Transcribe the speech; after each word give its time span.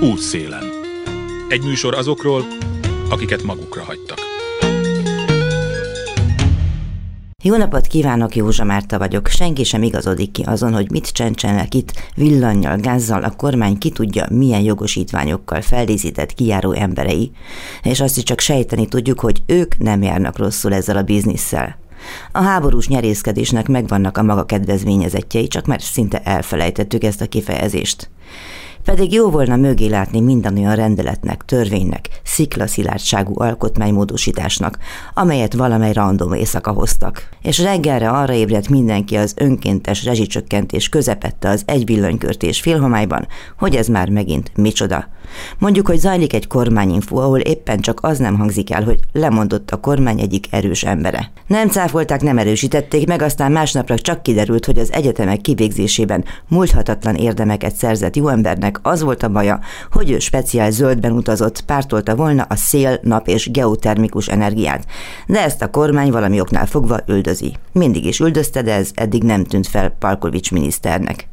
Útszélen. 0.00 0.64
Egy 1.48 1.64
műsor 1.64 1.94
azokról, 1.94 2.44
akiket 3.10 3.42
magukra 3.42 3.82
hagytak. 3.82 4.18
Jó 7.42 7.56
napot 7.56 7.86
kívánok, 7.86 8.36
Józsa 8.36 8.64
Márta 8.64 8.98
vagyok. 8.98 9.26
Senki 9.26 9.64
sem 9.64 9.82
igazodik 9.82 10.30
ki 10.30 10.42
azon, 10.42 10.74
hogy 10.74 10.90
mit 10.90 11.12
csencsenek 11.12 11.74
itt 11.74 11.92
villannyal, 12.14 12.76
gázzal, 12.76 13.24
a 13.24 13.30
kormány 13.36 13.78
ki 13.78 13.90
tudja, 13.90 14.26
milyen 14.30 14.60
jogosítványokkal 14.60 15.60
feldíszített 15.60 16.34
kijáró 16.34 16.72
emberei, 16.72 17.30
és 17.82 18.00
azt 18.00 18.16
is 18.16 18.22
csak 18.22 18.40
sejteni 18.40 18.86
tudjuk, 18.86 19.20
hogy 19.20 19.42
ők 19.46 19.78
nem 19.78 20.02
járnak 20.02 20.38
rosszul 20.38 20.74
ezzel 20.74 20.96
a 20.96 21.02
bizniszsel. 21.02 21.78
A 22.32 22.40
háborús 22.40 22.88
nyerészkedésnek 22.88 23.68
megvannak 23.68 24.16
a 24.16 24.22
maga 24.22 24.44
kedvezményezettjei, 24.44 25.48
csak 25.48 25.66
már 25.66 25.82
szinte 25.82 26.18
elfelejtettük 26.18 27.04
ezt 27.04 27.20
a 27.20 27.26
kifejezést. 27.26 28.10
Pedig 28.88 29.12
jó 29.12 29.30
volna 29.30 29.56
mögé 29.56 29.86
látni 29.86 30.20
minden 30.20 30.56
olyan 30.56 30.74
rendeletnek, 30.74 31.44
törvénynek, 31.44 32.08
sziklaszilárdságú 32.24 33.40
alkotmánymódosításnak, 33.40 34.78
amelyet 35.14 35.54
valamely 35.54 35.92
random 35.92 36.32
éjszaka 36.32 36.72
hoztak. 36.72 37.28
És 37.42 37.58
reggelre 37.58 38.08
arra 38.10 38.32
ébredt 38.32 38.68
mindenki 38.68 39.16
az 39.16 39.34
önkéntes 39.36 40.04
rezsicsökkentés 40.04 40.88
közepette 40.88 41.48
az 41.48 41.62
egy 41.66 41.84
villanykörtés 41.84 42.60
félhomályban, 42.60 43.26
hogy 43.58 43.76
ez 43.76 43.88
már 43.88 44.08
megint 44.08 44.50
micsoda. 44.56 45.08
Mondjuk, 45.58 45.86
hogy 45.86 45.98
zajlik 45.98 46.32
egy 46.34 46.46
kormányinfo, 46.46 47.16
ahol 47.16 47.38
éppen 47.38 47.80
csak 47.80 47.98
az 48.02 48.18
nem 48.18 48.38
hangzik 48.38 48.70
el, 48.70 48.84
hogy 48.84 48.98
lemondott 49.12 49.70
a 49.70 49.76
kormány 49.76 50.20
egyik 50.20 50.46
erős 50.50 50.84
embere. 50.84 51.30
Nem 51.46 51.68
cáfolták, 51.68 52.22
nem 52.22 52.38
erősítették 52.38 53.06
meg, 53.06 53.22
aztán 53.22 53.52
másnapra 53.52 53.98
csak 53.98 54.22
kiderült, 54.22 54.64
hogy 54.64 54.78
az 54.78 54.92
egyetemek 54.92 55.40
kivégzésében 55.40 56.24
múlthatatlan 56.48 57.14
érdemeket 57.14 57.74
szerzett 57.74 58.16
jó 58.16 58.28
embernek 58.28 58.78
az 58.82 59.02
volt 59.02 59.22
a 59.22 59.28
baja, 59.28 59.60
hogy 59.92 60.10
ő 60.10 60.18
speciál 60.18 60.70
zöldben 60.70 61.12
utazott, 61.12 61.60
pártolta 61.60 62.16
volna 62.16 62.46
a 62.48 62.56
szél, 62.56 62.98
nap 63.02 63.28
és 63.28 63.50
geotermikus 63.50 64.26
energiát. 64.28 64.84
De 65.26 65.42
ezt 65.42 65.62
a 65.62 65.70
kormány 65.70 66.10
valami 66.10 66.40
oknál 66.40 66.66
fogva 66.66 66.98
üldözi. 67.06 67.54
Mindig 67.72 68.04
is 68.04 68.20
üldözte, 68.20 68.62
de 68.62 68.74
ez 68.74 68.90
eddig 68.94 69.22
nem 69.22 69.44
tűnt 69.44 69.66
fel 69.66 69.96
Palkovics 69.98 70.52
miniszternek. 70.52 71.28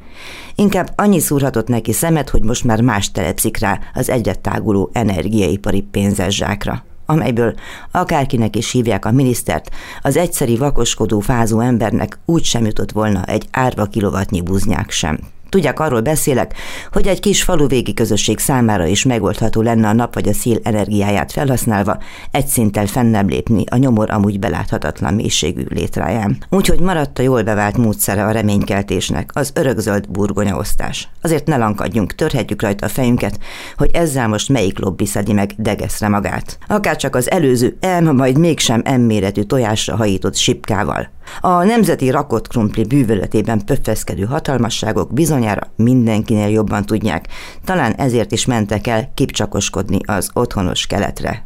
Inkább 0.55 0.93
annyi 0.95 1.19
szúrhatott 1.19 1.67
neki 1.67 1.91
szemet, 1.91 2.29
hogy 2.29 2.43
most 2.43 2.63
már 2.63 2.81
más 2.81 3.11
telepszik 3.11 3.57
rá 3.57 3.79
az 3.93 4.09
egyre 4.09 4.33
táguló 4.33 4.89
energiaipari 4.93 5.81
pénzes 5.81 6.35
zsákra 6.35 6.83
amelyből 7.05 7.53
akárkinek 7.91 8.55
is 8.55 8.71
hívják 8.71 9.05
a 9.05 9.11
minisztert, 9.11 9.69
az 10.01 10.17
egyszeri 10.17 10.57
vakoskodó 10.57 11.19
fázó 11.19 11.59
embernek 11.59 12.19
úgy 12.25 12.43
sem 12.43 12.65
jutott 12.65 12.91
volna 12.91 13.23
egy 13.23 13.47
árva 13.51 13.85
kilovatnyi 13.85 14.41
buznyák 14.41 14.91
sem. 14.91 15.19
Tudják, 15.49 15.79
arról 15.79 16.01
beszélek, 16.01 16.53
hogy 16.91 17.07
egy 17.07 17.19
kis 17.19 17.43
faluvégi 17.43 17.93
közösség 17.93 18.39
számára 18.39 18.85
is 18.85 19.03
megoldható 19.03 19.61
lenne 19.61 19.87
a 19.87 19.93
nap 19.93 20.13
vagy 20.13 20.27
a 20.27 20.33
szél 20.33 20.59
energiáját 20.63 21.31
felhasználva 21.31 21.97
egy 22.31 22.47
szinttel 22.47 22.85
fennebb 22.85 23.29
lépni 23.29 23.63
a 23.71 23.77
nyomor 23.77 24.11
amúgy 24.11 24.39
beláthatatlan 24.39 25.13
mélységű 25.13 25.63
létráján. 25.69 26.37
Úgyhogy 26.49 26.79
maradt 26.79 27.19
a 27.19 27.21
jól 27.21 27.43
bevált 27.43 27.77
módszere 27.77 28.25
a 28.25 28.31
reménykeltésnek, 28.31 29.29
az 29.33 29.51
örökzöld 29.53 30.09
burgonyaosztás. 30.09 31.09
Azért 31.21 31.47
ne 31.47 31.57
lankadjunk, 31.57 32.15
törhetjük 32.15 32.61
rajta 32.61 32.85
a 32.85 32.89
fejünket, 32.89 33.39
hogy 33.77 33.89
ezzel 33.93 34.27
most 34.27 34.49
melyik 34.49 34.79
lobby 34.79 35.05
szedi 35.05 35.33
meg 35.33 35.53
degeszre 35.57 36.07
magát. 36.07 36.57
Akár 36.67 36.95
csak 36.95 37.15
az 37.15 37.31
előző 37.31 37.77
M, 38.01 38.15
majd 38.15 38.37
mégsem 38.37 38.83
M 38.97 39.01
méretű 39.01 39.41
tojásra 39.41 39.95
hajított 39.95 40.35
sipkával. 40.35 41.13
A 41.41 41.63
nemzeti 41.63 42.09
rakott 42.09 42.47
krumpli 42.47 42.83
bűvöletében 42.83 43.65
pöffeszkedő 43.65 44.23
hatalmasságok 44.23 45.13
bizonyára 45.35 45.67
mindenkinél 45.75 46.47
jobban 46.47 46.85
tudják, 46.85 47.27
talán 47.65 47.93
ezért 47.93 48.31
is 48.31 48.45
mentek 48.45 48.87
el 48.87 49.11
kipcsakoskodni 49.13 49.99
az 50.05 50.29
otthonos 50.33 50.87
keletre. 50.87 51.45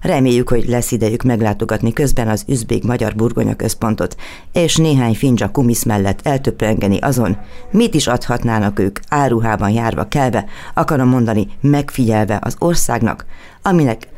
Reméljük, 0.00 0.48
hogy 0.48 0.64
lesz 0.68 0.92
idejük 0.92 1.22
meglátogatni 1.22 1.92
közben 1.92 2.28
az 2.28 2.44
üzbék-magyar 2.48 3.14
burgonya 3.14 3.54
központot, 3.54 4.16
és 4.52 4.76
néhány 4.76 5.14
findzsa 5.14 5.50
kumisz 5.50 5.84
mellett 5.84 6.26
eltöprengeni 6.26 6.98
azon, 6.98 7.36
mit 7.70 7.94
is 7.94 8.06
adhatnának 8.06 8.78
ők 8.78 8.98
áruhában 9.08 9.70
járva 9.70 10.08
kelve, 10.08 10.44
akarom 10.74 11.08
mondani, 11.08 11.46
megfigyelve 11.60 12.38
az 12.42 12.56
országnak, 12.58 13.26
aminek 13.62 14.08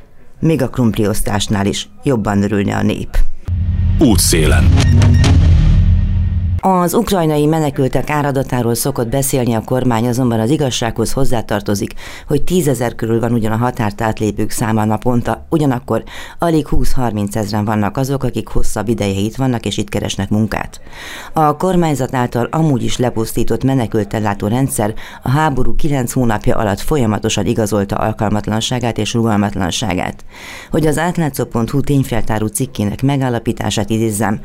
még 0.41 0.62
a 0.62 0.69
krumpliosztásnál 0.69 1.66
is 1.66 1.88
jobban 2.03 2.43
örülne 2.43 2.76
a 2.76 2.82
nép. 2.82 3.19
Útszélen. 3.99 4.65
Az 6.61 6.94
ukrajnai 6.94 7.47
menekültek 7.47 8.11
áradatáról 8.11 8.75
szokott 8.75 9.09
beszélni 9.09 9.55
a 9.55 9.62
kormány, 9.65 10.06
azonban 10.06 10.41
az 10.41 10.50
igazsághoz 10.50 11.12
hozzátartozik, 11.12 11.94
hogy 12.27 12.43
tízezer 12.43 12.94
körül 12.94 13.21
van 13.21 13.33
ugyan 13.33 13.53
a 13.53 13.56
határt 13.56 14.00
átlépők 14.00 14.50
száma 14.50 14.84
naponta, 14.84 15.47
ugyanakkor 15.50 16.05
alig 16.39 16.67
20-30 16.71 17.34
ezeren 17.34 17.65
vannak 17.65 17.97
azok, 17.97 18.25
akik 18.25 18.49
hosszabb 18.49 18.89
ideje 18.89 19.19
itt 19.19 19.37
vannak 19.37 19.67
és 19.67 19.77
itt 19.77 19.89
keresnek 19.89 20.28
munkát. 20.28 20.81
A 21.33 21.56
kormányzat 21.56 22.15
által 22.15 22.49
amúgy 22.50 22.83
is 22.83 22.97
lepusztított 22.97 23.65
menekültellátó 23.65 24.47
rendszer 24.47 24.94
a 25.23 25.31
háború 25.31 25.75
9 25.75 26.12
hónapja 26.12 26.56
alatt 26.56 26.81
folyamatosan 26.81 27.47
igazolta 27.47 27.97
alkalmatlanságát 27.97 28.99
és 28.99 29.15
rugalmatlanságát. 29.15 30.25
Hogy 30.71 30.87
az 30.87 30.99
átlátszó.hu 30.99 31.81
tényfeltáró 31.81 32.47
cikkének 32.47 33.03
megállapítását 33.03 33.91
idézzem, 33.91 34.41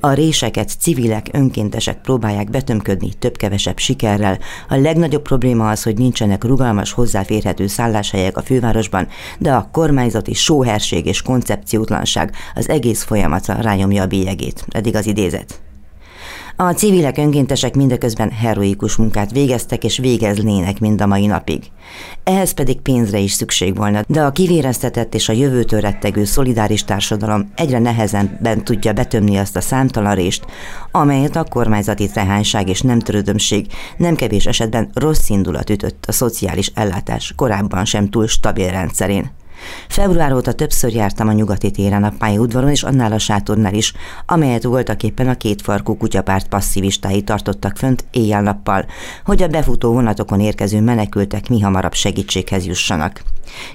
a 0.00 0.12
réseket 0.12 0.70
civilek, 0.80 1.28
önkéntesek 1.54 2.00
próbálják 2.00 2.50
betömködni 2.50 3.08
több-kevesebb 3.18 3.78
sikerrel. 3.78 4.38
A 4.68 4.76
legnagyobb 4.76 5.22
probléma 5.22 5.70
az, 5.70 5.82
hogy 5.82 5.98
nincsenek 5.98 6.44
rugalmas, 6.44 6.92
hozzáférhető 6.92 7.66
szálláshelyek 7.66 8.36
a 8.36 8.42
fővárosban, 8.42 9.08
de 9.38 9.52
a 9.52 9.68
kormányzati 9.72 10.32
sóherség 10.32 11.06
és 11.06 11.22
koncepciótlanság 11.22 12.34
az 12.54 12.68
egész 12.68 13.02
folyamatra 13.02 13.60
rányomja 13.60 14.02
a 14.02 14.06
bélyegét. 14.06 14.64
Eddig 14.68 14.96
az 14.96 15.06
idézet. 15.06 15.63
A 16.56 16.72
civilek 16.72 17.18
önkéntesek 17.18 17.74
mindeközben 17.74 18.30
heroikus 18.30 18.96
munkát 18.96 19.30
végeztek 19.30 19.84
és 19.84 19.98
végeznének 19.98 20.80
mind 20.80 21.00
a 21.00 21.06
mai 21.06 21.26
napig. 21.26 21.62
Ehhez 22.24 22.52
pedig 22.52 22.80
pénzre 22.80 23.18
is 23.18 23.32
szükség 23.32 23.76
volna, 23.76 24.02
de 24.06 24.22
a 24.22 24.32
kivéreztetett 24.32 25.14
és 25.14 25.28
a 25.28 25.32
jövőtől 25.32 25.80
rettegő 25.80 26.24
szolidáris 26.24 26.84
társadalom 26.84 27.52
egyre 27.56 27.78
nehezenben 27.78 28.64
tudja 28.64 28.92
betömni 28.92 29.36
azt 29.36 29.56
a 29.56 29.60
számtalan 29.60 30.14
rést, 30.14 30.46
amelyet 30.90 31.36
a 31.36 31.44
kormányzati 31.44 32.08
trehányság 32.08 32.68
és 32.68 32.80
nem 32.80 32.98
törődömség 32.98 33.66
nem 33.96 34.14
kevés 34.14 34.46
esetben 34.46 34.90
rossz 34.92 35.28
indulat 35.28 35.70
ütött 35.70 36.04
a 36.08 36.12
szociális 36.12 36.70
ellátás 36.74 37.32
korábban 37.36 37.84
sem 37.84 38.08
túl 38.08 38.26
stabil 38.26 38.70
rendszerén. 38.70 39.30
Február 39.88 40.32
óta 40.32 40.52
többször 40.52 40.94
jártam 40.94 41.28
a 41.28 41.32
nyugati 41.32 41.70
téren 41.70 42.04
a 42.04 42.12
pályaudvaron 42.18 42.70
és 42.70 42.82
annál 42.82 43.12
a 43.12 43.18
sátornál 43.18 43.74
is, 43.74 43.92
amelyet 44.26 44.62
voltak 44.62 45.02
éppen 45.02 45.28
a 45.28 45.36
kétfarkú 45.36 45.96
kutyapárt 45.96 46.48
passzivistái 46.48 47.22
tartottak 47.22 47.76
fönt 47.76 48.04
éjjel-nappal, 48.10 48.86
hogy 49.24 49.42
a 49.42 49.48
befutó 49.48 49.92
vonatokon 49.92 50.40
érkező 50.40 50.80
menekültek 50.80 51.48
mi 51.48 51.60
hamarabb 51.60 51.94
segítséghez 51.94 52.66
jussanak. 52.66 53.22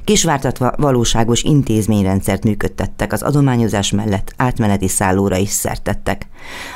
Kisvártatva 0.03 0.73
valóságos 0.77 1.43
intézményrendszert 1.43 2.43
működtettek, 2.43 3.13
az 3.13 3.21
adományozás 3.21 3.91
mellett 3.91 4.33
átmeneti 4.37 4.87
szállóra 4.87 5.37
is 5.37 5.49
szertettek. 5.49 6.27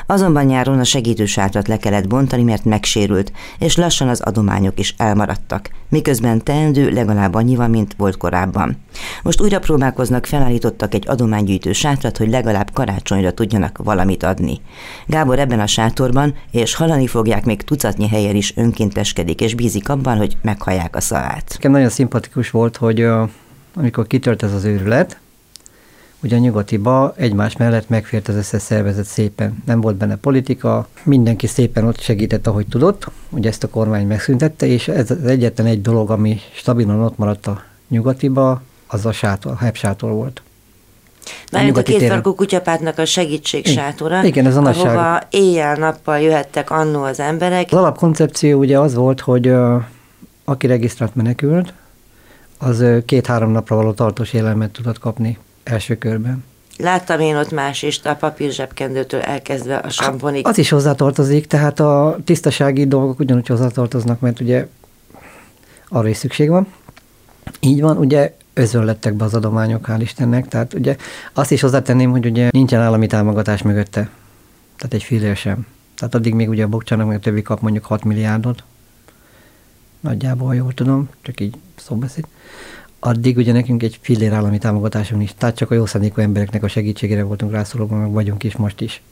Azonban 0.06 0.44
nyáron 0.44 0.78
a 0.78 0.84
segítősátrat 0.84 1.68
le 1.68 1.76
kellett 1.76 2.08
bontani, 2.08 2.42
mert 2.42 2.64
megsérült, 2.64 3.32
és 3.58 3.76
lassan 3.76 4.08
az 4.08 4.20
adományok 4.20 4.78
is 4.78 4.94
elmaradtak, 4.98 5.70
miközben 5.94 6.42
teendő 6.42 6.90
legalább 6.90 7.34
annyi 7.34 7.56
van, 7.56 7.70
mint 7.70 7.94
volt 7.96 8.16
korábban. 8.16 8.76
Most 9.22 9.40
újra 9.40 9.58
próbálkoznak, 9.58 10.26
felállítottak 10.26 10.94
egy 10.94 11.08
adománygyűjtő 11.08 11.72
sátrat, 11.72 12.16
hogy 12.16 12.28
legalább 12.28 12.70
karácsonyra 12.72 13.32
tudjanak 13.32 13.78
valamit 13.78 14.22
adni. 14.22 14.60
Gábor 15.06 15.38
ebben 15.38 15.60
a 15.60 15.66
sátorban, 15.66 16.34
és 16.50 16.74
halani 16.74 17.06
fogják 17.06 17.44
még 17.44 17.62
tucatnyi 17.62 18.08
helyen 18.08 18.34
is 18.34 18.56
önkénteskedik, 18.56 19.40
és 19.40 19.54
bízik 19.54 19.88
abban, 19.88 20.16
hogy 20.16 20.36
meghallják 20.42 20.96
a 20.96 21.00
szavát. 21.00 21.50
Nekem 21.52 21.70
nagyon 21.70 21.88
szimpatikus 21.88 22.50
volt, 22.50 22.76
hogy 22.76 23.06
amikor 23.74 24.06
kitört 24.06 24.42
ez 24.42 24.52
az 24.52 24.64
őrület, 24.64 25.18
ugye 26.24 26.36
a 26.36 26.38
nyugatiba 26.38 27.14
egymás 27.16 27.56
mellett 27.56 27.88
megfért 27.88 28.28
az 28.28 28.34
összes 28.34 28.62
szervezet 28.62 29.04
szépen. 29.04 29.62
Nem 29.66 29.80
volt 29.80 29.96
benne 29.96 30.16
politika, 30.16 30.88
mindenki 31.02 31.46
szépen 31.46 31.84
ott 31.84 32.00
segített, 32.00 32.46
ahogy 32.46 32.66
tudott, 32.66 33.10
ugye 33.30 33.48
ezt 33.48 33.64
a 33.64 33.68
kormány 33.68 34.06
megszüntette, 34.06 34.66
és 34.66 34.88
ez 34.88 35.10
az 35.10 35.24
egyetlen 35.24 35.66
egy 35.66 35.82
dolog, 35.82 36.10
ami 36.10 36.40
stabilan 36.52 37.00
ott 37.00 37.18
maradt 37.18 37.46
a 37.46 37.62
nyugatiba, 37.88 38.62
az 38.86 39.06
a 39.06 39.12
sátor, 39.12 39.52
a 39.60 39.70
sátor 39.72 40.10
volt. 40.10 40.42
Mármint 41.52 41.76
a, 41.76 41.80
a 41.80 41.82
kétfarkú 41.82 42.34
kutyapártnak 42.34 42.98
a 42.98 43.04
segítség 43.04 43.66
sátora, 43.66 44.24
Igen, 44.24 44.46
ez 44.46 44.56
a 44.56 44.62
ahova 44.62 45.22
éjjel-nappal 45.30 46.20
jöhettek 46.20 46.70
annó 46.70 47.02
az 47.02 47.20
emberek. 47.20 47.66
Az 47.70 47.78
alapkoncepció 47.78 48.58
ugye 48.58 48.78
az 48.78 48.94
volt, 48.94 49.20
hogy 49.20 49.48
uh, 49.48 49.82
aki 50.44 50.66
regisztrált 50.66 51.14
menekült, 51.14 51.72
az 52.58 52.80
uh, 52.80 53.04
két-három 53.04 53.50
napra 53.50 53.76
való 53.76 53.92
tartós 53.92 54.32
élelmet 54.32 54.70
tudott 54.70 54.98
kapni 54.98 55.38
első 55.64 55.98
körben. 55.98 56.44
Láttam 56.78 57.20
én 57.20 57.36
ott 57.36 57.50
más 57.50 57.82
is, 57.82 58.00
a 58.04 58.14
papír 58.14 58.50
zsebkendőtől 58.50 59.20
elkezdve 59.20 59.76
a 59.76 59.90
samponig. 59.90 60.46
Az 60.46 60.58
is 60.58 60.68
hozzátartozik, 60.68 61.46
tehát 61.46 61.80
a 61.80 62.18
tisztasági 62.24 62.86
dolgok 62.86 63.18
ugyanúgy 63.18 63.46
hozzátartoznak, 63.46 64.20
mert 64.20 64.40
ugye 64.40 64.66
arra 65.88 66.08
is 66.08 66.16
szükség 66.16 66.48
van. 66.48 66.66
Így 67.60 67.80
van, 67.80 67.96
ugye 67.96 68.34
özönlettek 68.54 69.14
be 69.14 69.24
az 69.24 69.34
adományok, 69.34 69.86
hál' 69.88 70.00
Istennek. 70.00 70.48
Tehát 70.48 70.74
ugye 70.74 70.96
azt 71.32 71.50
is 71.50 71.60
hozzátenném, 71.60 72.10
hogy 72.10 72.26
ugye 72.26 72.48
nincsen 72.50 72.80
állami 72.80 73.06
támogatás 73.06 73.62
mögötte. 73.62 74.10
Tehát 74.76 74.94
egy 74.94 75.02
fillér 75.02 75.36
sem. 75.36 75.66
Tehát 75.96 76.14
addig 76.14 76.34
még 76.34 76.48
ugye 76.48 76.64
a 76.64 76.68
Bokcsának 76.68 77.06
meg 77.06 77.16
a 77.16 77.20
többi 77.20 77.42
kap 77.42 77.60
mondjuk 77.60 77.84
6 77.84 78.04
milliárdot. 78.04 78.62
Nagyjából, 80.00 80.46
ha 80.46 80.52
jól 80.52 80.74
tudom, 80.74 81.08
csak 81.22 81.40
így 81.40 81.56
szóbeszéd. 81.76 82.26
Addig 83.06 83.36
ugye 83.36 83.52
nekünk 83.52 83.82
egy 83.82 83.98
fillér 84.00 84.32
állami 84.32 84.58
támogatásunk 84.58 85.22
is. 85.22 85.34
Tehát 85.38 85.56
csak 85.56 85.70
a 85.70 85.74
jó 85.74 85.86
szándékú 85.86 86.20
embereknek 86.20 86.62
a 86.62 86.68
segítségére 86.68 87.22
voltunk 87.22 87.52
rászorulva, 87.52 87.96
meg 87.96 88.10
vagyunk 88.10 88.42
is 88.42 88.56
most 88.56 88.80
is. 88.80 89.02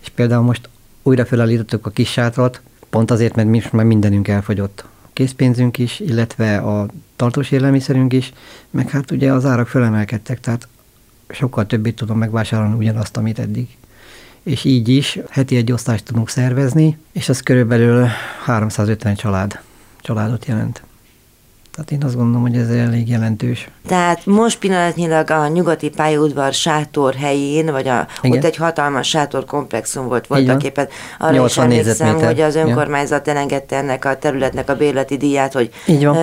És 0.00 0.08
például 0.08 0.42
most 0.42 0.68
újra 1.02 1.24
felállítottuk 1.24 1.86
a 1.86 1.90
kis 1.90 2.10
sátrat, 2.10 2.60
pont 2.90 3.10
azért, 3.10 3.34
mert 3.34 3.48
mi 3.48 3.62
már 3.72 3.84
mindenünk 3.84 4.28
elfogyott 4.28 4.84
készpénzünk 5.12 5.78
is, 5.78 6.00
illetve 6.00 6.58
a 6.58 6.86
tartós 7.16 7.50
élelmiszerünk 7.50 8.12
is, 8.12 8.32
meg 8.70 8.90
hát 8.90 9.10
ugye 9.10 9.32
az 9.32 9.44
árak 9.44 9.68
felemelkedtek, 9.68 10.40
tehát 10.40 10.68
sokkal 11.28 11.66
többit 11.66 11.96
tudom 11.96 12.18
megvásárolni 12.18 12.74
ugyanazt, 12.74 13.16
amit 13.16 13.38
eddig. 13.38 13.76
És 14.42 14.64
így 14.64 14.88
is 14.88 15.18
heti 15.30 15.56
egy 15.56 15.72
osztályt 15.72 16.04
tudunk 16.04 16.28
szervezni, 16.28 16.98
és 17.12 17.28
az 17.28 17.40
körülbelül 17.40 18.06
350 18.44 19.14
család, 19.14 19.60
családot 20.00 20.46
jelent. 20.46 20.87
Tehát 21.78 21.92
én 22.02 22.08
azt 22.08 22.16
gondolom, 22.16 22.42
hogy 22.42 22.56
ez 22.56 22.68
elég 22.68 23.08
jelentős. 23.08 23.68
Tehát 23.86 24.26
most 24.26 24.58
pillanatnyilag 24.58 25.30
a 25.30 25.48
nyugati 25.48 25.88
pályaudvar 25.88 26.52
sátor 26.52 27.14
helyén, 27.14 27.66
vagy 27.66 27.88
a, 27.88 28.06
ott 28.22 28.44
egy 28.44 28.56
hatalmas 28.56 29.08
sátor 29.08 29.44
komplexum 29.44 30.08
volt 30.08 30.26
voltak 30.26 30.64
éppen. 30.64 30.88
Arra 31.18 31.44
is 31.44 31.58
emlékszem, 31.58 32.18
hogy 32.18 32.40
az 32.40 32.54
önkormányzat 32.54 33.26
ja. 33.26 33.32
elengedte 33.32 33.76
ennek 33.76 34.04
a 34.04 34.18
területnek 34.18 34.70
a 34.70 34.76
bérleti 34.76 35.16
díját, 35.16 35.52
hogy 35.52 35.70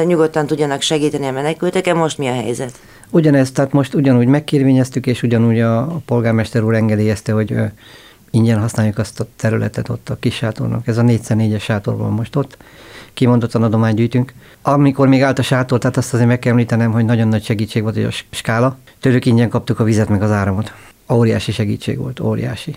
nyugodtan 0.05 0.47
tudjanak 0.47 0.81
segíteni 0.81 1.25
a 1.25 1.31
menekülteken. 1.31 1.97
Most 1.97 2.17
mi 2.17 2.27
a 2.27 2.33
helyzet? 2.33 2.79
Ugyanezt, 3.09 3.53
tehát 3.53 3.71
most 3.71 3.93
ugyanúgy 3.93 4.27
megkérvényeztük, 4.27 5.05
és 5.05 5.23
ugyanúgy 5.23 5.59
a, 5.59 5.77
a 5.77 6.01
polgármester 6.05 6.63
úr 6.63 6.75
engedélyezte, 6.75 7.31
hogy 7.31 7.51
ö, 7.51 7.65
ingyen 8.31 8.59
használjuk 8.59 8.97
azt 8.97 9.19
a 9.19 9.25
területet 9.35 9.89
ott 9.89 10.09
a 10.09 10.17
kis 10.19 10.35
sátornak. 10.35 10.87
Ez 10.87 10.97
a 10.97 11.01
4x4-es 11.01 11.61
sátor 11.61 11.97
van 11.97 12.11
most 12.11 12.35
ott 12.35 12.57
kimondottan 13.15 13.63
adományt 13.63 13.95
gyűjtünk. 13.95 14.33
Amikor 14.61 15.07
még 15.07 15.21
állt 15.21 15.39
a 15.39 15.43
sátor, 15.43 15.79
tehát 15.79 15.97
azt 15.97 16.13
azért 16.13 16.27
meg 16.27 16.39
kell 16.39 16.51
említenem, 16.51 16.91
hogy 16.91 17.05
nagyon 17.05 17.27
nagy 17.27 17.43
segítség 17.43 17.81
volt 17.81 17.95
hogy 17.95 18.03
a 18.03 18.11
skála. 18.29 18.77
Tőlük 18.99 19.25
ingyen 19.25 19.49
kaptuk 19.49 19.79
a 19.79 19.83
vizet 19.83 20.09
meg 20.09 20.21
az 20.21 20.31
áramot. 20.31 20.73
Óriási 21.09 21.51
segítség 21.51 21.97
volt, 21.97 22.19
óriási. 22.19 22.75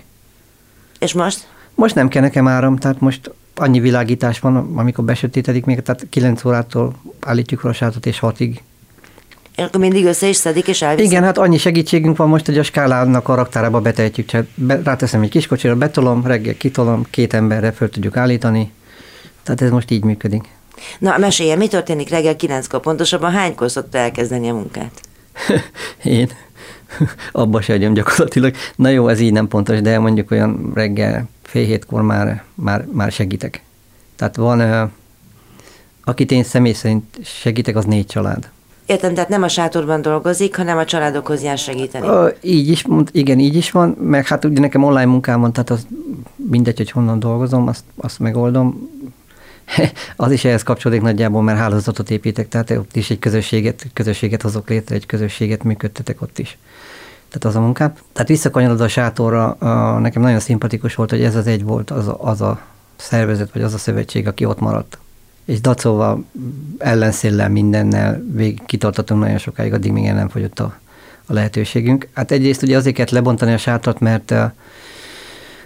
És 0.99 1.12
most? 1.12 1.49
Most 1.75 1.94
nem 1.94 2.08
kell 2.08 2.23
nekem 2.23 2.49
áram, 2.49 2.76
tehát 2.76 3.00
most 3.00 3.31
annyi 3.55 3.81
világítás 3.81 4.38
van, 4.38 4.56
amikor 4.76 5.05
besötétedik 5.05 5.64
még, 5.64 5.82
tehát 5.82 6.06
9 6.11 6.44
órától 6.44 6.94
állítjuk 7.20 7.64
a 7.64 7.73
sátot 7.73 8.06
és 8.06 8.19
6-ig. 8.23 8.58
És 9.56 9.64
akkor 9.64 9.81
mindig 9.81 10.05
össze 10.05 10.29
is 10.29 10.37
szedik 10.37 10.69
és 10.69 10.82
elviszik? 10.82 11.11
Igen, 11.11 11.23
hát 11.23 11.38
annyi 11.38 11.58
segítségünk 11.58 12.17
van 12.17 12.29
most, 12.29 12.46
hogy 12.46 12.58
a 12.58 12.62
skálának 12.62 13.29
a 13.29 13.34
raktárába 13.34 13.81
betehetjük. 13.81 14.26
Csak 14.26 14.46
be, 14.55 14.81
ráteszem 14.84 15.23
egy 15.23 15.31
kis 15.31 15.46
kocsira, 15.46 15.76
betolom, 15.76 16.26
reggel 16.26 16.56
kitolom, 16.56 17.06
két 17.11 17.34
emberre 17.34 17.73
föl 17.73 17.91
tudjuk 17.91 18.17
állítani, 18.17 18.73
tehát 19.49 19.62
ez 19.62 19.71
most 19.71 19.91
így 19.91 20.05
működik. 20.05 20.49
Na, 20.99 21.17
mesélje, 21.19 21.56
mi 21.56 21.69
történik 21.69 22.09
reggel 22.09 22.37
kilenckor? 22.37 22.81
Pontosabban 22.81 23.31
hánykor 23.31 23.71
szokta 23.71 23.99
elkezdeni 23.99 24.49
a 24.49 24.55
munkát? 24.55 25.00
Én? 26.03 26.31
Abba 27.33 27.61
se 27.61 27.73
hagyom 27.73 27.93
gyakorlatilag. 27.93 28.55
Na 28.77 28.89
jó, 28.89 29.09
ez 29.09 29.21
így 29.21 29.33
nem 29.33 29.49
pontos, 29.49 29.81
de 29.81 29.99
mondjuk 29.99 30.31
olyan 30.31 30.71
reggel 30.75 31.29
fél 31.43 31.65
hétkor 31.65 32.03
már, 32.03 32.43
már, 32.55 32.87
már 32.93 33.12
segítek. 33.12 33.62
Tehát 34.17 34.37
van, 34.37 34.93
akit 36.05 36.31
én 36.31 36.44
személy 36.44 36.73
szerint 36.73 37.05
segítek, 37.23 37.77
az 37.77 37.85
négy 37.85 38.06
család. 38.06 38.51
Értem, 38.87 39.15
tehát 39.15 39.29
nem 39.29 39.43
a 39.43 39.49
sátorban 39.49 40.03
dolgozik, 40.03 40.56
hanem 40.56 40.79
a 40.79 40.85
családokhoz 40.85 41.43
jár 41.43 41.59
segíteni. 41.59 42.06
A, 42.06 42.33
így 42.41 42.69
is, 42.69 42.85
igen, 43.11 43.39
így 43.39 43.56
is 43.56 43.71
van, 43.71 43.89
meg 43.89 44.27
hát 44.27 44.44
ugye 44.44 44.61
nekem 44.61 44.85
online 44.85 45.05
munkám 45.05 45.41
van, 45.41 45.53
tehát 45.53 45.71
az 45.71 45.87
mindegy, 46.37 46.77
hogy 46.77 46.91
honnan 46.91 47.19
dolgozom, 47.19 47.69
azt, 47.69 47.85
azt 47.97 48.19
megoldom. 48.19 48.89
az 50.17 50.32
is 50.32 50.44
ehhez 50.44 50.62
kapcsolódik 50.62 51.03
nagyjából, 51.03 51.43
mert 51.43 51.59
hálózatot 51.59 52.11
építek, 52.11 52.49
tehát 52.49 52.70
ott 52.70 52.97
is 52.97 53.11
egy 53.11 53.19
közösséget, 53.19 53.87
közösséget 53.93 54.43
hozok 54.43 54.69
létre, 54.69 54.94
egy 54.94 55.06
közösséget 55.06 55.62
működtetek 55.62 56.23
ott 56.23 56.38
is. 56.38 56.59
Tehát 57.29 57.44
az 57.44 57.56
a 57.56 57.65
munkám. 57.65 57.93
Tehát 58.12 58.29
visszakanyarodva 58.29 58.85
a 58.85 58.88
sátorra, 58.88 59.50
a, 59.50 59.99
nekem 59.99 60.23
nagyon 60.23 60.41
szimpatikus 60.41 60.94
volt, 60.94 61.11
hogy 61.11 61.23
ez 61.23 61.35
az 61.35 61.47
egy 61.47 61.62
volt 61.62 61.91
az 61.91 62.09
a, 62.09 62.17
az 62.20 62.41
a 62.41 62.61
szervezet, 62.97 63.53
vagy 63.53 63.62
az 63.62 63.75
a 63.75 63.79
szövetség, 63.79 64.26
aki 64.26 64.44
ott 64.44 64.61
maradt. 64.61 64.99
És 65.44 65.61
dacóval, 65.61 66.25
ellenszéllel, 66.79 67.49
mindennel 67.49 68.23
végig 68.32 68.61
kitartottunk 68.67 69.20
nagyon 69.20 69.38
sokáig, 69.38 69.73
addig 69.73 69.93
még 69.93 70.06
el 70.06 70.15
nem 70.15 70.29
fogyott 70.29 70.61
a, 70.61 70.79
a 71.26 71.32
lehetőségünk. 71.32 72.09
Hát 72.15 72.31
egyrészt 72.31 72.62
ugye 72.62 72.76
azért 72.76 72.94
kellett 72.94 73.11
lebontani 73.11 73.53
a 73.53 73.59
sátrat, 73.59 74.00
mert 74.00 74.35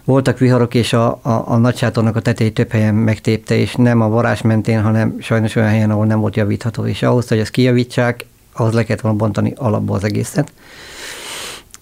voltak 0.04 0.38
viharok, 0.38 0.74
és 0.74 0.92
a, 0.92 1.18
a, 1.22 1.42
a 1.46 1.56
nagysátornak 1.56 2.16
a 2.16 2.20
tetejét 2.20 2.54
több 2.54 2.70
helyen 2.70 2.94
megtépte, 2.94 3.54
és 3.54 3.74
nem 3.74 4.00
a 4.00 4.08
varázs 4.08 4.40
mentén, 4.40 4.82
hanem 4.82 5.16
sajnos 5.20 5.56
olyan 5.56 5.68
helyen, 5.68 5.90
ahol 5.90 6.06
nem 6.06 6.20
volt 6.20 6.36
javítható. 6.36 6.86
És 6.86 7.02
ahhoz, 7.02 7.28
hogy 7.28 7.38
ezt 7.38 7.50
kijavítsák, 7.50 8.26
ahhoz 8.52 8.74
le 8.74 8.84
kellett 8.84 9.02
volna 9.02 9.18
bontani 9.18 9.52
alapból 9.56 9.96
az 9.96 10.04
egészet. 10.04 10.52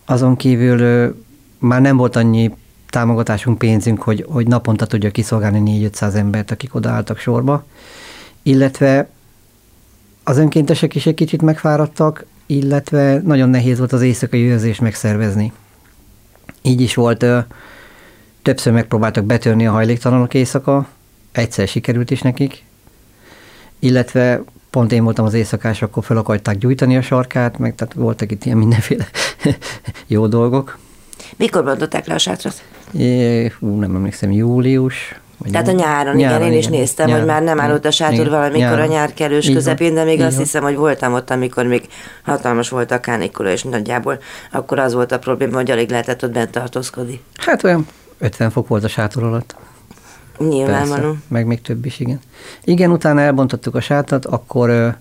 Azon 0.05 0.37
kívül 0.37 1.15
már 1.59 1.81
nem 1.81 1.97
volt 1.97 2.17
annyi 2.17 2.51
támogatásunk, 2.89 3.59
pénzünk, 3.59 4.03
hogy, 4.03 4.27
hogy 4.29 4.47
naponta 4.47 4.87
tudja 4.87 5.11
kiszolgálni 5.11 5.91
4-500 5.93 6.15
embert, 6.15 6.51
akik 6.51 6.75
odaálltak 6.75 7.19
sorba, 7.19 7.65
illetve 8.43 9.09
az 10.25 10.39
önkéntesek 10.39 10.95
is 10.95 11.07
egy 11.07 11.15
kicsit 11.15 11.43
megfáradtak, 11.43 12.25
illetve 12.47 13.21
nagyon 13.25 13.49
nehéz 13.49 13.79
volt 13.79 13.93
az 13.93 14.03
éjszakai 14.03 14.51
őrzést 14.51 14.81
megszervezni. 14.81 15.53
Így 16.63 16.81
is 16.81 16.95
volt 16.95 17.27
Többször 18.43 18.73
megpróbáltak 18.73 19.25
betörni 19.25 19.67
a 19.67 19.71
hajléktalanok 19.71 20.35
éjszaka, 20.35 20.89
egyszer 21.33 21.69
sikerült 21.69 22.11
is 22.11 22.23
nekik, 22.23 22.65
illetve 23.79 24.43
pont 24.71 24.93
én 24.93 25.05
voltam 25.05 25.25
az 25.25 25.35
éjszakás, 25.35 25.83
akkor 25.83 26.05
fel 26.05 26.17
akarták 26.17 26.59
gyújtani 26.59 26.97
a 26.97 27.03
sarkát, 27.03 27.59
meg 27.59 27.75
tehát 27.75 27.95
voltak 27.95 28.31
itt 28.31 28.45
ilyen 28.45 28.59
mindenféle 28.59 29.07
jó 30.07 30.27
dolgok. 30.27 30.79
Mikor 31.37 31.65
bontották 31.65 32.07
le 32.07 32.15
a 32.15 32.19
sátrat? 32.19 32.63
É, 32.93 33.53
hú, 33.59 33.79
nem 33.79 33.95
emlékszem, 33.95 34.33
július. 34.33 35.21
Tehát 35.51 35.69
a 35.69 35.73
nyáron, 35.73 36.17
nyáron 36.17 36.41
igen, 36.41 36.53
én 36.53 36.59
is 36.59 36.67
igen, 36.67 36.79
néztem, 36.79 37.07
nyáron, 37.07 37.23
hogy 37.23 37.33
már 37.33 37.43
nem 37.43 37.61
állott 37.61 37.85
a 37.85 37.91
sátor 37.91 38.15
igen, 38.15 38.31
valamikor 38.31 38.61
nyáron. 38.61 38.89
a 38.89 38.93
nyár 38.93 39.15
kerős 39.15 39.51
közepén, 39.51 39.95
de 39.95 40.05
még 40.05 40.19
így 40.19 40.21
azt 40.21 40.35
van. 40.35 40.45
hiszem, 40.45 40.63
hogy 40.63 40.77
voltam 40.77 41.13
ott, 41.13 41.31
amikor 41.31 41.67
még 41.67 41.83
hatalmas 42.23 42.69
volt 42.69 42.91
a 42.91 43.01
kánikula, 43.01 43.51
és 43.51 43.63
nagyjából 43.63 44.19
akkor 44.53 44.79
az 44.79 44.95
volt 44.95 45.13
a 45.13 45.19
probléma, 45.19 45.57
hogy 45.57 45.71
alig 45.71 45.91
lehetett 45.91 46.25
ott 46.25 46.33
bent 46.33 46.51
tartózkodni. 46.51 47.21
Hát 47.37 47.65
olyan 47.65 47.87
50 48.21 48.51
fok 48.51 48.69
volt 48.69 48.85
a 48.85 48.89
sátor 48.89 49.23
alatt. 49.23 49.57
Nyilvánvaló. 50.39 51.17
meg 51.29 51.47
még 51.47 51.61
több 51.63 51.85
is, 51.85 52.01
igen. 52.01 52.21
Igen, 52.65 52.91
utána 52.91 53.21
elbontottuk 53.21 53.75
a 53.75 53.81
sátrat, 53.81 54.27
akkor 54.27 54.97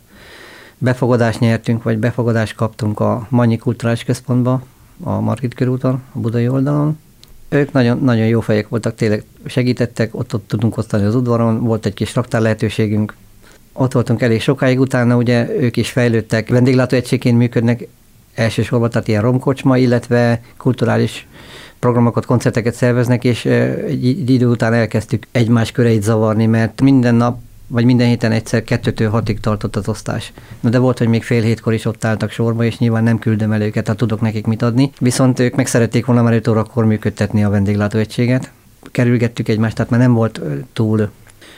befogadást 0.78 1.40
nyertünk, 1.40 1.84
vagy 1.84 1.98
befogadást 1.98 2.56
kaptunk 2.56 3.00
a 3.00 3.28
Manyi 3.30 3.58
Kulturális 3.58 4.04
Központba, 4.04 4.64
a 5.04 5.20
Margit 5.20 5.54
körúton, 5.54 6.04
a 6.14 6.20
budai 6.20 6.48
oldalon. 6.48 7.00
Ők 7.50 7.72
nagyon, 7.72 8.00
nagyon 8.04 8.26
jó 8.26 8.40
fejek 8.40 8.70
voltak, 8.70 8.96
tényleg 8.96 9.24
segítettek, 9.46 10.16
ott, 10.16 10.34
ott 10.34 10.48
tudunk 10.48 10.78
osztani 10.78 11.06
az 11.06 11.16
udvaron, 11.16 11.64
volt 11.64 11.86
egy 11.86 11.94
kis 11.94 12.16
raktár 12.16 12.42
lehetőségünk, 12.42 13.16
ott 13.74 13.92
voltunk 13.92 14.22
elég 14.22 14.42
sokáig, 14.42 14.80
utána 14.80 15.16
ugye 15.16 15.50
ők 15.60 15.78
is 15.78 15.90
fejlődtek, 15.90 16.50
vendéglátóegységként 16.50 17.38
működnek 17.38 17.88
elsősorban, 18.34 18.90
tehát 18.90 19.08
ilyen 19.08 19.22
romkocsma, 19.22 19.78
illetve 19.78 20.42
kulturális 20.58 21.28
programokat, 21.80 22.26
koncerteket 22.26 22.74
szerveznek, 22.74 23.24
és 23.24 23.46
egy 23.46 24.30
idő 24.30 24.48
után 24.48 24.74
elkezdtük 24.74 25.28
egymás 25.32 25.72
köreit 25.72 26.04
zavarni, 26.04 26.46
mert 26.46 26.82
minden 26.82 27.16
nap 27.16 27.40
vagy 27.72 27.86
minden 27.86 28.08
héten 28.08 28.32
egyszer 28.32 28.64
kettőtől 28.64 29.10
hatig 29.10 29.40
tartott 29.40 29.76
az 29.76 29.88
osztás. 29.88 30.34
Na 30.60 30.70
de 30.70 30.78
volt, 30.78 30.98
hogy 30.98 31.08
még 31.08 31.24
fél 31.24 31.42
hétkor 31.42 31.74
is 31.74 31.86
ott 31.86 32.06
álltak 32.06 32.32
sorba, 32.32 32.64
és 32.64 32.78
nyilván 32.78 33.04
nem 33.04 33.20
küldöm 33.20 33.52
el 33.52 33.62
őket, 33.62 33.84
tehát 33.84 34.00
tudok 34.00 34.22
nekik 34.22 34.46
mit 34.46 34.62
adni. 34.62 34.92
Viszont 35.00 35.40
ők 35.40 35.56
meg 35.56 35.68
szerették 35.68 36.06
volna 36.06 36.22
már 36.22 36.34
5 36.34 36.48
órakor 36.48 36.86
működtetni 36.86 37.44
a 37.44 37.50
vendéglátóegységet. 37.50 38.52
Kerülgettük 38.92 39.48
egymást, 39.48 39.76
tehát 39.76 39.92
már 39.92 40.00
nem 40.00 40.14
volt 40.14 40.42
túl 40.74 41.10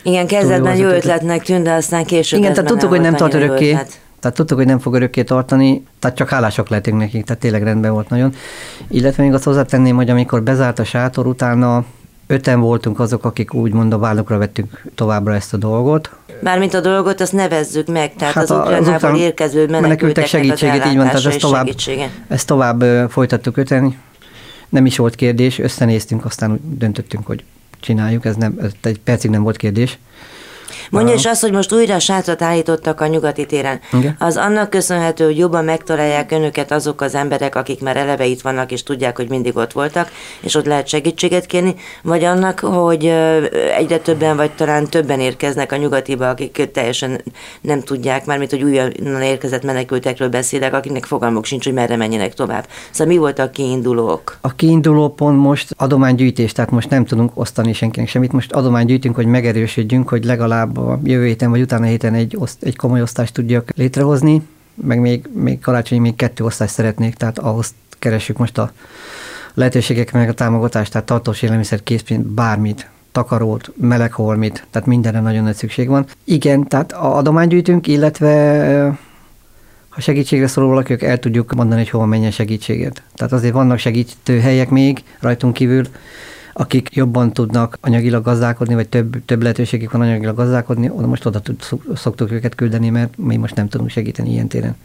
igen, 0.04 0.28
kezdetben 0.28 0.76
jó 0.76 0.88
ötletnek 0.88 1.44
tűnt, 1.44 1.64
de 1.64 1.72
aztán 1.72 2.06
később 2.06 2.40
Igen, 2.40 2.54
tehát 2.54 2.70
tudtuk, 2.70 2.90
hogy 2.90 3.02
nem 3.02 3.16
tart 3.16 3.34
örökké. 3.34 3.70
Ötlet. 3.70 4.00
Tehát 4.22 4.38
tudtuk, 4.38 4.58
hogy 4.58 4.66
nem 4.66 4.80
fog 4.80 4.94
örökké 4.94 5.24
tartani, 5.24 5.84
tehát 6.00 6.18
csak 6.18 6.30
hálások 6.30 6.70
lehetünk 6.70 6.98
nekik, 6.98 7.26
tehát 7.26 7.42
tényleg 7.42 7.64
rendben 7.64 7.92
volt 7.92 8.10
nagyon. 8.10 8.34
Illetve 8.88 9.24
még 9.24 9.34
azt 9.34 9.44
hozzátenném, 9.44 9.96
hogy 9.96 10.10
amikor 10.10 10.44
bezárt 10.44 10.80
a 10.80 10.84
sátor, 10.84 11.28
utána 11.28 11.86
öten 12.28 12.60
voltunk 12.60 13.00
azok, 13.00 13.26
akik 13.26 13.54
úgymond 13.54 13.94
a 13.94 13.98
vállukra 13.98 14.38
vettük 14.38 14.84
továbbra 14.96 15.34
ezt 15.34 15.54
a 15.54 15.58
dolgot. 15.58 16.10
Mármint 16.40 16.74
a 16.74 16.80
dolgot, 16.80 17.22
azt 17.22 17.34
nevezzük 17.34 17.88
meg, 17.88 18.16
tehát 18.16 18.34
hát 18.34 18.44
az 18.44 18.52
Ukrajnából 18.52 19.16
érkező 19.16 19.68
menekültek 19.68 20.26
segítséget, 20.26 20.86
így 20.86 20.96
van, 20.96 21.06
tehát 21.06 21.26
ezt 21.26 21.40
tovább, 21.40 21.68
ezt 22.28 22.48
tovább 22.48 23.10
folytattuk 23.10 23.58
öten. 23.58 23.96
Nem 24.70 24.86
is 24.86 24.98
volt 24.98 25.16
kérdés, 25.16 25.60
összenéztünk, 25.60 26.26
aztán 26.26 26.52
úgy 26.52 26.60
döntöttünk, 26.78 27.26
hogy 27.26 27.44
csináljuk, 27.80 28.26
ez, 28.26 28.36
nem, 28.36 28.60
ez 28.62 28.72
egy 28.82 29.00
percig 29.00 29.30
nem 29.30 29.44
volt 29.44 29.58
kérdés. 29.58 30.00
Mondja 30.92 31.14
is 31.14 31.26
azt, 31.26 31.42
hogy 31.42 31.52
most 31.52 31.74
újra 31.74 32.00
sátrat 32.00 32.42
állítottak 32.42 33.02
a 33.02 33.08
nyugati 33.08 33.46
téren. 33.46 33.80
Igen. 33.94 34.16
Az 34.20 34.38
annak 34.38 34.70
köszönhető, 34.70 35.26
hogy 35.26 35.38
jobban 35.38 35.66
megtalálják 35.66 36.32
önöket 36.32 36.72
azok 36.72 37.02
az 37.02 37.16
emberek, 37.16 37.56
akik 37.56 37.82
már 37.82 37.98
eleve 37.98 38.26
itt 38.26 38.42
vannak, 38.42 38.72
és 38.72 38.84
tudják, 38.84 39.16
hogy 39.16 39.30
mindig 39.30 39.58
ott 39.58 39.72
voltak, 39.72 40.10
és 40.40 40.56
ott 40.56 40.66
lehet 40.66 40.88
segítséget 40.88 41.46
kérni, 41.46 41.76
vagy 42.04 42.24
annak, 42.24 42.60
hogy 42.60 43.06
egyre 43.78 43.98
többen, 43.98 44.36
vagy 44.36 44.52
talán 44.52 44.90
többen 44.90 45.20
érkeznek 45.20 45.72
a 45.72 45.76
nyugatiba, 45.76 46.30
akik 46.30 46.70
teljesen 46.74 47.24
nem 47.62 47.82
tudják, 47.82 48.26
mármint, 48.26 48.50
hogy 48.50 48.64
újonnan 48.64 49.22
érkezett 49.22 49.64
menekültekről 49.64 50.30
beszélek, 50.30 50.74
akiknek 50.74 51.06
fogalmuk 51.06 51.46
sincs, 51.46 51.64
hogy 51.64 51.74
merre 51.74 51.96
menjenek 51.96 52.34
tovább. 52.34 52.68
Szóval 52.92 53.14
mi 53.14 53.20
volt 53.20 53.40
a 53.40 53.50
kiindulók? 53.50 54.38
A 54.42 54.56
kiinduló 54.56 55.10
pont 55.10 55.38
most 55.38 55.74
adománygyűjtés, 55.78 56.52
tehát 56.52 56.72
most 56.72 56.90
nem 56.90 57.06
tudunk 57.06 57.32
osztani 57.34 57.74
senkinek 57.74 58.10
semmit, 58.10 58.32
most 58.32 58.52
adománygyűjtünk, 58.52 59.16
hogy 59.16 59.26
megerősödjünk, 59.26 60.10
hogy 60.10 60.26
legalább 60.26 60.80
a 60.90 61.00
jövő 61.04 61.26
héten 61.26 61.50
vagy 61.50 61.62
utána 61.62 61.86
héten 61.86 62.14
egy, 62.14 62.36
oszt, 62.40 62.64
egy 62.64 62.76
komoly 62.76 63.02
osztást 63.02 63.34
tudjak 63.34 63.70
létrehozni, 63.76 64.42
meg 64.74 65.00
még, 65.00 65.30
még 65.34 65.60
karácsony 65.60 66.02
még 66.02 66.16
kettő 66.16 66.44
osztást 66.44 66.74
szeretnék, 66.74 67.16
tehát 67.16 67.40
ahhoz 67.40 67.74
keressük 68.00 68.38
most 68.38 68.58
a 68.58 68.72
lehetőségek 69.54 70.12
meg 70.12 70.30
a 70.30 70.34
támogatást, 70.34 70.92
tehát 70.92 71.08
tartós 71.08 71.42
élelmiszer, 71.42 71.84
készpénzt, 71.84 72.26
bármit, 72.28 72.90
takarót, 73.12 73.72
melegholmit, 73.76 74.68
tehát 74.70 74.88
mindenre 74.88 75.20
nagyon 75.20 75.44
nagy 75.44 75.56
szükség 75.56 75.88
van. 75.88 76.06
Igen, 76.24 76.68
tehát 76.68 76.92
a 76.92 77.18
adománygyűjtünk, 77.18 77.88
illetve 77.88 79.00
ha 79.90 80.02
segítségre 80.02 80.48
szorul 80.48 80.70
valaki, 80.70 81.06
el 81.06 81.20
tudjuk 81.20 81.54
mondani, 81.54 81.82
hogy 81.82 81.90
hova 81.90 82.06
menjen 82.06 82.32
segítséget. 82.32 83.04
Tehát 83.16 83.34
azért 83.34 83.54
vannak 83.54 83.78
segítő 83.78 84.40
helyek 84.40 84.70
még 84.70 85.04
rajtunk 85.20 85.54
kívül, 85.54 85.86
akik 86.54 86.96
jobban 86.96 87.34
tudnak 87.34 87.78
anyagilag 87.82 88.24
gazdálkodni, 88.24 88.74
vagy 88.74 88.90
több, 88.90 89.26
több 89.26 89.42
lehetőségük 89.42 89.92
van 89.92 90.02
anyagilag 90.02 90.36
gazdálkodni, 90.36 90.90
oda 90.90 91.08
most 91.08 91.26
oda 91.26 91.40
tud, 91.40 91.64
szoktuk 91.96 92.32
őket 92.32 92.56
küldeni, 92.56 92.90
mert 92.90 93.18
mi 93.18 93.36
most 93.36 93.56
nem 93.56 93.68
tudunk 93.68 93.90
segíteni 93.90 94.32
ilyen 94.32 94.48
téren. 94.48 94.76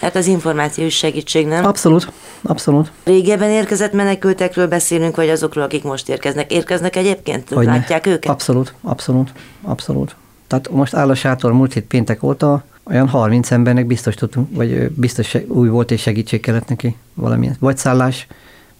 Hát 0.00 0.16
az 0.16 0.26
információs 0.26 0.94
segítség, 0.94 1.46
nem? 1.46 1.64
Abszolút, 1.64 2.12
abszolút. 2.42 2.92
Régebben 3.04 3.50
érkezett 3.50 3.92
menekültekről 3.92 4.68
beszélünk, 4.68 5.16
vagy 5.16 5.28
azokról, 5.28 5.64
akik 5.64 5.82
most 5.82 6.08
érkeznek. 6.08 6.52
Érkeznek 6.52 6.96
egyébként? 6.96 7.48
Hogyne. 7.48 7.72
Látják 7.72 8.06
őket? 8.06 8.30
Abszolút, 8.30 8.74
abszolút, 8.82 9.32
abszolút. 9.62 10.16
Tehát 10.46 10.70
most 10.70 10.94
áll 10.94 11.10
a 11.10 11.14
sátor 11.14 11.52
múlt 11.52 11.72
hét 11.72 11.84
péntek 11.84 12.22
óta, 12.22 12.64
olyan 12.84 13.08
30 13.08 13.50
embernek 13.50 13.86
biztos 13.86 14.14
tudtunk, 14.14 14.48
vagy 14.50 14.90
biztos 14.90 15.36
új 15.48 15.68
volt 15.68 15.90
és 15.90 16.00
segítség 16.00 16.40
kellett 16.40 16.68
neki 16.68 16.96
valamilyen. 17.14 17.56
Vagy 17.58 17.76
szállás, 17.76 18.26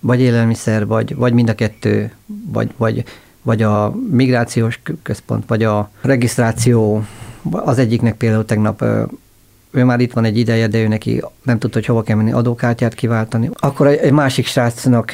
vagy 0.06 0.20
élelmiszer, 0.20 0.86
vagy, 0.86 1.16
vagy 1.16 1.32
mind 1.32 1.48
a 1.48 1.54
kettő, 1.54 2.12
vagy, 2.52 2.70
vagy, 2.76 3.04
vagy 3.42 3.62
a 3.62 3.94
migrációs 4.10 4.80
kö- 4.82 4.98
központ, 5.02 5.44
vagy 5.46 5.62
a 5.62 5.90
regisztráció, 6.00 7.04
az 7.50 7.78
egyiknek 7.78 8.16
például 8.16 8.44
tegnap 8.44 8.84
ő 9.70 9.84
már 9.84 10.00
itt 10.00 10.12
van 10.12 10.24
egy 10.24 10.38
ideje, 10.38 10.66
de 10.66 10.78
ő 10.78 10.88
neki 10.88 11.22
nem 11.42 11.58
tudta, 11.58 11.78
hogy 11.78 11.86
hova 11.86 12.02
kell 12.02 12.16
menni 12.16 12.32
adókártyát 12.32 12.94
kiváltani. 12.94 13.50
Akkor 13.54 13.86
egy, 13.86 14.12
másik 14.12 14.46
srácnak 14.46 15.12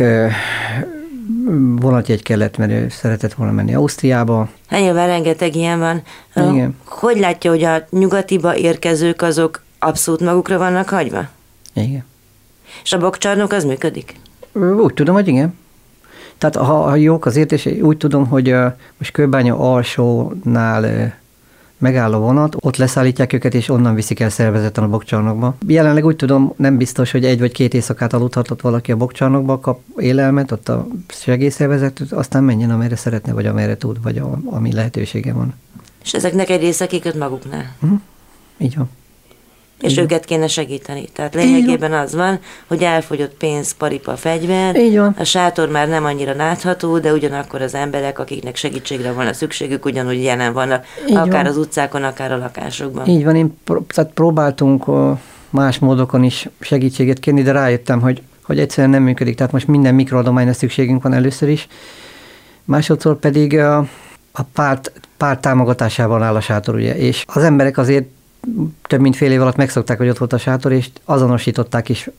vonatjegy 1.77 2.23
kellett, 2.23 2.57
mert 2.57 2.71
ő 2.71 2.89
szeretett 2.89 3.33
volna 3.33 3.53
menni 3.53 3.75
Ausztriába. 3.75 4.49
Hát 4.67 4.81
nyilván 4.81 5.07
rengeteg 5.07 5.55
ilyen 5.55 5.79
van. 5.79 6.03
Igen. 6.35 6.77
Hogy 6.85 7.19
látja, 7.19 7.51
hogy 7.51 7.63
a 7.63 7.87
nyugatiba 7.91 8.57
érkezők 8.57 9.23
azok 9.23 9.63
abszolút 9.79 10.21
magukra 10.21 10.59
vannak 10.59 10.89
hagyva? 10.89 11.29
Igen. 11.75 12.05
És 12.83 12.93
a 12.93 12.99
bokcsarnok 12.99 13.53
az 13.53 13.65
működik? 13.65 14.15
Úgy 14.53 14.95
tudom, 14.95 15.15
hogy 15.15 15.29
igen. 15.29 15.55
Tehát 16.39 16.57
ha, 16.57 16.81
ha 16.83 16.95
jók 16.95 17.27
az 17.27 17.37
értései, 17.37 17.81
úgy 17.81 17.97
tudom, 17.97 18.27
hogy 18.27 18.55
most 18.99 19.13
Kőbánya 19.13 19.59
alsónál 19.59 20.85
ö, 20.85 21.05
megáll 21.79 22.13
a 22.13 22.19
vonat, 22.19 22.57
ott 22.61 22.77
leszállítják 22.77 23.33
őket, 23.33 23.55
és 23.55 23.69
onnan 23.69 23.95
viszik 23.95 24.21
el 24.21 24.31
szervezetten 24.31 24.85
a 24.85 24.89
bokcsarnokba. 24.89 25.55
Jelenleg 25.67 26.05
úgy 26.05 26.17
tudom, 26.17 26.53
nem 26.57 26.77
biztos, 26.77 27.11
hogy 27.11 27.25
egy 27.25 27.39
vagy 27.39 27.53
két 27.53 27.75
éjszakát 27.75 28.13
aludhatott 28.13 28.61
valaki 28.61 28.93
a 28.93 28.97
bokcsarnokba, 28.97 29.61
kap 29.61 29.81
élelmet, 29.97 30.53
ott 30.53 30.69
a 30.69 30.87
segélyszervezet, 31.09 32.01
aztán 32.11 32.45
menjen, 32.45 32.71
amerre 32.71 32.97
szeretne, 32.97 33.33
vagy 33.33 33.47
amerre 33.47 33.77
tud, 33.77 34.03
vagy 34.03 34.19
a, 34.19 34.39
ami 34.45 34.73
lehetősége 34.73 35.33
van. 35.33 35.55
És 36.05 36.13
ezeknek 36.15 36.51
egy 36.51 36.61
része 36.61 36.87
kiköt 36.87 37.19
maguknál. 37.19 37.77
Így 38.59 38.77
van. 38.77 38.91
És 39.83 39.97
őket 39.97 40.25
kéne 40.25 40.47
segíteni. 40.47 41.09
Tehát 41.13 41.35
lényegében 41.35 41.93
az 41.93 42.15
van, 42.15 42.39
hogy 42.67 42.83
elfogyott 42.83 43.35
pénz, 43.35 43.73
paripa, 43.73 44.17
fegyver, 44.17 44.77
van. 44.95 45.15
a 45.19 45.25
sátor 45.25 45.69
már 45.69 45.89
nem 45.89 46.05
annyira 46.05 46.35
látható, 46.35 46.99
de 46.99 47.13
ugyanakkor 47.13 47.63
az 47.63 47.75
emberek, 47.75 48.19
akiknek 48.19 48.57
segítségre 48.57 49.13
volna 49.13 49.33
szükségük, 49.33 49.85
ugyanúgy 49.85 50.23
jelen 50.23 50.53
vannak, 50.53 50.85
Így 51.09 51.17
akár 51.17 51.43
van. 51.43 51.47
az 51.47 51.57
utcákon, 51.57 52.03
akár 52.03 52.33
a 52.33 52.37
lakásokban. 52.37 53.07
Így 53.07 53.25
van, 53.25 53.37
én 53.37 53.59
pró- 53.65 53.87
tehát 53.95 54.11
próbáltunk 54.13 54.85
más 55.51 55.79
módokon 55.79 56.23
is 56.23 56.49
segítséget 56.61 57.19
kérni, 57.19 57.43
de 57.43 57.53
rájöttem, 57.53 58.01
hogy, 58.01 58.23
hogy 58.43 58.59
egyszerűen 58.59 58.91
nem 58.93 59.03
működik. 59.03 59.37
Tehát 59.37 59.53
most 59.53 59.67
minden 59.67 59.95
mikroadományra 59.95 60.53
szükségünk 60.53 61.03
van 61.03 61.13
először 61.13 61.49
is. 61.49 61.69
Másodszor 62.65 63.19
pedig 63.19 63.53
ö, 63.57 63.79
a 64.33 64.43
párt, 64.53 64.93
párt 65.17 65.41
támogatásával 65.41 66.23
áll 66.23 66.35
a 66.35 66.41
sátor, 66.41 66.75
ugye, 66.75 66.97
és 66.97 67.25
az 67.27 67.43
emberek 67.43 67.79
azért 67.79 68.07
több 68.83 69.01
mint 69.01 69.17
fél 69.17 69.33
év 69.33 69.41
alatt 69.41 69.57
megszokták, 69.57 69.99
hogy 69.99 70.09
ott 70.09 70.19
volt 70.19 70.33
a 70.33 70.39
sátor, 70.39 70.73
és 70.73 70.91
azonosították 71.05 71.89
is 71.89 72.11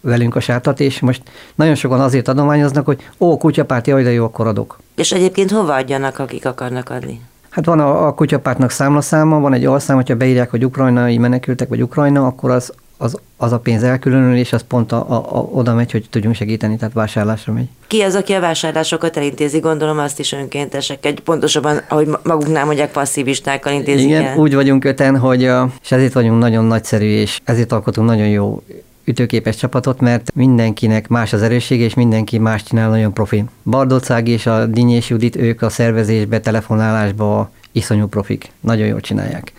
velünk 0.00 0.36
a 0.36 0.40
sátrat, 0.40 0.80
és 0.80 1.00
most 1.00 1.22
nagyon 1.54 1.74
sokan 1.74 2.00
azért 2.00 2.28
adományoznak, 2.28 2.84
hogy 2.84 3.08
ó, 3.18 3.36
kutyapárt, 3.36 3.86
jaj, 3.86 4.02
de 4.02 4.12
jó, 4.12 4.24
akkor 4.24 4.46
adok. 4.46 4.78
És 4.94 5.12
egyébként 5.12 5.50
hova 5.50 5.74
adjanak, 5.74 6.18
akik 6.18 6.46
akarnak 6.46 6.90
adni? 6.90 7.20
Hát 7.48 7.64
van 7.64 7.80
a, 7.80 8.06
a 8.06 8.14
kutyapártnak 8.14 8.70
számlaszáma, 8.70 9.40
van 9.40 9.52
egy 9.52 9.64
alszám, 9.64 9.96
hogyha 9.96 10.16
beírják, 10.16 10.50
hogy 10.50 10.64
ukrajnai 10.64 11.18
menekültek, 11.18 11.68
vagy 11.68 11.82
Ukrajna, 11.82 12.26
akkor 12.26 12.50
az, 12.50 12.72
az, 12.96 13.16
az 13.36 13.52
a 13.52 13.58
pénz 13.58 13.82
elkülönül, 13.82 14.36
és 14.36 14.52
az 14.52 14.64
pont 14.68 14.92
a, 14.92 14.96
a, 14.96 15.14
a, 15.14 15.48
oda 15.52 15.74
megy, 15.74 15.90
hogy 15.90 16.06
tudjunk 16.10 16.36
segíteni, 16.36 16.76
tehát 16.76 16.94
vásárlásra 16.94 17.52
megy. 17.52 17.68
Ki 17.86 18.00
az, 18.00 18.14
aki 18.14 18.32
a 18.32 18.40
vásárlásokat 18.40 19.16
elintézi? 19.16 19.58
Gondolom 19.58 19.98
azt 19.98 20.18
is 20.18 20.32
önkéntesek, 20.32 21.06
egy 21.06 21.20
pontosabban, 21.20 21.80
ahogy 21.88 22.06
ma- 22.06 22.20
maguknál 22.22 22.64
mondják, 22.64 22.90
passzívistákkal 22.90 23.72
intézik 23.72 24.06
Igen, 24.06 24.24
el. 24.24 24.36
úgy 24.36 24.54
vagyunk 24.54 24.84
öten, 24.84 25.18
hogy 25.18 25.42
és 25.82 25.90
ezért 25.90 26.12
vagyunk 26.12 26.40
nagyon 26.40 26.64
nagyszerű, 26.64 27.06
és 27.06 27.40
ezért 27.44 27.72
alkotunk 27.72 28.08
nagyon 28.08 28.28
jó 28.28 28.62
ütőképes 29.04 29.56
csapatot, 29.56 30.00
mert 30.00 30.34
mindenkinek 30.34 31.08
más 31.08 31.32
az 31.32 31.42
erőssége, 31.42 31.84
és 31.84 31.94
mindenki 31.94 32.38
más 32.38 32.62
csinál 32.62 32.88
nagyon 32.88 33.12
profi. 33.12 33.44
Bardocág 33.62 34.28
és 34.28 34.46
a 34.46 34.66
Dinyés 34.66 35.08
Judit, 35.08 35.36
ők 35.36 35.62
a 35.62 35.68
szervezésbe, 35.68 36.40
telefonálásba 36.40 37.50
iszonyú 37.72 38.06
profik. 38.06 38.50
Nagyon 38.60 38.86
jól 38.86 39.00
csinálják. 39.00 39.52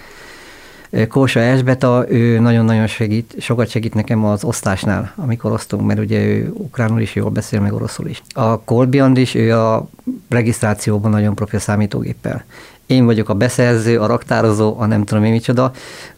Kósa 1.09 1.39
Esbeta, 1.39 2.05
ő 2.09 2.39
nagyon-nagyon 2.39 2.87
segít, 2.87 3.35
sokat 3.39 3.69
segít 3.69 3.93
nekem 3.93 4.25
az 4.25 4.43
osztásnál, 4.43 5.13
amikor 5.15 5.51
osztunk, 5.51 5.85
mert 5.85 5.99
ugye 5.99 6.19
ő 6.25 6.51
ukránul 6.53 7.01
is 7.01 7.15
jól 7.15 7.29
beszél, 7.29 7.59
meg 7.59 7.73
oroszul 7.73 8.07
is. 8.07 8.21
A 8.33 8.59
Kolbiand 8.59 9.17
is, 9.17 9.35
ő 9.35 9.57
a 9.57 9.87
regisztrációban 10.29 11.11
nagyon 11.11 11.35
profi 11.35 11.55
a 11.55 11.59
számítógéppel. 11.59 12.43
Én 12.87 13.05
vagyok 13.05 13.29
a 13.29 13.33
beszerző, 13.33 13.99
a 13.99 14.05
raktározó, 14.05 14.75
a 14.79 14.85
nem 14.85 15.03
tudom 15.03 15.23
én 15.23 15.31
micsoda. 15.31 15.71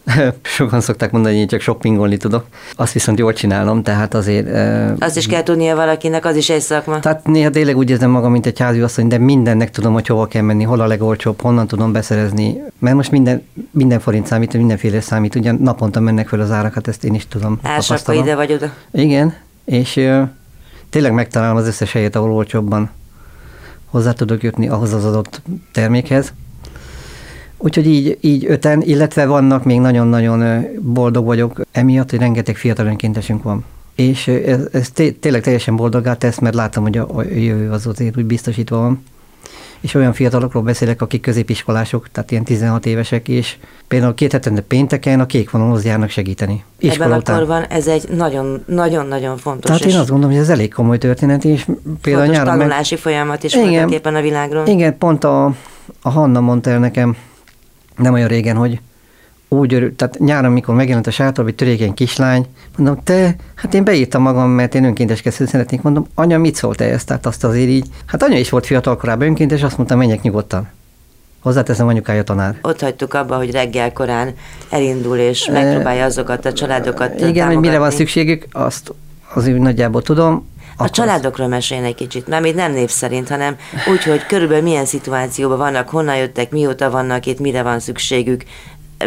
Sokan 0.42 0.80
szokták 0.80 1.10
mondani, 1.10 1.34
hogy 1.34 1.42
én 1.42 1.48
csak 1.48 1.60
shoppingolni 1.60 2.16
tudok. 2.16 2.44
Azt 2.76 2.92
viszont 2.92 3.18
jól 3.18 3.32
csinálom, 3.32 3.82
tehát 3.82 4.14
azért... 4.14 4.48
Azt 5.02 5.16
is 5.16 5.26
kell 5.26 5.42
tudnia 5.42 5.76
valakinek, 5.76 6.24
az 6.24 6.36
is 6.36 6.50
egy 6.50 6.60
szakma. 6.60 7.00
tehát 7.00 7.26
néha 7.26 7.50
tényleg 7.50 7.76
úgy 7.76 7.90
érzem 7.90 8.10
magam, 8.10 8.32
mint 8.32 8.46
egy 8.46 8.58
házi 8.58 8.80
asszony, 8.80 9.08
de 9.08 9.18
mindennek 9.18 9.70
tudom, 9.70 9.92
hogy 9.92 10.06
hova 10.06 10.26
kell 10.26 10.42
menni, 10.42 10.64
hol 10.64 10.80
a 10.80 10.86
legolcsóbb, 10.86 11.40
honnan 11.40 11.66
tudom 11.66 11.92
beszerezni. 11.92 12.62
Mert 12.78 12.96
most 12.96 13.10
minden, 13.10 13.46
minden 13.70 14.00
forint 14.00 14.26
számít, 14.26 14.52
mindenféle 14.52 15.00
számít, 15.00 15.34
ugye 15.34 15.52
naponta 15.52 16.00
mennek 16.00 16.28
fel 16.28 16.40
az 16.40 16.50
árak, 16.50 16.74
hát 16.74 16.88
ezt 16.88 17.04
én 17.04 17.14
is 17.14 17.28
tudom. 17.28 17.58
Ásakka 17.62 18.12
ide 18.12 18.34
vagy 18.34 18.52
oda. 18.52 18.72
Igen, 18.92 19.34
és 19.64 20.08
tényleg 20.90 21.12
megtalálom 21.12 21.56
az 21.56 21.66
összes 21.66 21.92
helyet, 21.92 22.16
ahol 22.16 22.32
olcsóbban 22.32 22.90
hozzá 23.90 24.12
tudok 24.12 24.42
jutni 24.42 24.68
ahhoz 24.68 24.92
az 24.92 25.04
adott 25.04 25.42
termékhez. 25.72 26.32
Úgyhogy 27.62 27.86
így, 27.86 28.18
így 28.20 28.44
öten, 28.48 28.82
illetve 28.82 29.26
vannak 29.26 29.64
még 29.64 29.80
nagyon-nagyon 29.80 30.66
boldog 30.80 31.24
vagyok 31.24 31.60
emiatt, 31.72 32.10
hogy 32.10 32.18
rengeteg 32.18 32.56
fiatal 32.56 32.86
önkéntesünk 32.86 33.42
van. 33.42 33.64
És 33.94 34.28
ez, 34.28 34.60
ez 34.72 34.90
té- 34.90 35.16
tényleg 35.16 35.42
teljesen 35.42 35.76
boldogá 35.76 36.14
tesz, 36.14 36.38
mert 36.38 36.54
látom, 36.54 36.82
hogy 36.82 36.98
a, 36.98 37.06
a 37.14 37.22
jövő 37.22 37.70
az 37.70 37.86
azért 37.86 38.16
úgy 38.16 38.24
biztosítva 38.24 38.76
van. 38.76 39.04
És 39.80 39.94
olyan 39.94 40.12
fiatalokról 40.12 40.62
beszélek, 40.62 41.02
akik 41.02 41.20
középiskolások, 41.20 42.08
tehát 42.12 42.30
ilyen 42.30 42.44
16 42.44 42.86
évesek, 42.86 43.28
és 43.28 43.56
például 43.88 44.14
két 44.14 44.32
hetente 44.32 44.60
pénteken 44.60 45.20
a 45.20 45.26
kék 45.26 45.50
vonalhoz 45.50 45.84
járnak 45.84 46.10
segíteni. 46.10 46.64
Ebben 46.78 46.90
Iskola 46.90 47.14
a 47.14 47.18
után. 47.18 47.38
korban 47.38 47.62
ez 47.62 47.86
egy 47.86 48.08
nagyon-nagyon-nagyon 48.08 49.36
fontos 49.36 49.70
Tehát 49.70 49.84
én 49.92 49.98
azt 49.98 50.08
gondolom, 50.08 50.34
hogy 50.34 50.44
ez 50.44 50.50
elég 50.50 50.74
komoly 50.74 50.98
történet, 50.98 51.44
és 51.44 51.66
például 52.02 52.26
nyáron 52.26 52.56
meg... 52.56 52.66
tanulási 52.66 52.96
folyamat 52.96 53.42
is 53.42 53.54
Igen. 53.54 54.14
a 54.14 54.20
világról. 54.20 54.66
Igen, 54.66 54.98
pont 54.98 55.24
a, 55.24 55.44
a 56.02 56.10
Hanna 56.10 56.40
mondta 56.40 56.70
el 56.70 56.78
nekem 56.78 57.16
nem 58.02 58.12
olyan 58.12 58.28
régen, 58.28 58.56
hogy 58.56 58.80
úgy 59.48 59.74
örül, 59.74 59.96
tehát 59.96 60.18
nyáron, 60.18 60.52
mikor 60.52 60.74
megjelent 60.74 61.06
a 61.06 61.10
sátor, 61.10 61.44
hogy 61.44 61.54
törékeny 61.54 61.94
kislány, 61.94 62.46
mondom, 62.76 63.02
te, 63.04 63.36
hát 63.54 63.74
én 63.74 63.84
beírtam 63.84 64.22
magam, 64.22 64.50
mert 64.50 64.74
én 64.74 64.84
önkénteskedni 64.84 65.46
szeretnék, 65.46 65.82
mondom, 65.82 66.06
anya, 66.14 66.38
mit 66.38 66.54
szólt 66.54 66.80
ezt? 66.80 67.06
Tehát 67.06 67.26
azt 67.26 67.44
azért 67.44 67.68
így, 67.68 67.86
hát 68.06 68.22
anya 68.22 68.38
is 68.38 68.50
volt 68.50 68.66
fiatal 68.66 68.96
korában 68.96 69.26
önkéntes, 69.26 69.62
azt 69.62 69.76
mondta, 69.76 69.96
menjek 69.96 70.22
nyugodtan. 70.22 70.68
Hozzáteszem, 71.40 71.88
anyukája 71.88 72.22
tanár. 72.22 72.58
Ott 72.62 72.80
hagytuk 72.80 73.14
abba, 73.14 73.36
hogy 73.36 73.50
reggel 73.50 73.92
korán 73.92 74.34
elindul, 74.70 75.16
és 75.16 75.46
megpróbálja 75.52 76.04
azokat 76.04 76.46
a 76.46 76.52
családokat 76.52 77.14
Igen, 77.14 77.26
hogy 77.26 77.34
mire 77.34 77.46
támogatni. 77.46 77.78
van 77.78 77.90
szükségük, 77.90 78.46
azt 78.52 78.92
azért 79.34 79.58
nagyjából 79.58 80.02
tudom. 80.02 80.48
A 80.76 80.90
családokról 80.90 81.48
meséljen 81.48 81.86
egy 81.86 81.94
kicsit, 81.94 82.28
mert 82.28 82.42
még 82.42 82.54
nem 82.54 82.72
név 82.72 82.88
szerint, 82.88 83.28
hanem 83.28 83.56
úgy, 83.90 84.02
hogy 84.02 84.26
körülbelül 84.26 84.62
milyen 84.62 84.84
szituációban 84.84 85.58
vannak, 85.58 85.88
honnan 85.88 86.16
jöttek, 86.16 86.50
mióta 86.50 86.90
vannak 86.90 87.26
itt, 87.26 87.38
mire 87.38 87.62
van 87.62 87.80
szükségük, 87.80 88.44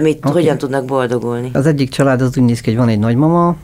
mit, 0.02 0.18
okay. 0.18 0.32
hogyan 0.32 0.58
tudnak 0.58 0.86
boldogulni. 0.86 1.50
Az 1.54 1.66
egyik 1.66 1.90
család 1.90 2.22
az 2.22 2.38
úgy 2.38 2.44
néz 2.44 2.62
ki, 2.62 2.70
hogy 2.70 2.80
van 2.80 2.90
egy 2.90 3.00
nagymama, 3.00 3.56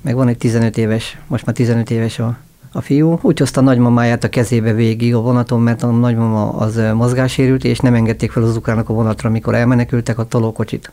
meg 0.00 0.14
van 0.14 0.28
egy 0.28 0.36
15 0.36 0.78
éves, 0.78 1.18
most 1.26 1.46
már 1.46 1.54
15 1.54 1.90
éves 1.90 2.18
a, 2.18 2.38
a 2.72 2.80
fiú. 2.80 3.18
Úgy 3.22 3.38
hozta 3.38 3.60
a 3.60 3.64
nagymamáját 3.64 4.24
a 4.24 4.28
kezébe 4.28 4.72
végig 4.72 5.14
a 5.14 5.20
vonaton, 5.20 5.60
mert 5.60 5.82
a 5.82 5.90
nagymama 5.90 6.52
az 6.52 6.80
mozgássérült, 6.94 7.64
és 7.64 7.78
nem 7.78 7.94
engedték 7.94 8.30
fel 8.30 8.42
az 8.42 8.56
ukránok 8.56 8.88
a 8.88 8.92
vonatra, 8.92 9.28
amikor 9.28 9.54
elmenekültek 9.54 10.18
a 10.18 10.24
tolókocsit. 10.24 10.92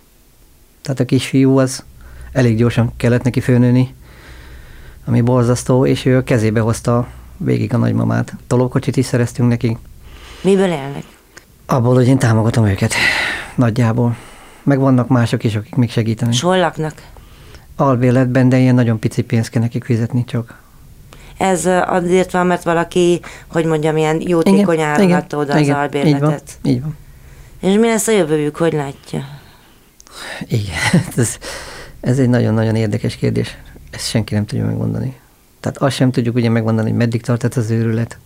Tehát 0.81 0.99
a 0.99 1.05
kisfiú 1.05 1.57
az 1.57 1.83
elég 2.31 2.57
gyorsan 2.57 2.91
kellett 2.97 3.23
neki 3.23 3.39
főnőni, 3.39 3.95
ami 5.07 5.21
borzasztó, 5.21 5.85
és 5.85 6.05
ő 6.05 6.17
a 6.17 6.23
kezébe 6.23 6.59
hozta 6.59 7.07
végig 7.37 7.73
a 7.73 7.77
nagymamát. 7.77 8.33
Tolókocsit 8.47 8.97
is 8.97 9.05
szereztünk 9.05 9.49
nekik. 9.49 9.77
Miből 10.41 10.69
élnek? 10.69 11.03
Abból, 11.65 11.93
hogy 11.93 12.07
én 12.07 12.17
támogatom 12.17 12.65
őket. 12.65 12.93
Nagyjából. 13.55 14.15
Meg 14.63 14.79
vannak 14.79 15.07
mások 15.07 15.43
is, 15.43 15.55
akik 15.55 15.75
még 15.75 15.91
segítenek. 15.91 16.33
És 16.33 16.41
hol 16.41 16.57
laknak? 16.57 16.93
Albérletben, 17.75 18.49
de 18.49 18.57
ilyen 18.57 18.75
nagyon 18.75 18.99
pici 18.99 19.21
pénzt 19.21 19.49
kell 19.49 19.61
nekik 19.61 19.83
fizetni 19.83 20.23
csak. 20.23 20.59
Ez 21.37 21.65
azért 21.85 22.31
van, 22.31 22.47
mert 22.47 22.63
valaki, 22.63 23.21
hogy 23.47 23.65
mondjam, 23.65 23.97
ilyen 23.97 24.21
jótékony 24.21 24.81
áron 24.81 25.11
adta 25.11 25.37
oda 25.37 25.53
az 25.53 25.61
így 25.61 25.67
van, 25.67 25.75
albérletet. 25.75 26.51
így 26.63 26.81
van. 26.81 26.97
És 27.59 27.75
mi 27.75 27.87
lesz 27.87 28.07
a 28.07 28.11
jövőjük, 28.11 28.55
hogy 28.55 28.73
látja? 28.73 29.25
Igen, 30.47 31.03
ez, 31.17 31.37
ez 31.99 32.19
egy 32.19 32.29
nagyon-nagyon 32.29 32.75
érdekes 32.75 33.15
kérdés. 33.15 33.57
Ezt 33.91 34.09
senki 34.09 34.33
nem 34.33 34.45
tudja 34.45 34.65
megmondani. 34.65 35.19
Tehát 35.59 35.77
azt 35.77 35.95
sem 35.95 36.11
tudjuk 36.11 36.35
ugye 36.35 36.49
megmondani, 36.49 36.89
hogy 36.89 36.97
meddig 36.97 37.21
tart 37.21 37.43
ez 37.43 37.57
az 37.57 37.69
őrület. 37.69 38.17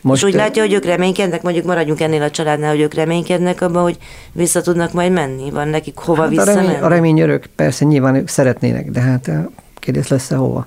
Most 0.00 0.22
és 0.22 0.28
úgy 0.28 0.34
látja, 0.34 0.62
hogy 0.62 0.72
ők 0.72 0.84
reménykednek, 0.84 1.42
mondjuk 1.42 1.64
maradjunk 1.64 2.00
ennél 2.00 2.22
a 2.22 2.30
családnál, 2.30 2.70
hogy 2.70 2.80
ők 2.80 2.94
reménykednek 2.94 3.60
abban, 3.60 3.82
hogy 3.82 3.98
vissza 4.32 4.60
tudnak 4.60 4.92
majd 4.92 5.12
menni? 5.12 5.50
Van 5.50 5.68
nekik 5.68 5.96
hova 5.96 6.22
hát 6.22 6.26
a, 6.26 6.30
visszamenni? 6.30 6.66
remény, 6.66 6.82
a 6.82 6.88
remény 6.88 7.20
örök, 7.20 7.46
persze 7.56 7.84
nyilván 7.84 8.14
ők 8.14 8.28
szeretnének, 8.28 8.90
de 8.90 9.00
hát 9.00 9.30
kérdés 9.74 10.08
lesz-e 10.08 10.36
hova. 10.36 10.66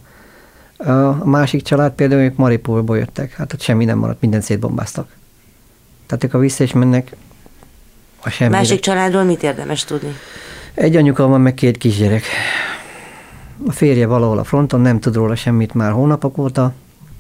A 0.78 1.26
másik 1.26 1.62
család 1.62 1.92
például, 1.92 2.22
ők 2.22 2.36
Maripolból 2.36 2.98
jöttek, 2.98 3.34
hát 3.34 3.54
ott 3.54 3.62
semmi 3.62 3.86
nem 3.86 3.98
maradt, 3.98 4.22
mindent 4.22 4.44
szétbombáztak. 4.44 5.08
Tehát 6.06 6.24
ők 6.24 6.34
a 6.34 6.38
vissza 6.38 6.64
is 6.64 6.74
mennek 6.74 7.12
a 8.22 8.30
semmire. 8.30 8.58
Másik 8.58 8.80
családról 8.80 9.24
mit 9.24 9.44
érdemes 9.44 9.84
tudni? 9.84 10.16
Egy 10.74 10.96
anyuka 10.96 11.28
van, 11.28 11.42
meg 11.42 11.54
két 11.54 11.78
kisgyerek. 11.78 12.24
A 13.66 13.72
férje 13.72 14.08
valahol 14.08 14.38
a 14.38 14.44
fronton, 14.44 14.82
nem 14.82 15.00
tud 15.00 15.16
róla 15.16 15.36
semmit 15.36 15.74
már 15.74 15.92
hónapok 15.92 16.38
óta, 16.38 16.74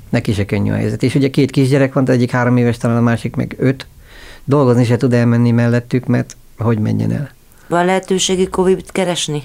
neki 0.09 0.33
se 0.33 0.45
könnyű 0.45 0.71
a 0.71 0.75
helyzet. 0.75 1.03
És 1.03 1.15
ugye 1.15 1.29
két 1.29 1.51
kisgyerek 1.51 1.93
van, 1.93 2.03
az 2.03 2.09
egyik 2.09 2.31
három 2.31 2.57
éves, 2.57 2.77
talán 2.77 2.97
a 2.97 3.01
másik 3.01 3.35
meg 3.35 3.55
öt. 3.57 3.87
Dolgozni 4.43 4.83
se 4.83 4.97
tud 4.97 5.13
elmenni 5.13 5.51
mellettük, 5.51 6.05
mert 6.05 6.37
hogy 6.57 6.79
menjen 6.79 7.11
el. 7.11 7.29
Van 7.67 7.85
lehetőségük 7.85 8.49
covid 8.49 8.91
keresni? 8.91 9.43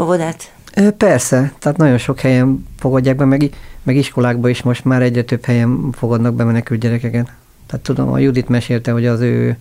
Óvodát? 0.00 0.52
Persze, 0.96 1.52
tehát 1.58 1.78
nagyon 1.78 1.98
sok 1.98 2.20
helyen 2.20 2.66
fogadják 2.78 3.16
be, 3.16 3.24
meg, 3.24 3.50
meg 3.82 3.96
iskolákba 3.96 4.48
is 4.48 4.62
most 4.62 4.84
már 4.84 5.02
egyre 5.02 5.22
több 5.22 5.44
helyen 5.44 5.92
fogadnak 5.92 6.34
be 6.34 6.44
menekült 6.44 6.80
gyerekeket. 6.80 7.32
Tehát 7.66 7.84
tudom, 7.84 8.12
a 8.12 8.18
Judit 8.18 8.48
mesélte, 8.48 8.92
hogy 8.92 9.06
az 9.06 9.20
ő 9.20 9.56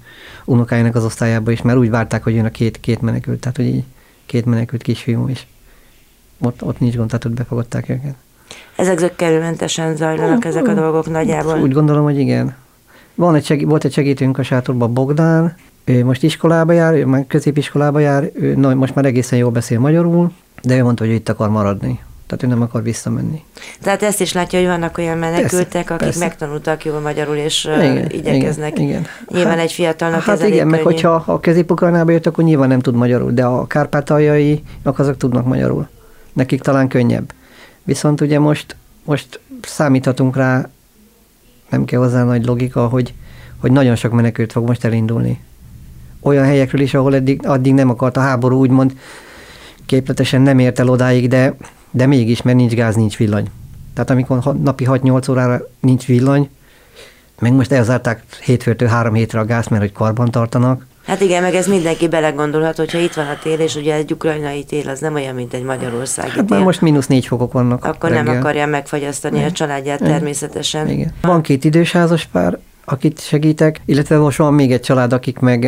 unokájának 0.45 0.95
az 0.95 1.03
osztályába 1.03 1.51
is, 1.51 1.61
mert 1.61 1.77
úgy 1.77 1.89
várták, 1.89 2.23
hogy 2.23 2.35
jön 2.35 2.45
a 2.45 2.49
két, 2.49 2.79
két 2.79 3.01
menekült, 3.01 3.39
tehát 3.39 3.57
hogy 3.57 3.65
így 3.65 3.83
két 4.25 4.45
menekült 4.45 4.81
kisfiú 4.81 5.27
is. 5.27 5.47
Ott, 6.45 6.63
ott 6.63 6.79
nincs 6.79 6.95
gond, 6.95 7.07
tehát 7.07 7.25
ott 7.25 7.31
befogadták 7.31 7.89
őket. 7.89 8.15
Ezek 8.75 8.98
zöggenőmentesen 9.00 9.96
zajlanak 9.96 10.46
ezek 10.46 10.68
a 10.68 10.74
dolgok 10.74 11.09
nagyjából. 11.09 11.59
Úgy 11.59 11.72
gondolom, 11.72 12.03
hogy 12.03 12.20
igen. 12.20 12.55
Van 13.15 13.35
egy 13.35 13.46
segí- 13.46 13.68
volt 13.68 13.83
egy 13.85 13.94
segítőnk 13.94 14.37
a 14.37 14.44
sátorban, 14.44 14.94
Bogdán, 14.94 15.55
ő 15.83 16.05
most 16.05 16.24
iskolába 16.24 16.72
jár, 16.72 16.94
ő 16.94 17.05
már 17.05 17.25
középiskolába 17.27 18.00
jár, 18.00 18.29
ő 18.33 18.55
na, 18.55 18.74
most 18.74 18.96
már 18.96 19.05
egészen 19.05 19.39
jól 19.39 19.51
beszél 19.51 19.79
magyarul, 19.79 20.31
de 20.63 20.75
ő 20.77 20.83
mondta, 20.83 21.05
hogy 21.05 21.13
itt 21.13 21.29
akar 21.29 21.50
maradni. 21.50 22.00
Tehát 22.27 22.44
ő 22.44 22.48
nem 22.48 22.61
akar 22.61 22.83
visszamenni. 22.83 23.44
Tehát 23.81 24.03
ezt 24.03 24.22
is 24.22 24.33
látja, 24.33 24.59
hogy 24.59 24.68
vannak 24.68 24.98
olyan 24.98 25.18
menekültek, 25.18 25.68
Persze, 25.72 25.79
akik 25.94 25.98
persze. 25.98 26.20
megtanultak 26.25 26.85
jól 26.85 27.00
magyarul, 27.00 27.35
és 27.35 27.65
igen, 27.65 28.09
igyekeznek. 28.09 28.72
igen, 28.79 28.87
igen. 28.89 29.05
Nyilván 29.27 29.53
Hát- 29.53 29.63
egy 29.63 29.72
fiatalnak 29.72 30.22
Hát 30.22 30.35
ez 30.35 30.41
elég 30.41 30.53
igen, 30.53 30.68
meg 30.68 30.79
könnyű. 30.81 30.94
hogyha 30.94 31.24
a 31.25 31.39
közép 31.39 31.74
jött, 32.07 32.25
akkor 32.25 32.44
nyilván 32.44 32.68
nem 32.68 32.79
tud 32.79 32.96
magyarul, 32.96 33.31
de 33.31 33.46
a 33.46 33.68
kárpátaljaiak 33.68 35.00
azok 35.00 35.18
tudnak 35.18 35.46
magyarul. 35.46 35.87
Nekik 36.33 36.61
talán 36.61 36.87
könnyebb. 36.87 37.33
Viszont 37.83 38.22
ugye 38.22 38.39
most, 38.39 38.75
most 39.03 39.39
számíthatunk 39.61 40.35
rá, 40.35 40.69
nem 41.69 41.85
kell 41.85 42.00
hozzá 42.00 42.24
nagy 42.24 42.46
logika, 42.46 42.87
hogy, 42.87 43.13
hogy 43.57 43.72
nagyon 43.72 43.96
sok 43.96 44.11
menekült 44.11 44.51
fog 44.51 44.67
most 44.67 44.83
elindulni. 44.83 45.39
Olyan 46.22 46.46
helyekről 46.46 46.81
is, 46.81 46.93
ahol 46.93 47.15
eddig, 47.15 47.48
addig 47.48 47.74
nem 47.74 47.89
akart 47.89 48.17
a 48.17 48.22
háború, 48.22 48.59
úgymond 48.59 48.98
képletesen 49.85 50.41
nem 50.41 50.59
ért 50.59 50.79
el 50.79 50.89
odáig, 50.89 51.27
de, 51.27 51.55
de 51.91 52.05
mégis, 52.05 52.41
mert 52.41 52.57
nincs 52.57 52.74
gáz, 52.74 52.96
nincs 52.96 53.17
villany. 53.17 53.50
Tehát 53.93 54.09
amikor 54.09 54.55
napi 54.61 54.85
6-8 54.87 55.29
órára 55.29 55.61
nincs 55.79 56.05
villany, 56.05 56.50
meg 57.39 57.53
most 57.53 57.72
elzárták 57.72 58.24
hétfőtől 58.43 58.87
három 58.87 59.13
hétre 59.13 59.39
a 59.39 59.46
gáz, 59.46 59.67
mert 59.67 59.81
hogy 59.81 59.91
karban 59.91 60.31
tartanak. 60.31 60.85
Hát 61.05 61.22
igen, 61.22 61.42
meg 61.42 61.55
ez 61.55 61.68
mindenki 61.68 62.07
belegondolhat, 62.07 62.77
hogyha 62.77 62.98
itt 62.98 63.13
van 63.13 63.25
a 63.27 63.37
tél, 63.44 63.59
és 63.59 63.75
ugye 63.75 63.94
egy 63.94 64.11
ukrajnai 64.11 64.63
tél 64.63 64.89
az 64.89 65.00
nem 65.00 65.13
olyan, 65.13 65.35
mint 65.35 65.53
egy 65.53 65.63
magyarországi 65.63 66.29
Hát 66.29 66.46
tél. 66.46 66.59
most 66.59 66.81
mínusz 66.81 67.07
négy 67.07 67.25
fokok 67.25 67.51
vannak. 67.53 67.85
Akkor 67.85 68.09
reggel. 68.09 68.24
nem 68.24 68.37
akarja 68.37 68.66
megfagyasztani 68.66 69.44
a 69.44 69.51
családját 69.51 70.00
Igen. 70.00 70.11
természetesen. 70.11 70.89
Igen. 70.89 71.13
Van 71.22 71.42
két 71.42 71.63
idős 71.63 71.92
házas 71.92 72.25
pár, 72.25 72.57
akit 72.85 73.20
segítek, 73.22 73.81
illetve 73.85 74.18
most 74.18 74.37
van 74.37 74.53
még 74.53 74.72
egy 74.72 74.81
család, 74.81 75.13
akik 75.13 75.39
meg 75.39 75.68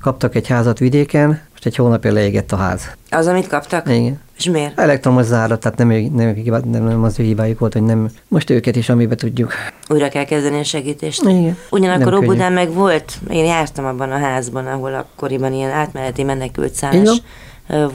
kaptak 0.00 0.34
egy 0.34 0.46
házat 0.48 0.78
vidéken, 0.78 1.40
most 1.64 1.76
egy 1.78 1.84
hónapja 1.84 2.12
leégett 2.12 2.52
a 2.52 2.56
ház. 2.56 2.90
Az, 3.10 3.26
amit 3.26 3.46
kaptak? 3.46 3.88
Igen. 3.88 4.20
És 4.36 4.44
miért? 4.44 4.78
Elektromos 4.78 5.24
zárat, 5.24 5.60
tehát 5.60 5.78
nem, 5.78 5.90
ő- 5.90 6.08
nem, 6.14 6.34
nem, 6.64 6.84
nem 6.84 7.02
az 7.02 7.18
ő 7.18 7.22
hibájuk 7.22 7.58
volt, 7.58 7.72
hogy 7.72 7.82
nem. 7.82 8.10
Most 8.28 8.50
őket 8.50 8.76
is, 8.76 8.88
amibe 8.88 9.14
tudjuk. 9.14 9.52
Újra 9.88 10.08
kell 10.08 10.24
kezdeni 10.24 10.58
a 10.58 10.64
segítést. 10.64 11.22
Igen. 11.22 11.56
Ugyanakkor. 11.70 12.14
Óbudán 12.14 12.52
meg 12.52 12.72
volt, 12.72 13.18
én 13.30 13.44
jártam 13.44 13.84
abban 13.84 14.10
a 14.10 14.18
házban, 14.18 14.66
ahol 14.66 14.94
akkoriban 14.94 15.52
ilyen 15.52 15.70
átmeneti 15.70 16.22
menekült 16.22 16.74
szállás 16.74 17.22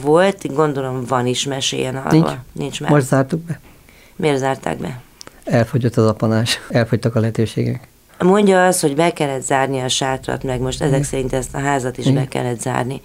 volt, 0.00 0.54
gondolom 0.54 1.04
van 1.08 1.26
is, 1.26 1.44
meséljen 1.46 1.96
arról. 1.96 2.10
Nincs. 2.20 2.30
Nincs 2.52 2.80
már. 2.80 2.90
Most 2.90 3.06
zártuk 3.06 3.40
be. 3.40 3.60
Miért 4.16 4.38
zárták 4.38 4.78
be? 4.78 5.00
Elfogyott 5.44 5.96
az 5.96 6.06
apanás, 6.06 6.60
elfogytak 6.68 7.14
a 7.14 7.20
lehetőségek. 7.20 7.88
Mondja 8.24 8.66
az, 8.66 8.80
hogy 8.80 8.94
be 8.94 9.12
kellett 9.12 9.42
zárni 9.42 9.80
a 9.80 9.88
sátrat, 9.88 10.44
meg 10.44 10.60
most 10.60 10.82
ezek 10.82 11.04
szerint 11.04 11.32
ezt 11.32 11.54
a 11.54 11.58
házat 11.58 11.98
is 11.98 12.04
be 12.04 12.10
Igen. 12.10 12.28
kellett 12.28 12.60
zárni. 12.60 13.00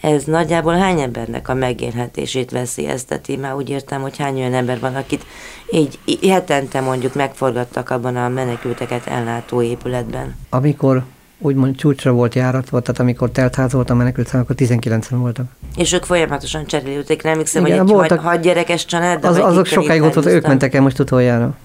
Ez 0.00 0.24
nagyjából 0.24 0.74
hány 0.74 1.00
embernek 1.00 1.48
a 1.48 1.54
megélhetését 1.54 2.50
veszélyezteti? 2.50 3.36
Már 3.36 3.54
úgy 3.54 3.68
értem, 3.68 4.00
hogy 4.00 4.16
hány 4.18 4.36
olyan 4.36 4.54
ember 4.54 4.80
van, 4.80 4.94
akit 4.94 5.24
így 5.70 5.98
hetente 6.28 6.80
mondjuk 6.80 7.14
megforgattak 7.14 7.90
abban 7.90 8.16
a 8.16 8.28
menekülteket 8.28 9.06
ellátó 9.06 9.62
épületben. 9.62 10.36
Amikor 10.50 11.04
úgymond 11.38 11.76
csúcsra 11.76 12.12
volt 12.12 12.34
járatva, 12.34 12.80
tehát 12.80 13.00
amikor 13.00 13.30
telt 13.30 13.54
ház 13.54 13.72
volt 13.72 13.90
a 13.90 13.94
menekült 13.94 14.34
akkor 14.34 14.54
19-en 14.58 15.04
voltak. 15.10 15.46
És 15.76 15.92
ők 15.92 16.04
folyamatosan 16.04 16.66
cserélődték, 16.66 17.22
nem 17.22 17.38
hiszem, 17.38 17.66
Igen, 17.66 17.78
hogy 17.78 17.88
egy 17.88 17.94
voltak- 17.94 18.20
hat 18.20 18.40
gyerekes 18.40 18.84
család, 18.84 19.24
Az, 19.24 19.36
azok 19.38 19.66
sokáig 19.66 20.02
ott 20.02 20.14
voltak, 20.14 20.32
ők 20.32 20.46
mentek 20.46 20.74
el 20.74 20.82
most 20.82 20.98
utoljára. 20.98 21.56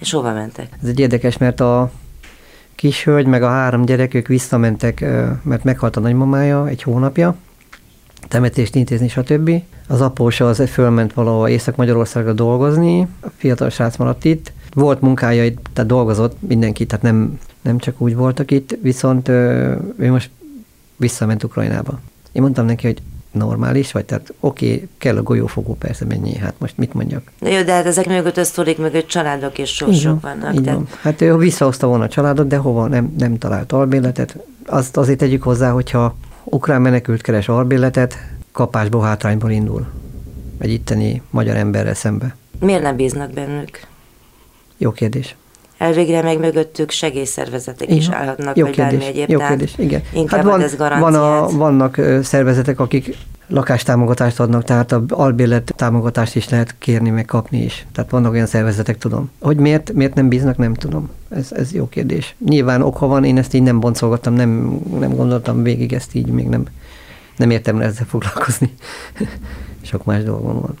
És 0.00 0.10
hova 0.10 0.32
mentek? 0.32 0.66
Ez 0.82 0.88
egy 0.88 1.00
érdekes, 1.00 1.38
mert 1.38 1.60
a 1.60 1.90
kis 2.74 3.04
hölgy, 3.04 3.26
meg 3.26 3.42
a 3.42 3.48
három 3.48 3.84
gyerek, 3.84 4.14
ők 4.14 4.26
visszamentek, 4.26 5.00
mert 5.42 5.64
meghalt 5.64 5.96
a 5.96 6.00
nagymamája 6.00 6.68
egy 6.68 6.82
hónapja, 6.82 7.36
temetést 8.28 8.74
intézni, 8.74 9.08
stb. 9.08 9.50
Az 9.88 10.00
apósa 10.00 10.48
az 10.48 10.62
fölment 10.68 11.12
valahol 11.12 11.48
Észak-Magyarországra 11.48 12.32
dolgozni, 12.32 13.08
a 13.20 13.28
fiatal 13.36 13.70
srác 13.70 13.96
maradt 13.96 14.24
itt. 14.24 14.52
Volt 14.72 15.00
munkája, 15.00 15.52
tehát 15.72 15.90
dolgozott 15.90 16.36
mindenki, 16.48 16.86
tehát 16.86 17.04
nem, 17.04 17.38
nem 17.62 17.78
csak 17.78 18.00
úgy 18.00 18.14
voltak 18.14 18.50
itt, 18.50 18.78
viszont 18.82 19.28
ő 19.28 20.10
most 20.10 20.30
visszament 20.96 21.44
Ukrajnába. 21.44 22.00
Én 22.32 22.42
mondtam 22.42 22.66
neki, 22.66 22.86
hogy 22.86 23.02
normális 23.34 23.92
vagy, 23.92 24.04
tehát 24.04 24.34
oké, 24.40 24.74
okay, 24.74 24.88
kell 24.98 25.16
a 25.16 25.22
golyófogó, 25.22 25.74
persze 25.74 26.04
mennyi, 26.04 26.36
hát 26.36 26.54
most 26.58 26.78
mit 26.78 26.94
mondjak. 26.94 27.22
Na 27.38 27.48
jó, 27.48 27.62
de 27.62 27.72
hát 27.72 27.86
ezek 27.86 28.06
mögött 28.06 28.36
a 28.36 28.44
sztorik 28.44 28.78
mögött 28.78 29.06
családok 29.06 29.58
és 29.58 29.70
Így 29.70 29.74
sorsok 29.74 30.20
van, 30.20 30.38
vannak. 30.38 30.54
Így 30.54 30.62
tehát 30.62 30.78
van. 30.78 30.88
Hát 31.00 31.20
ő 31.20 31.36
visszahozta 31.36 31.86
volna 31.86 32.04
a 32.04 32.08
családot, 32.08 32.46
de 32.46 32.56
hova 32.56 32.86
nem, 32.86 33.14
nem 33.18 33.38
talált 33.38 33.72
albérletet. 33.72 34.36
Azt 34.66 34.96
azért 34.96 35.18
tegyük 35.18 35.42
hozzá, 35.42 35.70
hogyha 35.70 36.16
ukrán 36.44 36.82
menekült 36.82 37.20
keres 37.20 37.48
albérletet, 37.48 38.16
kapásból, 38.52 39.02
hátrányból 39.02 39.50
indul 39.50 39.86
egy 40.58 40.70
itteni 40.70 41.22
magyar 41.30 41.56
emberrel 41.56 41.94
szembe. 41.94 42.36
Miért 42.60 42.82
nem 42.82 42.96
bíznak 42.96 43.32
bennük? 43.32 43.80
Jó 44.76 44.92
kérdés. 44.92 45.36
Elvégre 45.84 46.22
meg 46.22 46.38
mögöttük 46.38 46.90
segélyszervezetek 46.90 47.90
is 47.90 48.06
Igen. 48.06 48.18
állhatnak, 48.18 48.56
Jó 48.56 48.64
vagy 48.64 48.74
kérdés, 48.74 48.98
bármi 48.98 49.06
egyéb. 49.14 49.30
jó 49.30 49.38
kérdés, 49.38 49.74
igen. 49.76 50.02
Inkább 50.12 50.40
hát 50.40 50.50
van, 50.50 50.60
ez 50.60 50.76
van 50.76 50.88
garanciát. 50.88 51.22
a, 51.22 51.56
vannak 51.56 52.00
szervezetek, 52.22 52.80
akik 52.80 53.16
lakástámogatást 53.48 54.40
adnak, 54.40 54.64
tehát 54.64 54.92
a 54.92 55.04
albérlet 55.08 55.72
támogatást 55.76 56.36
is 56.36 56.48
lehet 56.48 56.74
kérni, 56.78 57.10
meg 57.10 57.24
kapni 57.24 57.62
is. 57.62 57.86
Tehát 57.92 58.10
vannak 58.10 58.32
olyan 58.32 58.46
szervezetek, 58.46 58.98
tudom. 58.98 59.30
Hogy 59.40 59.56
miért, 59.56 59.92
miért 59.92 60.14
nem 60.14 60.28
bíznak, 60.28 60.56
nem 60.56 60.74
tudom. 60.74 61.10
Ez, 61.30 61.52
ez 61.52 61.72
jó 61.72 61.88
kérdés. 61.88 62.34
Nyilván 62.44 62.82
oka 62.82 63.06
van, 63.06 63.24
én 63.24 63.38
ezt 63.38 63.54
így 63.54 63.62
nem 63.62 63.80
boncolgattam, 63.80 64.34
nem, 64.34 64.80
nem 64.98 65.14
gondoltam 65.14 65.62
végig 65.62 65.92
ezt 65.92 66.14
így, 66.14 66.26
még 66.26 66.46
nem, 66.46 66.64
nem 67.36 67.50
értem 67.50 67.78
le 67.78 67.84
ezzel 67.84 68.06
foglalkozni. 68.06 68.74
Sok 69.82 70.04
más 70.04 70.22
dolgom 70.22 70.60
van. 70.60 70.78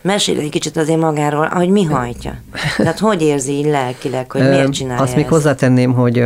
Mesélj 0.00 0.38
egy 0.38 0.48
kicsit 0.48 0.76
azért 0.76 1.00
magáról, 1.00 1.46
hogy 1.46 1.68
mi 1.68 1.84
hajtja. 1.84 2.40
Tehát 2.76 2.98
hogy 2.98 3.22
érzi 3.22 3.52
így 3.52 3.66
lelkileg, 3.66 4.30
hogy 4.30 4.40
miért 4.40 4.72
csinálja 4.72 5.02
Azt 5.02 5.14
még 5.14 5.24
ezt? 5.24 5.32
hozzátenném, 5.32 5.92
hogy, 5.92 6.24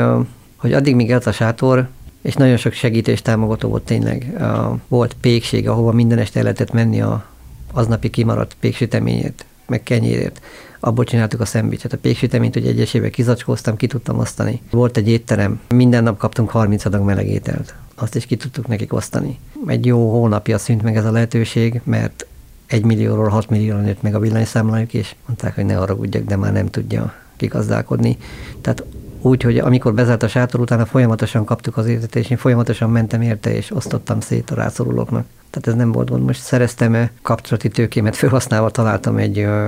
hogy 0.57 0.73
addig, 0.73 0.95
míg 0.95 1.09
élt 1.09 1.27
a 1.27 1.33
sátor, 1.33 1.89
és 2.23 2.35
nagyon 2.35 2.57
sok 2.57 2.73
segítés 2.73 3.23
támogató 3.23 3.69
volt 3.69 3.83
tényleg. 3.83 4.43
Volt 4.89 5.17
pékség, 5.21 5.69
ahova 5.69 5.93
minden 5.93 6.19
este 6.19 6.39
el 6.39 6.45
lehetett 6.45 6.73
menni 6.73 7.01
a 7.01 7.25
aznapi 7.73 8.11
kimaradt 8.11 8.57
péksüteményét, 8.61 9.45
meg 9.67 9.83
kenyérét. 9.83 10.41
Abból 10.81 11.05
csináltuk 11.05 11.41
a 11.41 11.45
szendvicset. 11.45 11.93
A 11.93 11.99
péksüteményt 11.99 12.57
ugye 12.57 12.69
egyesével 12.69 13.11
kizacskóztam, 13.11 13.77
ki 13.77 13.87
tudtam 13.87 14.19
osztani. 14.19 14.61
Volt 14.71 14.97
egy 14.97 15.09
étterem, 15.09 15.61
minden 15.69 16.03
nap 16.03 16.19
kaptunk 16.19 16.51
30 16.51 16.85
adag 16.85 17.05
meleg 17.05 17.29
ételt. 17.29 17.75
Azt 17.95 18.15
is 18.15 18.27
ki 18.27 18.37
tudtuk 18.37 18.67
nekik 18.67 18.93
osztani. 18.93 19.39
Egy 19.67 19.87
jó 19.87 20.11
hónapja 20.11 20.59
szűnt 20.59 20.83
meg 20.83 20.97
ez 20.97 21.05
a 21.05 21.11
lehetőség, 21.11 21.81
mert 21.85 22.27
egy 22.73 22.85
millióról 22.85 23.29
6 23.29 23.51
millióra 23.51 23.81
nőtt 23.81 24.03
meg 24.03 24.15
a 24.15 24.19
villanyszámlájuk, 24.19 24.95
és 24.95 25.15
mondták, 25.27 25.55
hogy 25.55 25.65
ne 25.65 25.75
haragudjak, 25.75 26.25
de 26.25 26.37
már 26.37 26.53
nem 26.53 26.67
tudja 26.67 27.13
kigazdálkodni. 27.37 28.17
Tehát 28.61 28.85
úgy, 29.21 29.43
hogy 29.43 29.59
amikor 29.59 29.95
bezárt 29.95 30.23
a 30.23 30.29
sátor, 30.29 30.61
utána 30.61 30.87
folyamatosan 30.87 31.45
kaptuk 31.45 31.77
az 31.77 31.87
értet, 31.87 32.17
és 32.17 32.31
én 32.31 32.37
folyamatosan 32.37 32.91
mentem 32.91 33.23
érte, 33.23 33.55
és 33.55 33.71
osztottam 33.75 34.21
szét 34.21 34.51
a 34.51 34.55
rászorulóknak. 34.55 35.27
Tehát 35.51 35.69
ez 35.69 35.75
nem 35.75 35.93
volt 35.93 36.11
gond. 36.11 36.25
Most 36.25 36.41
szereztem 36.41 37.09
kapcsolati 37.23 37.69
tőkémet 37.69 38.17
felhasználva, 38.17 38.71
találtam 38.71 39.17
egy 39.17 39.39
ö, 39.39 39.67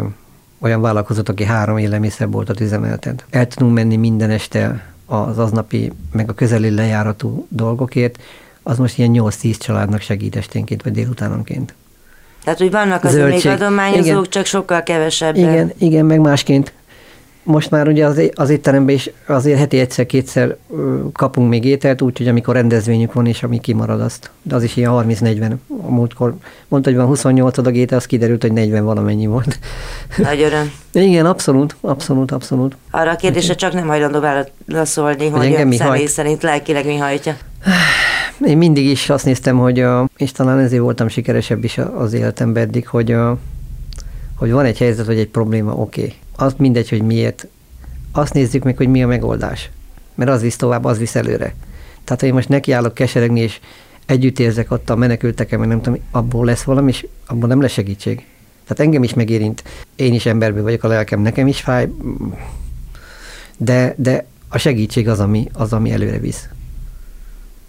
olyan 0.58 0.80
vállalkozót, 0.80 1.28
aki 1.28 1.44
három 1.44 1.78
élelmiszerboltot 1.78 2.60
üzemeltet. 2.60 3.24
El 3.30 3.46
tudunk 3.46 3.74
menni 3.74 3.96
minden 3.96 4.30
este 4.30 4.92
az 5.06 5.38
aznapi, 5.38 5.92
meg 6.12 6.28
a 6.28 6.34
közeli 6.34 6.70
lejáratú 6.70 7.46
dolgokért, 7.48 8.22
az 8.62 8.78
most 8.78 8.98
ilyen 8.98 9.10
8-10 9.14 9.58
családnak 9.58 10.00
segít 10.00 10.36
esténként, 10.36 10.82
vagy 10.82 10.92
délutánonként. 10.92 11.74
Tehát, 12.44 12.58
hogy 12.58 12.70
vannak 12.70 13.04
azért 13.04 13.28
még 13.28 13.40
Zöldség. 13.40 13.62
adományozók, 13.62 14.06
Igen. 14.06 14.26
csak 14.28 14.44
sokkal 14.44 14.82
kevesebben. 14.82 15.42
Igen, 15.42 15.72
igen, 15.78 16.04
meg 16.04 16.20
másként. 16.20 16.72
Most 17.46 17.70
már 17.70 17.88
ugye 17.88 18.06
az, 18.06 18.20
az 18.34 18.50
étteremben 18.50 18.94
is 18.94 19.10
azért 19.26 19.58
heti 19.58 19.78
egyszer-kétszer 19.78 20.56
kapunk 21.12 21.48
még 21.48 21.64
ételt, 21.64 22.02
úgyhogy 22.02 22.28
amikor 22.28 22.54
rendezvényük 22.54 23.12
van, 23.12 23.26
és 23.26 23.42
ami 23.42 23.60
kimarad 23.60 24.00
azt. 24.00 24.30
De 24.42 24.54
az 24.54 24.62
is 24.62 24.76
ilyen 24.76 24.90
30-40. 24.94 25.54
A 25.68 25.90
múltkor 25.90 26.34
mondta, 26.68 26.88
hogy 26.90 26.98
van 26.98 27.06
28 27.08 27.58
adag 27.58 27.76
étel, 27.76 27.98
az 27.98 28.06
kiderült, 28.06 28.42
hogy 28.42 28.52
40 28.52 28.84
valamennyi 28.84 29.26
volt. 29.26 29.58
Nagy 30.16 30.40
öröm. 30.40 30.72
Igen, 31.08 31.26
abszolút, 31.26 31.76
abszolút, 31.80 32.30
abszolút. 32.30 32.76
Arra 32.90 33.10
a 33.10 33.16
kérdésre 33.16 33.54
csak 33.54 33.72
nem 33.72 33.86
hajlandó 33.86 34.20
válaszolni, 34.20 35.28
hogy 35.28 35.44
engem 35.44 35.60
ön 35.60 35.66
mi 35.66 35.76
személy 35.76 35.98
hajt? 35.98 36.08
szerint 36.08 36.42
lelkileg 36.42 36.86
mi 36.86 36.96
hajtja. 36.96 37.36
Én 38.40 38.58
mindig 38.58 38.84
is 38.84 39.10
azt 39.10 39.24
néztem, 39.24 39.58
hogy 39.58 39.80
a, 39.80 40.08
és 40.16 40.32
talán 40.32 40.58
ezért 40.58 40.82
voltam 40.82 41.08
sikeresebb 41.08 41.64
is 41.64 41.78
az 41.78 42.12
életemben 42.12 42.62
eddig, 42.62 42.88
hogy, 42.88 43.16
hogy 44.36 44.50
van 44.50 44.64
egy 44.64 44.78
helyzet, 44.78 45.06
vagy 45.06 45.18
egy 45.18 45.28
probléma, 45.28 45.72
oké. 45.72 46.00
Okay. 46.00 46.14
Az 46.36 46.54
mindegy, 46.58 46.88
hogy 46.88 47.02
miért. 47.02 47.46
Azt 48.12 48.32
nézzük 48.32 48.62
meg, 48.62 48.76
hogy 48.76 48.88
mi 48.88 49.02
a 49.02 49.06
megoldás. 49.06 49.70
Mert 50.14 50.30
az 50.30 50.40
visz 50.40 50.56
tovább, 50.56 50.84
az 50.84 50.98
visz 50.98 51.14
előre. 51.14 51.54
Tehát, 52.04 52.20
ha 52.20 52.26
én 52.26 52.34
most 52.34 52.48
nekiállok 52.48 52.94
keseregni, 52.94 53.40
és 53.40 53.60
együtt 54.06 54.38
érzek 54.38 54.70
ott 54.70 54.90
a 54.90 54.96
menekültekkel, 54.96 55.58
meg 55.58 55.68
nem 55.68 55.80
tudom, 55.82 56.00
abból 56.10 56.44
lesz 56.44 56.62
valami, 56.62 56.90
és 56.90 57.06
abból 57.26 57.48
nem 57.48 57.60
lesz 57.60 57.72
segítség. 57.72 58.26
Tehát 58.66 58.82
engem 58.82 59.02
is 59.02 59.14
megérint. 59.14 59.64
Én 59.96 60.14
is 60.14 60.26
emberből 60.26 60.62
vagyok, 60.62 60.84
a 60.84 60.88
lelkem 60.88 61.20
nekem 61.20 61.46
is 61.46 61.60
fáj, 61.60 61.88
de, 63.56 63.94
de 63.96 64.26
a 64.48 64.58
segítség 64.58 65.08
az, 65.08 65.20
ami, 65.20 65.48
az, 65.52 65.72
ami 65.72 65.92
előre 65.92 66.18
visz. 66.18 66.48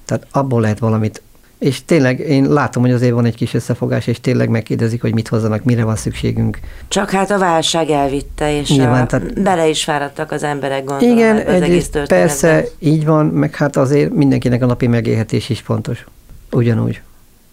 Tehát 0.06 0.28
abból 0.32 0.62
lehet 0.62 0.80
valamit. 0.80 1.22
És 1.60 1.86
tényleg 1.86 2.20
én 2.20 2.52
látom, 2.52 2.84
hogy 2.84 2.92
azért 2.92 3.14
van 3.14 3.26
egy 3.26 3.36
kis 3.36 3.54
összefogás, 3.54 4.08
és 4.08 4.20
tényleg 4.22 4.50
megkérdezik, 4.50 5.02
hogy 5.02 5.14
mit 5.14 5.28
hozzanak, 5.28 5.64
mire 5.64 5.84
van 5.84 5.96
szükségünk. 5.96 6.60
Csak 6.88 7.10
hát 7.10 7.32
a 7.32 7.38
válság 7.38 7.90
elvitte, 7.90 8.58
és 8.60 8.70
Nyilván, 8.70 9.04
a, 9.04 9.06
tehát- 9.06 9.42
bele 9.42 9.68
is 9.68 9.84
fáradtak 9.84 10.32
az 10.32 10.44
emberek, 10.44 10.84
gondolom, 10.84 11.18
Igen, 11.18 11.38
az 11.38 11.62
egész 11.62 11.90
persze 12.08 12.66
így 12.80 13.06
van, 13.06 13.26
meg 13.26 13.56
hát 13.56 13.76
azért 13.76 14.14
mindenkinek 14.14 14.64
a 14.64 14.66
napi 14.66 14.88
megélhetés 14.88 15.50
is 15.50 15.60
fontos. 15.60 16.06
Ugyanúgy. 16.52 17.02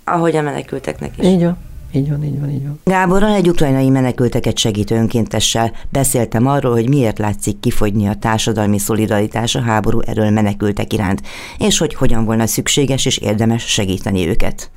Ahogy 0.05 0.37
a 0.37 0.43
menekülteknek 0.43 1.19
is. 1.19 1.27
Így 1.27 1.43
van, 1.43 1.59
így 1.93 2.09
van, 2.09 2.25
így 2.25 2.41
van, 2.41 2.51
így 2.51 2.63
van. 2.63 2.81
Gáborral 2.85 3.35
egy 3.35 3.49
ukrajnai 3.49 3.89
menekülteket 3.89 4.59
segítő 4.59 4.95
önkéntessel 4.95 5.73
beszéltem 5.91 6.47
arról, 6.47 6.73
hogy 6.73 6.89
miért 6.89 7.19
látszik 7.19 7.61
kifogyni 7.61 8.07
a 8.07 8.15
társadalmi 8.15 8.79
szolidaritás 8.79 9.55
a 9.55 9.61
háború 9.61 10.01
erről 10.01 10.31
menekültek 10.31 10.93
iránt, 10.93 11.23
és 11.59 11.79
hogy 11.79 11.95
hogyan 11.95 12.25
volna 12.25 12.47
szükséges 12.47 13.07
és 13.07 13.19
érdemes 13.19 13.63
segíteni 13.63 14.29
őket. 14.29 14.71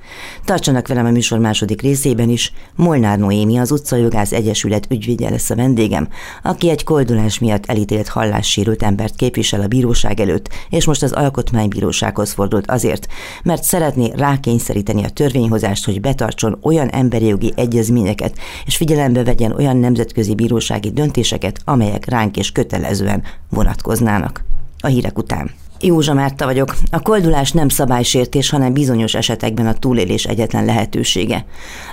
Tartsanak 0.45 0.87
velem 0.87 1.05
a 1.05 1.11
műsor 1.11 1.39
második 1.39 1.81
részében 1.81 2.29
is, 2.29 2.53
Molnár 2.75 3.17
Noémi, 3.17 3.57
az 3.57 3.71
Utcajogász 3.71 4.31
Egyesület 4.31 4.87
ügyvédje 4.89 5.29
lesz 5.29 5.49
a 5.49 5.55
vendégem, 5.55 6.07
aki 6.43 6.69
egy 6.69 6.83
koldulás 6.83 7.39
miatt 7.39 7.65
elítélt 7.65 8.07
hallássérült 8.07 8.83
embert 8.83 9.15
képvisel 9.15 9.61
a 9.61 9.67
bíróság 9.67 10.19
előtt, 10.19 10.49
és 10.69 10.85
most 10.85 11.03
az 11.03 11.11
Alkotmánybírósághoz 11.11 12.31
fordult 12.31 12.69
azért, 12.71 13.07
mert 13.43 13.63
szeretné 13.63 14.11
rákényszeríteni 14.15 15.03
a 15.03 15.09
törvényhozást, 15.09 15.85
hogy 15.85 16.01
betartson 16.01 16.57
olyan 16.61 16.89
emberi 17.05 17.25
jogi 17.25 17.53
egyezményeket, 17.55 18.37
és 18.65 18.75
figyelembe 18.75 19.23
vegyen 19.23 19.51
olyan 19.51 19.77
nemzetközi 19.77 20.35
bírósági 20.35 20.91
döntéseket, 20.91 21.61
amelyek 21.65 22.05
ránk 22.05 22.37
és 22.37 22.51
kötelezően 22.51 23.23
vonatkoznának. 23.49 24.43
A 24.79 24.87
hírek 24.87 25.17
után. 25.17 25.51
Józsa 25.81 26.13
Márta 26.13 26.45
vagyok. 26.45 26.75
A 26.91 26.99
koldulás 26.99 27.51
nem 27.51 27.69
szabálysértés, 27.69 28.49
hanem 28.49 28.73
bizonyos 28.73 29.13
esetekben 29.13 29.67
a 29.67 29.73
túlélés 29.73 30.25
egyetlen 30.25 30.65
lehetősége. 30.65 31.45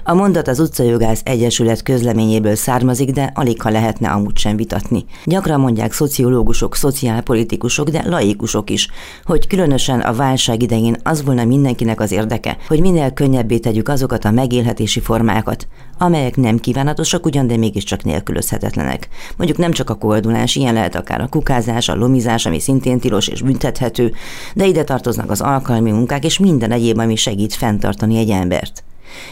A 0.05 0.15
mondat 0.15 0.49
az 0.49 0.61
Utcajogász 0.61 1.21
Egyesület 1.25 1.83
közleményéből 1.83 2.55
származik, 2.55 3.11
de 3.11 3.33
alig 3.35 3.63
ha 3.63 3.71
lehetne 3.71 4.09
amúgy 4.09 4.37
sem 4.37 4.57
vitatni. 4.57 5.05
Gyakran 5.25 5.61
mondják 5.61 5.93
szociológusok, 5.93 6.77
szociálpolitikusok, 6.77 7.89
de 7.89 8.09
laikusok 8.09 8.71
is, 8.71 8.89
hogy 9.25 9.47
különösen 9.47 10.01
a 10.01 10.13
válság 10.13 10.63
idején 10.63 10.97
az 11.03 11.25
volna 11.25 11.45
mindenkinek 11.45 12.01
az 12.01 12.13
érdeke, 12.13 12.57
hogy 12.69 12.81
minél 12.81 13.11
könnyebbé 13.11 13.59
tegyük 13.59 13.89
azokat 13.89 14.25
a 14.25 14.31
megélhetési 14.31 15.01
formákat, 15.01 15.67
amelyek 15.99 16.37
nem 16.37 16.59
kívánatosak 16.59 17.27
ugyan, 17.27 17.47
de 17.47 17.57
mégiscsak 17.57 18.05
nélkülözhetetlenek. 18.05 19.09
Mondjuk 19.37 19.59
nem 19.59 19.73
csak 19.73 19.91
a 19.91 19.95
koldulás, 19.95 20.57
ilyen 20.57 20.75
lehet 20.75 20.95
akár 20.95 21.21
a 21.21 21.29
kukázás, 21.29 21.89
a 21.89 21.95
lomizás, 21.95 22.47
ami 22.47 22.61
szintén 22.61 22.99
tilos 22.99 23.29
és 23.29 23.43
büntethető, 23.73 24.13
de 24.55 24.67
ide 24.67 24.85
tartoznak 24.85 25.31
az 25.31 25.41
alkalmi 25.41 25.91
munkák 25.91 26.25
és 26.25 26.39
minden 26.39 26.71
egyéb, 26.71 26.99
ami 26.99 27.17
segít 27.17 27.55
fenntartani 27.55 28.19
egy 28.19 28.31
embert. 28.31 28.85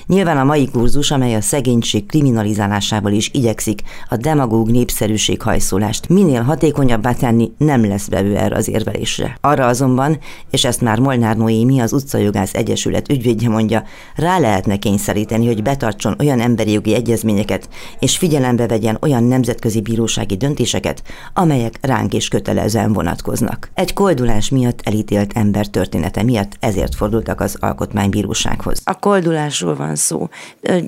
Nyilván 0.06 0.38
a 0.38 0.44
mai 0.44 0.68
kurzus, 0.68 1.10
amely 1.10 1.34
a 1.34 1.40
szegénység 1.40 2.06
kriminalizálásával 2.06 3.12
is 3.12 3.30
igyekszik 3.32 3.82
a 4.08 4.16
demagóg 4.16 4.70
népszerűség 4.70 5.42
hajszolást 5.42 6.08
minél 6.08 6.42
hatékonyabbá 6.42 7.12
tenni, 7.12 7.50
nem 7.58 7.88
lesz 7.88 8.08
vevő 8.08 8.36
erre 8.36 8.56
az 8.56 8.68
érvelésre. 8.68 9.36
Arra 9.40 9.66
azonban, 9.66 10.18
és 10.50 10.64
ezt 10.64 10.80
már 10.80 10.98
Molnár 10.98 11.36
Noémi, 11.36 11.80
az 11.80 11.92
Utcajogász 11.92 12.54
Egyesület 12.54 13.08
ügyvédje 13.10 13.48
mondja, 13.48 13.84
rá 14.14 14.38
lehetne 14.38 14.76
kényszeríteni, 14.76 15.46
hogy 15.46 15.62
betartson 15.62 16.14
olyan 16.18 16.40
emberi 16.40 16.72
jogi 16.72 16.94
egyezményeket, 16.94 17.68
és 17.98 18.16
figyelembe 18.16 18.66
vegyen 18.66 18.98
olyan 19.00 19.24
nemzetközi 19.24 19.80
bírósági 19.80 20.36
döntéseket, 20.36 21.02
amelyek 21.34 21.78
ránk 21.80 22.14
is 22.14 22.28
kötelezően 22.28 22.92
vonatkoznak. 22.92 23.70
Egy 23.74 23.92
koldulás 23.92 24.48
miatt 24.48 24.80
elítélt 24.84 25.32
ember 25.34 25.66
története 25.66 26.22
miatt 26.22 26.56
ezért 26.60 26.94
fordultak 26.94 27.40
az 27.40 27.56
alkotmánybírósághoz. 27.60 28.80
A 28.84 28.98
koldulásról 28.98 29.69
van 29.74 29.96
szó. 29.96 30.28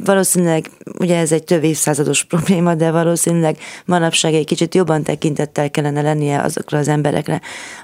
Valószínűleg, 0.05 0.71
ugye 0.99 1.19
ez 1.19 1.33
egy 1.33 1.45
több 1.45 1.65
évszázados 1.65 2.25
probléma, 2.33 2.75
de 2.75 2.91
valószínűleg 2.91 3.57
manapság 3.85 4.35
egy 4.35 4.47
kicsit 4.47 4.75
jobban 4.75 5.03
tekintettel 5.03 5.71
kellene 5.71 6.03
lennie 6.03 6.41
azokra 6.41 6.79
az 6.79 6.89
emberekre, 6.89 7.41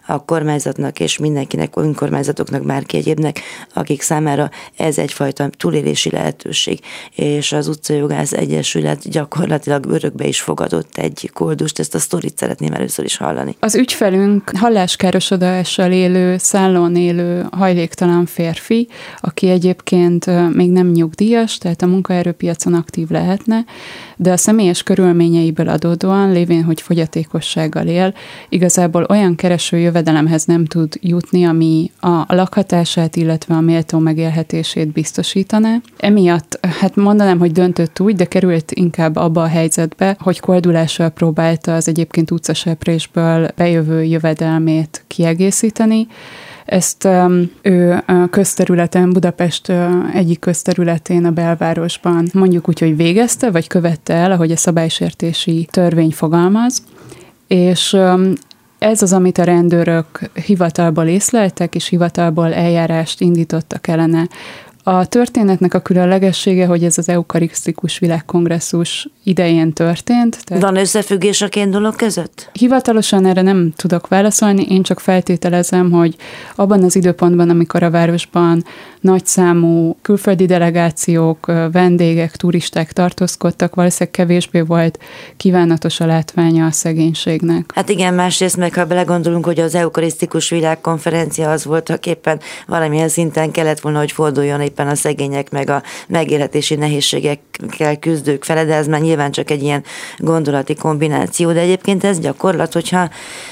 a 0.06 0.24
kormányzatnak 0.24 1.00
és 1.00 1.18
mindenkinek, 1.18 1.76
önkormányzatoknak, 1.76 2.64
bárki 2.64 2.96
egyébnek, 2.96 3.40
akik 3.74 4.02
számára 4.02 4.50
ez 4.76 4.98
egyfajta 4.98 5.48
túlélési 5.56 6.11
lehetőség. 6.11 6.80
És 7.14 7.52
az 7.52 7.68
Utcajogász 7.68 8.32
Egyesület 8.32 9.11
gyakorlatilag 9.11 9.87
örökbe 9.87 10.26
is 10.26 10.40
fogadott 10.40 10.96
egy 10.96 11.30
koldust, 11.32 11.78
ezt 11.78 11.94
a 11.94 11.98
sztorit 11.98 12.38
szeretném 12.38 12.72
először 12.72 13.04
is 13.04 13.16
hallani. 13.16 13.56
Az 13.61 13.74
ügyfelünk 13.74 14.50
halláskárosodással 14.56 15.92
élő, 15.92 16.37
szállón 16.38 16.96
élő, 16.96 17.46
hajléktalan 17.50 18.26
férfi, 18.26 18.88
aki 19.20 19.48
egyébként 19.48 20.26
még 20.54 20.70
nem 20.70 20.87
nem 20.88 20.96
nyugdíjas, 20.96 21.59
tehát 21.59 21.83
a 21.83 21.87
munkaerőpiacon 21.87 22.74
aktív 22.74 23.09
lehetne, 23.11 23.64
de 24.16 24.33
a 24.33 24.37
személyes 24.37 24.83
körülményeiből 24.83 25.68
adódóan, 25.68 26.33
lévén, 26.33 26.64
hogy 26.64 26.81
fogyatékossággal 26.81 27.87
él, 27.87 28.14
igazából 28.48 29.07
olyan 29.09 29.35
kereső 29.35 29.79
jövedelemhez 29.79 30.44
nem 30.44 30.64
tud 30.64 30.98
jutni, 31.01 31.44
ami 31.44 31.90
a 32.01 32.35
lakhatását, 32.35 33.16
illetve 33.16 33.55
a 33.55 33.61
méltó 33.61 33.98
megélhetését 33.98 34.92
biztosítaná. 34.92 35.81
Emiatt, 35.98 36.66
hát 36.81 36.96
mondanám, 36.96 37.38
hogy 37.38 37.53
döntött 37.53 38.01
úgy, 38.01 38.16
de 38.16 38.24
került 38.24 38.72
inkább 38.72 39.16
abba 39.16 39.42
a 39.42 39.46
helyzetbe, 39.46 40.16
hogy 40.20 40.40
koldulással 40.40 41.09
próbálta 41.09 41.74
az 41.74 41.88
egyébként 41.88 42.31
utcaseprésből 42.31 43.48
bejövő 43.57 44.05
jövedelmét 44.05 45.05
kiegészíteni, 45.07 46.07
ezt 46.68 47.09
ő 47.62 48.02
a 48.07 48.28
közterületen, 48.31 49.12
Budapest 49.12 49.72
egyik 50.12 50.38
közterületén 50.38 51.24
a 51.24 51.31
belvárosban 51.31 52.28
mondjuk 52.33 52.68
úgy, 52.68 52.78
hogy 52.78 52.96
végezte, 52.96 53.50
vagy 53.50 53.66
követte 53.66 54.14
el, 54.14 54.33
ahogy 54.33 54.50
a 54.50 54.57
szabálysértési 54.57 55.68
törvény 55.70 56.11
fogalmaz, 56.11 56.83
és 57.46 57.96
ez 58.78 59.02
az, 59.02 59.12
amit 59.12 59.38
a 59.38 59.44
rendőrök 59.44 60.31
hivatalból 60.46 61.07
észleltek, 61.07 61.74
és 61.74 61.88
hivatalból 61.88 62.54
eljárást 62.54 63.20
indítottak 63.20 63.87
ellene 63.87 64.28
a 64.88 65.07
történetnek 65.07 65.74
a 65.74 65.81
különlegessége, 65.81 66.66
hogy 66.66 66.85
ez 66.85 66.98
az 66.98 67.09
eukarisztikus 67.09 67.98
világkongresszus 67.98 69.09
idején 69.22 69.72
történt. 69.72 70.44
Tehát 70.44 70.62
Van 70.62 70.77
összefüggés 70.77 71.42
a 71.42 71.48
két 71.48 71.68
dolog 71.68 71.96
között? 71.96 72.51
Hivatalosan 72.53 73.27
erre 73.27 73.42
nem 73.42 73.72
tudok 73.77 74.09
válaszolni, 74.09 74.66
én 74.68 74.83
csak 74.83 75.01
feltételezem, 75.01 75.90
hogy 75.90 76.16
abban 76.55 76.85
az 76.85 76.96
időpontban, 76.96 77.51
amikor 77.51 77.83
a 77.83 77.90
városban 77.90 78.64
nagyszámú 79.01 79.96
külföldi 80.03 80.46
delegációk, 80.46 81.46
vendégek, 81.72 82.37
turisták 82.37 82.92
tartózkodtak, 82.92 83.74
valószínűleg 83.74 84.14
kevésbé 84.14 84.61
volt 84.61 84.98
kívánatos 85.37 86.01
a 86.01 86.07
látványa 86.07 86.66
a 86.66 86.70
szegénységnek. 86.70 87.70
Hát 87.74 87.88
igen, 87.88 88.14
másrészt 88.14 88.57
meg 88.57 88.74
ha 88.74 88.85
belegondolunk, 88.85 89.44
hogy 89.44 89.61
az 89.61 89.74
eukarisztikus 89.74 90.51
világkonferencia 90.51 91.51
az 91.51 91.64
voltak 91.64 92.07
éppen 92.07 92.40
valamilyen 92.66 93.09
szinten 93.09 93.51
kellett 93.51 93.81
volna, 93.81 93.98
hogy 93.98 94.12
forduljon 94.12 94.61
egy 94.61 94.77
éppen 94.79 94.93
a 94.93 94.95
szegények 94.95 95.51
meg 95.51 95.71
a 95.71 95.83
megélhetési 96.09 96.75
nehézségekkel 96.75 97.97
küzdők 97.97 98.45
fele, 98.45 98.64
de 98.64 98.75
ez 98.75 98.87
már 98.87 99.01
nyilván 99.01 99.31
csak 99.31 99.51
egy 99.51 99.62
ilyen 99.62 99.85
gondolati 100.19 100.75
kombináció, 100.75 101.53
de 101.53 101.61
egyébként 101.61 102.05
ez 102.05 102.19
gyakorlat, 102.19 102.73
hogyha 102.73 103.11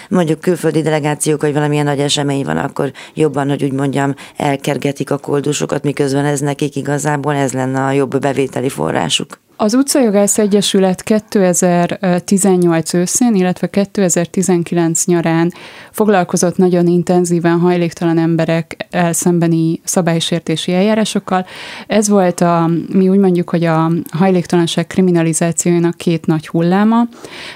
mondjuk 0.09 0.41
külföldi 0.41 0.83
delegációk, 0.83 1.41
vagy 1.41 1.53
valamilyen 1.53 1.85
nagy 1.85 2.01
esemény 2.01 2.45
van, 2.45 2.57
akkor 2.57 2.93
jobban, 3.15 3.49
hogy 3.49 3.65
úgy 3.65 3.73
mondjam, 3.73 4.15
elkergetik 4.37 5.11
a 5.11 5.19
koldusokat, 5.19 5.83
miközben 5.83 6.25
ez 6.25 6.41
nekik 6.41 6.77
igazából 6.77 7.35
ez 7.35 7.53
lenne 7.53 7.85
a 7.85 7.91
jobb 7.91 8.19
bevételi 8.19 8.69
forrásuk. 8.69 9.39
Az 9.59 9.75
Utcajogász 9.75 10.39
Egyesület 10.39 11.03
2018 11.03 12.95
őszén, 12.95 13.35
illetve 13.35 13.67
2019 13.67 15.05
nyarán 15.05 15.53
foglalkozott 15.91 16.57
nagyon 16.57 16.87
intenzíven 16.87 17.59
hajléktalan 17.59 18.19
emberek 18.19 18.87
elszembeni 18.91 19.81
szabálysértési 19.85 20.73
eljárásokkal. 20.73 21.47
Ez 21.87 22.09
volt 22.09 22.41
a, 22.41 22.71
mi 22.93 23.09
úgy 23.09 23.19
mondjuk, 23.19 23.51
hogy 23.51 23.65
a 23.65 23.91
hajléktalanság 24.11 24.87
kriminalizációjának 24.87 25.97
két 25.97 26.27
nagy 26.27 26.49
hulláma. 26.49 27.03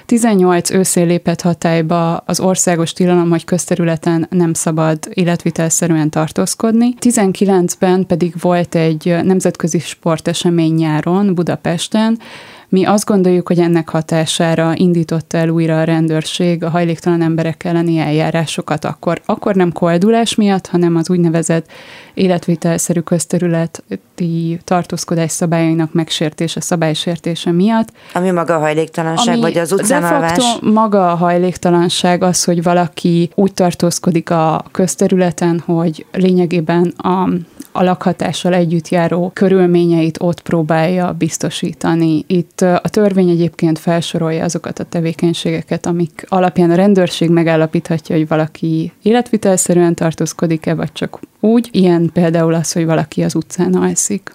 18 0.07 0.71
őszén 0.71 1.07
lépett 1.07 1.41
hatályba 1.41 2.17
az 2.17 2.41
országos 2.41 2.93
tilalom, 2.93 3.31
hogy 3.31 3.45
közterületen 3.45 4.27
nem 4.31 4.55
szabad 4.55 4.99
életvitelszerűen 5.11 6.11
tartózkodni. 6.11 6.95
19-ben 7.01 8.07
pedig 8.07 8.35
volt 8.41 8.75
egy 8.75 9.17
nemzetközi 9.23 9.79
sportesemény 9.79 10.75
nyáron 10.75 11.35
Budapest 11.35 11.90
Budapesten. 11.91 12.19
Mi 12.73 12.85
azt 12.85 13.05
gondoljuk, 13.05 13.49
hogy 13.49 13.59
ennek 13.59 13.89
hatására 13.89 14.73
indította 14.75 15.39
el 15.39 15.49
újra 15.49 15.81
a 15.81 15.85
rendőrség 15.85 16.65
a 16.65 16.71
hajléktalan 16.71 17.23
emberek 17.23 17.65
elleni 17.65 17.99
eljárásokat, 17.99 18.85
akkor, 18.85 19.21
akkor 19.27 19.55
nem 19.55 19.73
koldulás 19.73 20.35
miatt, 20.35 20.67
hanem 20.67 20.97
az 20.97 21.11
úgynevezett 21.11 21.67
életvitelszerű 22.15 23.01
közterületi 23.01 24.61
tartózkodás 24.65 25.31
szabályainak 25.31 25.93
megsértése, 25.93 26.61
szabálysértése 26.61 27.53
miatt. 27.53 27.89
Ami 28.15 28.31
maga 28.31 28.55
a 28.55 28.59
hajléktalanság, 28.59 29.29
ami 29.29 29.41
vagy 29.41 29.59
az 29.59 29.73
utcán 29.73 30.21
de 30.21 30.43
maga 30.61 31.11
a 31.11 31.15
hajléktalanság 31.15 32.23
az, 32.23 32.45
hogy 32.45 32.63
valaki 32.63 33.31
úgy 33.35 33.55
tartózkodik 33.55 34.31
a 34.31 34.65
közterületen, 34.71 35.63
hogy 35.67 36.07
lényegében 36.13 36.87
a 36.97 37.29
a 37.81 37.83
lakhatással 37.83 38.55
együtt 38.55 38.89
járó 38.89 39.31
körülményeit 39.35 40.19
ott 40.21 40.41
próbálja 40.41 41.13
biztosítani. 41.13 42.25
Itt 42.27 42.61
a 42.61 42.89
törvény 42.91 43.29
egyébként 43.29 43.79
felsorolja 43.79 44.45
azokat 44.45 44.79
a 44.79 44.85
tevékenységeket, 44.85 45.87
amik 45.87 46.27
alapján 46.29 46.71
a 46.71 46.75
rendőrség 46.75 47.31
megállapíthatja, 47.31 48.17
hogy 48.17 48.29
valaki 48.29 48.93
életvitelszerűen 49.03 49.95
tartózkodik-e, 49.95 50.75
vagy 50.75 50.93
csak 50.93 51.21
úgy. 51.41 51.69
Ilyen 51.73 52.11
például 52.13 52.55
az, 52.55 52.73
hogy 52.73 52.85
valaki 52.85 53.23
az 53.23 53.35
utcán 53.35 53.75
alszik. 53.75 54.33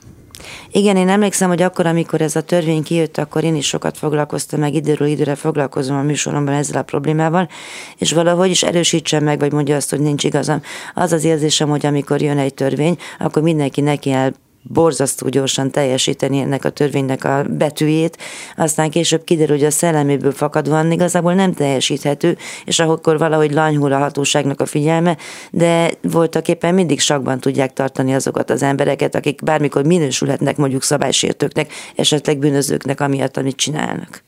Igen, 0.71 0.98
én 0.98 1.10
emlékszem, 1.10 1.50
hogy 1.50 1.62
akkor, 1.62 1.86
amikor 1.86 2.21
ez 2.21 2.36
a 2.36 2.41
törvény 2.41 2.84
kijött, 2.84 3.17
akkor 3.17 3.43
én 3.43 3.56
is 3.56 3.67
sokat 3.67 3.98
foglalkoztam, 3.98 4.60
meg 4.60 4.74
időről 4.74 5.08
időre 5.08 5.36
foglalkozom 5.36 5.98
a 5.98 6.02
műsoromban 6.02 6.54
ezzel 6.54 6.82
a 6.82 6.84
problémával, 6.84 7.50
és 7.98 8.12
valahogy 8.12 8.50
is 8.50 8.63
erősítsem 8.63 9.24
meg, 9.24 9.39
vagy 9.39 9.52
mondja 9.52 9.76
azt, 9.76 9.89
hogy 9.89 10.00
nincs 10.00 10.24
igazam. 10.24 10.62
Az 10.93 11.12
az 11.12 11.24
érzésem, 11.24 11.69
hogy 11.69 11.86
amikor 11.86 12.21
jön 12.21 12.38
egy 12.38 12.54
törvény, 12.54 12.98
akkor 13.19 13.41
mindenki 13.41 13.82
neki 13.82 14.12
el 14.12 14.34
borzasztó 14.67 15.28
gyorsan 15.28 15.71
teljesíteni 15.71 16.39
ennek 16.39 16.65
a 16.65 16.69
törvénynek 16.69 17.23
a 17.23 17.43
betűjét, 17.49 18.17
aztán 18.56 18.89
később 18.89 19.23
kiderül, 19.23 19.56
hogy 19.56 19.65
a 19.65 19.71
szelleméből 19.71 20.32
fakadóan 20.32 20.91
igazából 20.91 21.34
nem 21.34 21.54
teljesíthető, 21.54 22.38
és 22.65 22.80
akkor 22.80 23.17
valahogy 23.17 23.51
lanyhul 23.54 23.93
a 23.93 23.97
hatóságnak 23.97 24.62
a 24.62 24.65
figyelme, 24.65 25.17
de 25.51 25.91
voltak 26.01 26.47
éppen 26.47 26.73
mindig 26.73 26.99
sakban 26.99 27.39
tudják 27.39 27.73
tartani 27.73 28.13
azokat 28.13 28.49
az 28.49 28.63
embereket, 28.63 29.15
akik 29.15 29.43
bármikor 29.43 29.86
minősülhetnek 29.86 30.58
mondjuk 30.58 30.84
szabálysértőknek, 30.84 31.73
esetleg 31.95 32.38
bűnözőknek, 32.38 33.01
amiatt, 33.01 33.38
amit 33.38 33.56
csinálnak. 33.56 34.23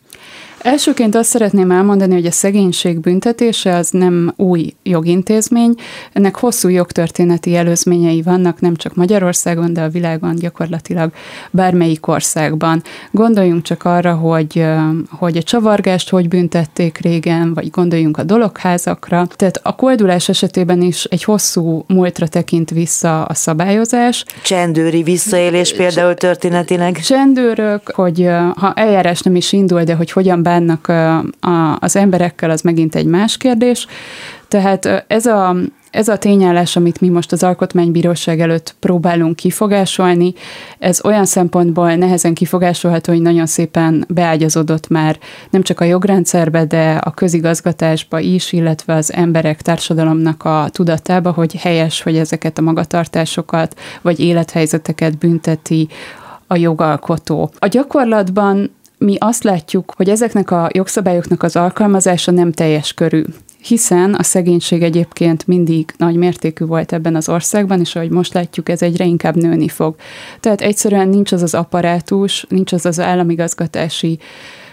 Elsőként 0.62 1.16
azt 1.16 1.30
szeretném 1.30 1.72
elmondani, 1.72 2.14
hogy 2.14 2.26
a 2.26 2.32
szegénység 2.32 3.00
büntetése 3.00 3.76
az 3.76 3.90
nem 3.90 4.34
új 4.36 4.74
jogintézmény, 4.84 5.76
ennek 6.14 6.36
hosszú 6.36 6.70
jogtörténeti 6.70 7.56
előzményei 7.56 8.22
vannak 8.22 8.60
nem 8.60 8.76
csak 8.76 8.96
Magyarországon, 8.96 9.74
de 9.74 9.82
a 9.82 9.90
világon 9.90 10.36
gyakorlatilag 10.36 11.12
bármelyik 11.52 12.08
országban. 12.08 12.84
Gondoljunk 13.12 13.62
csak 13.62 13.84
arra, 13.84 14.14
hogy, 14.14 14.66
hogy 15.10 15.38
a 15.38 15.44
csavargást 15.44 16.10
hogy 16.10 16.28
büntették 16.28 16.98
régen, 16.98 17.54
vagy 17.54 17.70
gondoljunk 17.70 18.18
a 18.18 18.24
dologházakra. 18.24 19.28
Tehát 19.36 19.60
a 19.64 19.76
koldulás 19.76 20.30
esetében 20.30 20.82
is 20.82 21.04
egy 21.04 21.24
hosszú 21.24 21.84
múltra 21.88 22.28
tekint 22.28 22.70
vissza 22.70 23.24
a 23.24 23.34
szabályozás. 23.34 24.26
Csendőri 24.44 25.04
visszaélés 25.04 25.76
például 25.76 26.14
történetileg. 26.14 27.00
Csendőrök, 27.00 27.92
hogy 27.92 28.30
ha 28.56 28.74
eljárás 28.74 29.22
nem 29.22 29.36
is 29.36 29.54
indul, 29.54 29.84
de 29.84 29.96
hogy 29.96 30.12
hogyan 30.12 30.44
bánnak 30.48 30.92
az 31.80 31.96
emberekkel, 31.96 32.50
az 32.50 32.62
megint 32.62 32.96
egy 32.96 33.06
más 33.06 33.38
kérdés. 33.38 33.88
Tehát 34.48 35.06
ez 35.08 35.26
a, 35.26 35.56
ez 35.92 36.08
a 36.08 36.18
tényállás, 36.18 36.76
amit 36.76 37.02
mi 37.02 37.10
most 37.10 37.32
az 37.32 37.44
Alkotmánybíróság 37.44 38.40
előtt 38.40 38.76
próbálunk 38.80 39.36
kifogásolni, 39.36 40.34
ez 40.80 41.06
olyan 41.06 41.26
szempontból 41.26 41.96
nehezen 41.96 42.34
kifogásolható, 42.34 43.12
hogy 43.12 43.22
nagyon 43.22 43.46
szépen 43.46 44.06
beágyazódott 44.10 44.88
már 44.88 45.18
nem 45.50 45.62
csak 45.62 45.80
a 45.80 45.84
jogrendszerbe, 45.84 46.66
de 46.66 46.92
a 46.92 47.12
közigazgatásba 47.12 48.20
is, 48.20 48.54
illetve 48.54 48.94
az 48.94 49.14
emberek 49.14 49.62
társadalomnak 49.62 50.44
a 50.44 50.68
tudatába, 50.72 51.32
hogy 51.32 51.56
helyes, 51.56 52.02
hogy 52.02 52.18
ezeket 52.18 52.58
a 52.58 52.62
magatartásokat 52.62 53.80
vagy 54.02 54.20
élethelyzeteket 54.20 55.18
bünteti 55.18 55.88
a 56.48 56.56
jogalkotó. 56.56 57.52
A 57.60 57.68
gyakorlatban 57.68 58.76
mi 58.98 59.16
azt 59.20 59.44
látjuk, 59.44 59.94
hogy 59.96 60.10
ezeknek 60.10 60.52
a 60.52 60.70
jogszabályoknak 60.74 61.44
az 61.44 61.56
alkalmazása 61.56 62.32
nem 62.32 62.52
teljes 62.52 62.94
körű 62.94 63.24
hiszen 63.68 64.14
a 64.14 64.24
szegénység 64.24 64.84
egyébként 64.84 65.48
mindig 65.48 65.94
nagy 65.98 66.16
mértékű 66.16 66.66
volt 66.66 66.94
ebben 66.94 67.16
az 67.16 67.30
országban, 67.30 67.80
és 67.80 67.96
ahogy 67.96 68.10
most 68.10 68.34
látjuk, 68.34 68.70
ez 68.70 68.82
egyre 68.82 69.06
inkább 69.06 69.36
nőni 69.36 69.68
fog. 69.68 69.96
Tehát 70.40 70.62
egyszerűen 70.62 71.08
nincs 71.08 71.32
az 71.32 71.42
az 71.42 71.54
apparátus, 71.54 72.46
nincs 72.50 72.74
az 72.74 72.86
az 72.86 73.00
államigazgatási 73.00 74.20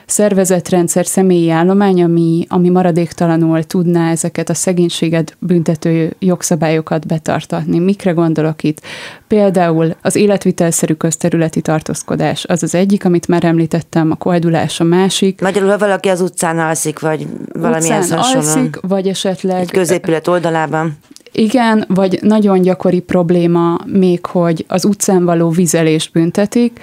szervezetrendszer, 0.06 1.06
személyi 1.06 1.50
állomány, 1.50 2.02
ami, 2.02 2.46
ami 2.48 2.68
maradéktalanul 2.68 3.62
tudná 3.62 4.10
ezeket 4.10 4.48
a 4.48 4.54
szegénységet 4.54 5.36
büntető 5.38 6.14
jogszabályokat 6.18 7.06
betartatni. 7.06 7.78
Mikre 7.78 8.10
gondolok 8.10 8.62
itt? 8.62 8.80
Például 9.28 9.94
az 10.02 10.16
életvitelszerű 10.16 10.94
közterületi 10.94 11.60
tartózkodás, 11.60 12.44
az 12.44 12.62
az 12.62 12.74
egyik, 12.74 13.04
amit 13.04 13.28
már 13.28 13.44
említettem, 13.44 14.10
a 14.10 14.14
koldulás 14.14 14.80
a 14.80 14.84
másik. 14.84 15.40
Magyarul, 15.40 15.70
ha 15.70 15.78
valaki 15.78 16.08
az 16.08 16.20
utcán 16.20 16.58
alszik, 16.58 16.98
vagy 16.98 17.26
valamilyen 17.52 18.00
utcán 18.00 18.18
alszik, 18.18 18.80
vagy 18.80 19.08
esetleg... 19.08 19.60
Egy 19.60 19.70
középület 19.70 20.28
oldalában 20.28 20.98
Igen, 21.32 21.84
vagy 21.88 22.18
nagyon 22.22 22.60
gyakori 22.60 23.00
probléma 23.00 23.78
még, 23.86 24.26
hogy 24.26 24.64
az 24.68 24.84
utcán 24.84 25.24
való 25.24 25.48
vizelést 25.48 26.12
büntetik, 26.12 26.80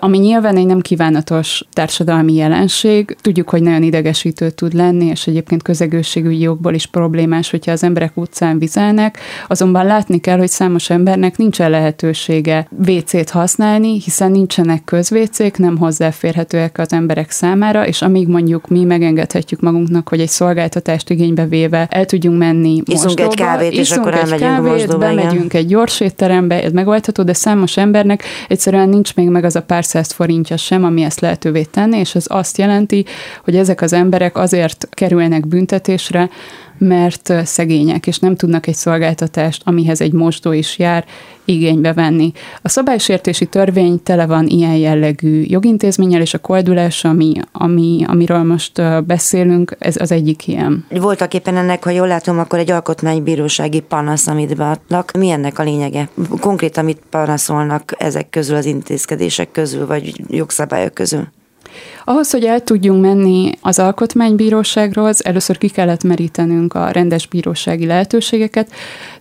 ami 0.00 0.18
nyilván 0.18 0.56
egy 0.56 0.66
nem 0.66 0.80
kívánatos 0.80 1.62
társadalmi 1.72 2.34
jelenség. 2.34 3.16
Tudjuk, 3.20 3.50
hogy 3.50 3.62
nagyon 3.62 3.82
idegesítő 3.82 4.50
tud 4.50 4.72
lenni, 4.72 5.04
és 5.04 5.26
egyébként 5.26 5.62
közegőségügyi 5.62 6.40
jogból 6.40 6.74
is 6.74 6.86
problémás, 6.86 7.50
hogyha 7.50 7.72
az 7.72 7.82
emberek 7.82 8.16
utcán 8.16 8.58
vizelnek, 8.58 9.18
azonban 9.48 9.86
látni 9.86 10.20
kell, 10.20 10.38
hogy 10.38 10.48
számos 10.48 10.90
embernek 10.90 11.36
nincsen 11.36 11.70
lehetősége 11.70 12.68
WC-t 12.86 13.30
használni, 13.30 14.00
hiszen 14.00 14.30
nincsenek 14.30 14.84
közvécék, 14.84 15.56
nem 15.56 15.78
hozzáférhetőek 15.78 16.78
az 16.78 16.92
emberek 16.92 17.30
számára, 17.30 17.86
és 17.86 18.02
amíg 18.02 18.28
mondjuk 18.28 18.68
mi 18.68 18.84
megengedhetjük 18.84 19.60
magunknak, 19.60 20.08
hogy 20.08 20.20
egy 20.20 20.28
szolgáltatást 20.28 21.10
igénybe 21.10 21.46
véve 21.46 21.86
el 21.90 22.04
tudjunk 22.04 22.38
menni 22.38 22.82
Iszunk 22.84 23.20
egy 23.20 23.34
kávét, 23.34 23.72
és 23.72 23.90
akkor 23.90 24.14
elmegyünk 24.14 24.40
kávét, 24.40 24.72
mosdóba, 24.72 24.98
bemegyünk 24.98 25.44
igen. 25.44 25.60
egy 25.60 25.66
gyors 25.66 26.00
étterembe, 26.00 26.62
ez 26.62 26.72
megoldható, 26.72 27.22
de 27.22 27.32
számos 27.32 27.76
embernek 27.76 28.22
egyszerűen 28.48 28.88
nincs 28.88 29.14
még 29.14 29.28
meg 29.28 29.44
az 29.44 29.56
a 29.56 29.62
pár 29.66 29.84
száz 29.84 30.12
forintja 30.12 30.56
sem, 30.56 30.84
ami 30.84 31.02
ezt 31.02 31.20
lehetővé 31.20 31.62
tenni, 31.62 31.98
és 31.98 32.14
ez 32.14 32.24
azt 32.28 32.58
jelenti, 32.58 33.04
hogy 33.44 33.56
ezek 33.56 33.80
az 33.80 33.92
emberek 33.92 34.36
azért 34.36 34.88
kerülnek 34.90 35.46
büntetésre, 35.46 36.30
mert 36.78 37.32
szegények, 37.44 38.06
és 38.06 38.18
nem 38.18 38.36
tudnak 38.36 38.66
egy 38.66 38.74
szolgáltatást, 38.74 39.62
amihez 39.64 40.00
egy 40.00 40.12
mosdó 40.12 40.52
is 40.52 40.78
jár, 40.78 41.04
igénybe 41.46 41.92
venni. 41.92 42.32
A 42.62 42.68
szabálysértési 42.68 43.46
törvény 43.46 44.02
tele 44.02 44.26
van 44.26 44.46
ilyen 44.46 44.74
jellegű 44.76 45.42
jogintézménnyel, 45.46 46.20
és 46.20 46.34
a 46.34 46.38
koldulás, 46.38 47.04
ami, 47.04 47.32
ami, 47.52 48.04
amiről 48.06 48.42
most 48.42 49.04
beszélünk, 49.04 49.76
ez 49.78 49.96
az 49.96 50.12
egyik 50.12 50.48
ilyen. 50.48 50.84
Voltak 50.90 51.34
éppen 51.34 51.56
ennek, 51.56 51.84
ha 51.84 51.90
jól 51.90 52.06
látom, 52.06 52.38
akkor 52.38 52.58
egy 52.58 52.70
alkotmánybírósági 52.70 53.80
panasz, 53.80 54.26
amit 54.26 54.56
beadnak. 54.56 55.12
Mi 55.18 55.30
ennek 55.30 55.58
a 55.58 55.62
lényege? 55.62 56.08
Konkrétan 56.40 56.84
mit 56.84 57.00
panaszolnak 57.10 57.94
ezek 57.98 58.30
közül 58.30 58.56
az 58.56 58.64
intézkedések 58.64 59.50
közül, 59.50 59.86
vagy 59.86 60.22
jogszabályok 60.28 60.94
közül? 60.94 61.28
Ahhoz, 62.04 62.30
hogy 62.30 62.44
el 62.44 62.60
tudjunk 62.60 63.00
menni 63.00 63.52
az 63.60 63.78
alkotmánybíróságról, 63.78 65.10
először 65.18 65.58
ki 65.58 65.68
kellett 65.68 66.02
merítenünk 66.02 66.74
a 66.74 66.90
rendes 66.90 67.26
bírósági 67.26 67.86
lehetőségeket, 67.86 68.70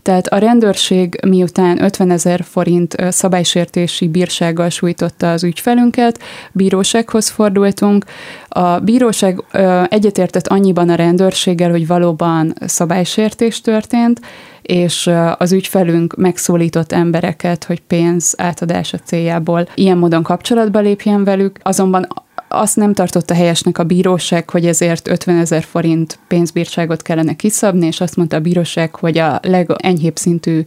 tehát 0.02 0.28
a 0.28 0.38
rendőrség 0.38 1.20
miután 1.28 1.84
50 1.84 2.12
ezer 2.12 2.44
forint 2.44 2.96
szabálysértési 3.10 4.08
bírsággal 4.08 4.70
sújtotta 4.70 5.32
az 5.32 5.44
ügyfelünket, 5.44 6.20
bírósághoz 6.52 7.30
fordultunk. 7.30 8.06
A 8.48 8.80
bíróság 8.80 9.44
egyetértett 9.90 10.48
annyiban 10.48 10.90
a 10.90 10.96
rendőrséggel, 10.96 11.70
hogy 11.72 11.88
valóban 11.88 12.54
szabálysértés 12.66 13.62
történt, 13.62 14.20
és 14.62 15.10
az 15.38 15.52
ügyfelünk 15.52 16.16
megszólított 16.16 16.92
embereket, 16.92 17.64
hogy 17.64 17.82
pénz 17.82 18.34
átadása 18.38 18.98
céljából 18.98 19.68
ilyen 19.76 19.98
módon 19.98 20.24
kapcsolatba 20.24 20.80
lépjen 20.80 21.24
velük, 21.24 21.60
azonban 21.62 22.08
azt 22.48 22.76
nem 22.76 22.94
tartotta 22.94 23.34
helyesnek 23.34 23.78
a 23.78 23.84
bíróság, 23.84 24.50
hogy 24.50 24.66
ezért 24.66 25.08
50 25.08 25.38
ezer 25.38 25.64
forint 25.64 26.20
pénzbírságot 26.28 27.02
kellene 27.02 27.34
kiszabni, 27.34 27.86
és 27.86 28.02
azt 28.02 28.16
mondta 28.16 28.36
a 28.36 28.40
bíróság, 28.40 28.96
hogy 28.96 29.18
a 29.18 29.40
legenyhébb 29.42 30.18
szintű 30.18 30.62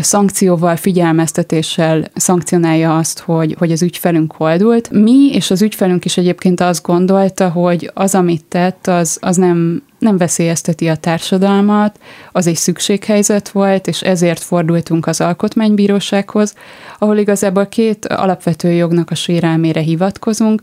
szankcióval, 0.00 0.76
figyelmeztetéssel 0.76 2.04
szankcionálja 2.14 2.96
azt, 2.96 3.18
hogy, 3.18 3.54
hogy 3.58 3.72
az 3.72 3.82
ügyfelünk 3.82 4.32
holdult. 4.32 4.90
Mi 4.90 5.30
és 5.32 5.50
az 5.50 5.62
ügyfelünk 5.62 6.04
is 6.04 6.16
egyébként 6.16 6.60
azt 6.60 6.82
gondolta, 6.82 7.48
hogy 7.48 7.90
az, 7.94 8.14
amit 8.14 8.44
tett, 8.44 8.86
az, 8.86 9.18
az 9.20 9.36
nem, 9.36 9.82
nem 9.98 10.16
veszélyezteti 10.16 10.88
a 10.88 10.96
társadalmat, 10.96 11.98
az 12.32 12.46
egy 12.46 12.56
szükséghelyzet 12.56 13.48
volt, 13.48 13.86
és 13.86 14.00
ezért 14.00 14.42
fordultunk 14.42 15.06
az 15.06 15.20
alkotmánybírósághoz, 15.20 16.54
ahol 16.98 17.16
igazából 17.16 17.66
két 17.66 18.06
alapvető 18.06 18.70
jognak 18.70 19.10
a 19.10 19.14
sérelmére 19.14 19.80
hivatkozunk, 19.80 20.62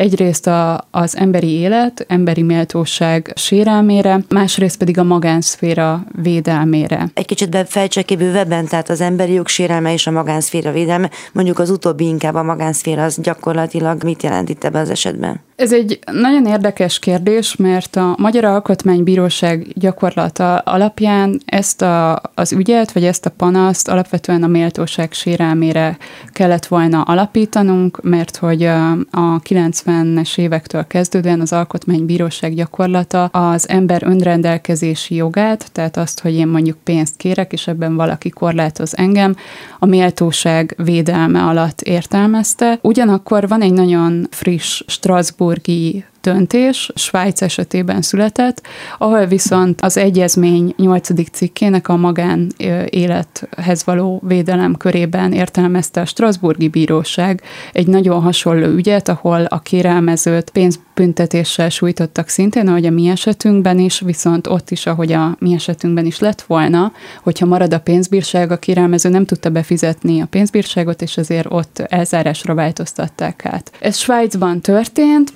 Egyrészt 0.00 0.46
a, 0.46 0.86
az 0.90 1.16
emberi 1.16 1.50
élet, 1.50 2.04
emberi 2.08 2.42
méltóság 2.42 3.32
sérelmére, 3.36 4.20
másrészt 4.28 4.78
pedig 4.78 4.98
a 4.98 5.02
magánszféra 5.02 6.04
védelmére. 6.22 7.10
Egy 7.14 7.26
kicsit 7.26 7.50
befejtsek 7.50 8.04
ki 8.04 8.16
bővebben, 8.16 8.66
tehát 8.66 8.88
az 8.88 9.00
emberi 9.00 9.32
jog 9.32 9.48
sérelme 9.48 9.92
és 9.92 10.06
a 10.06 10.10
magánszféra 10.10 10.72
védelme, 10.72 11.10
mondjuk 11.32 11.58
az 11.58 11.70
utóbbi 11.70 12.04
inkább 12.04 12.34
a 12.34 12.42
magánszféra, 12.42 13.04
az 13.04 13.18
gyakorlatilag 13.22 14.02
mit 14.02 14.22
jelent 14.22 14.48
itt 14.48 14.64
ebben 14.64 14.82
az 14.82 14.90
esetben? 14.90 15.40
Ez 15.60 15.72
egy 15.72 15.98
nagyon 16.12 16.46
érdekes 16.46 16.98
kérdés, 16.98 17.56
mert 17.56 17.96
a 17.96 18.14
Magyar 18.18 18.44
Alkotmánybíróság 18.44 19.66
gyakorlata 19.74 20.58
alapján 20.58 21.40
ezt 21.44 21.82
a, 21.82 22.22
az 22.34 22.52
ügyet, 22.52 22.92
vagy 22.92 23.04
ezt 23.04 23.26
a 23.26 23.30
panaszt 23.30 23.88
alapvetően 23.88 24.42
a 24.42 24.46
méltóság 24.46 25.12
sérelmére 25.12 25.96
kellett 26.32 26.66
volna 26.66 27.02
alapítanunk, 27.02 28.02
mert 28.02 28.36
hogy 28.36 28.64
a 29.10 29.40
90-es 29.42 30.38
évektől 30.38 30.86
kezdődően 30.86 31.40
az 31.40 31.52
Alkotmánybíróság 31.52 32.54
gyakorlata 32.54 33.24
az 33.24 33.68
ember 33.68 34.02
önrendelkezési 34.02 35.14
jogát, 35.14 35.72
tehát 35.72 35.96
azt, 35.96 36.20
hogy 36.20 36.34
én 36.34 36.48
mondjuk 36.48 36.78
pénzt 36.84 37.16
kérek, 37.16 37.52
és 37.52 37.66
ebben 37.66 37.96
valaki 37.96 38.28
korlátoz 38.28 38.96
engem, 38.96 39.36
a 39.78 39.86
méltóság 39.86 40.74
védelme 40.84 41.42
alatt 41.42 41.80
értelmezte. 41.80 42.78
Ugyanakkor 42.82 43.48
van 43.48 43.62
egy 43.62 43.72
nagyon 43.72 44.26
friss 44.30 44.82
Strasbourg 44.86 45.49
porque 45.50 46.04
döntés 46.20 46.90
Svájc 46.94 47.42
esetében 47.42 48.02
született, 48.02 48.62
ahol 48.98 49.26
viszont 49.26 49.80
az 49.80 49.96
egyezmény 49.96 50.74
8. 50.76 51.30
cikkének 51.30 51.88
a 51.88 51.96
magán 51.96 52.52
élethez 52.88 53.84
való 53.84 54.22
védelem 54.26 54.76
körében 54.76 55.32
értelmezte 55.32 56.00
a 56.00 56.04
Strasburgi 56.04 56.68
Bíróság 56.68 57.42
egy 57.72 57.86
nagyon 57.86 58.22
hasonló 58.22 58.66
ügyet, 58.66 59.08
ahol 59.08 59.44
a 59.44 59.58
kérelmezőt 59.58 60.50
pénzbüntetéssel 60.50 61.68
sújtottak 61.68 62.28
szintén, 62.28 62.68
ahogy 62.68 62.86
a 62.86 62.90
mi 62.90 63.08
esetünkben 63.08 63.78
is, 63.78 64.00
viszont 64.00 64.46
ott 64.46 64.70
is, 64.70 64.86
ahogy 64.86 65.12
a 65.12 65.36
mi 65.38 65.54
esetünkben 65.54 66.06
is 66.06 66.18
lett 66.18 66.42
volna, 66.42 66.92
hogyha 67.22 67.46
marad 67.46 67.74
a 67.74 67.80
pénzbírság, 67.80 68.50
a 68.50 68.56
kérelmező 68.56 69.08
nem 69.08 69.24
tudta 69.24 69.50
befizetni 69.50 70.20
a 70.20 70.26
pénzbírságot, 70.26 71.02
és 71.02 71.16
ezért 71.16 71.46
ott 71.50 71.78
elzárásra 71.78 72.54
változtatták 72.54 73.46
át. 73.46 73.72
Ez 73.80 73.96
Svájcban 73.96 74.60
történt, 74.60 75.32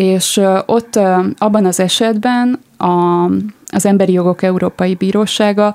és 0.00 0.40
ott 0.66 0.96
abban 1.38 1.64
az 1.64 1.80
esetben 1.80 2.60
a, 2.76 3.24
az 3.66 3.86
Emberi 3.86 4.12
Jogok 4.12 4.42
Európai 4.42 4.94
Bírósága 4.94 5.74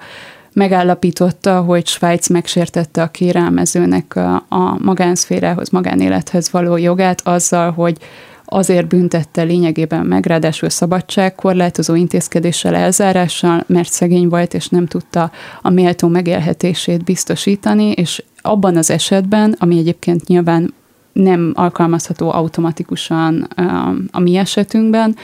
megállapította, 0.54 1.62
hogy 1.62 1.88
Svájc 1.88 2.28
megsértette 2.30 3.02
a 3.02 3.08
kérelmezőnek 3.08 4.16
a, 4.16 4.46
a 4.50 4.78
magánszférához, 4.84 5.70
magánélethez 5.70 6.52
való 6.52 6.78
jogát 6.78 7.22
azzal, 7.28 7.72
hogy 7.72 7.98
azért 8.46 8.88
büntette 8.88 9.42
lényegében 9.42 10.06
meg, 10.06 10.26
ráadásul 10.26 10.70
szabadságkorlátozó 10.70 11.96
intézkedéssel, 11.96 12.76
elzárással, 12.76 13.64
mert 13.68 13.92
szegény 13.92 14.28
volt, 14.28 14.54
és 14.54 14.68
nem 14.68 14.86
tudta 14.86 15.32
a 15.62 15.70
méltó 15.70 16.08
megélhetését 16.08 17.04
biztosítani, 17.04 17.92
és 17.92 18.24
abban 18.42 18.78
az 18.78 18.90
esetben, 18.90 19.56
ami 19.60 19.78
egyébként 19.78 20.28
nyilván 20.28 20.74
nem 21.20 21.52
alkalmazható 21.56 22.32
automatikusan 22.32 23.48
a 24.12 24.20
mi 24.20 24.38
esetünkben, 24.38 25.16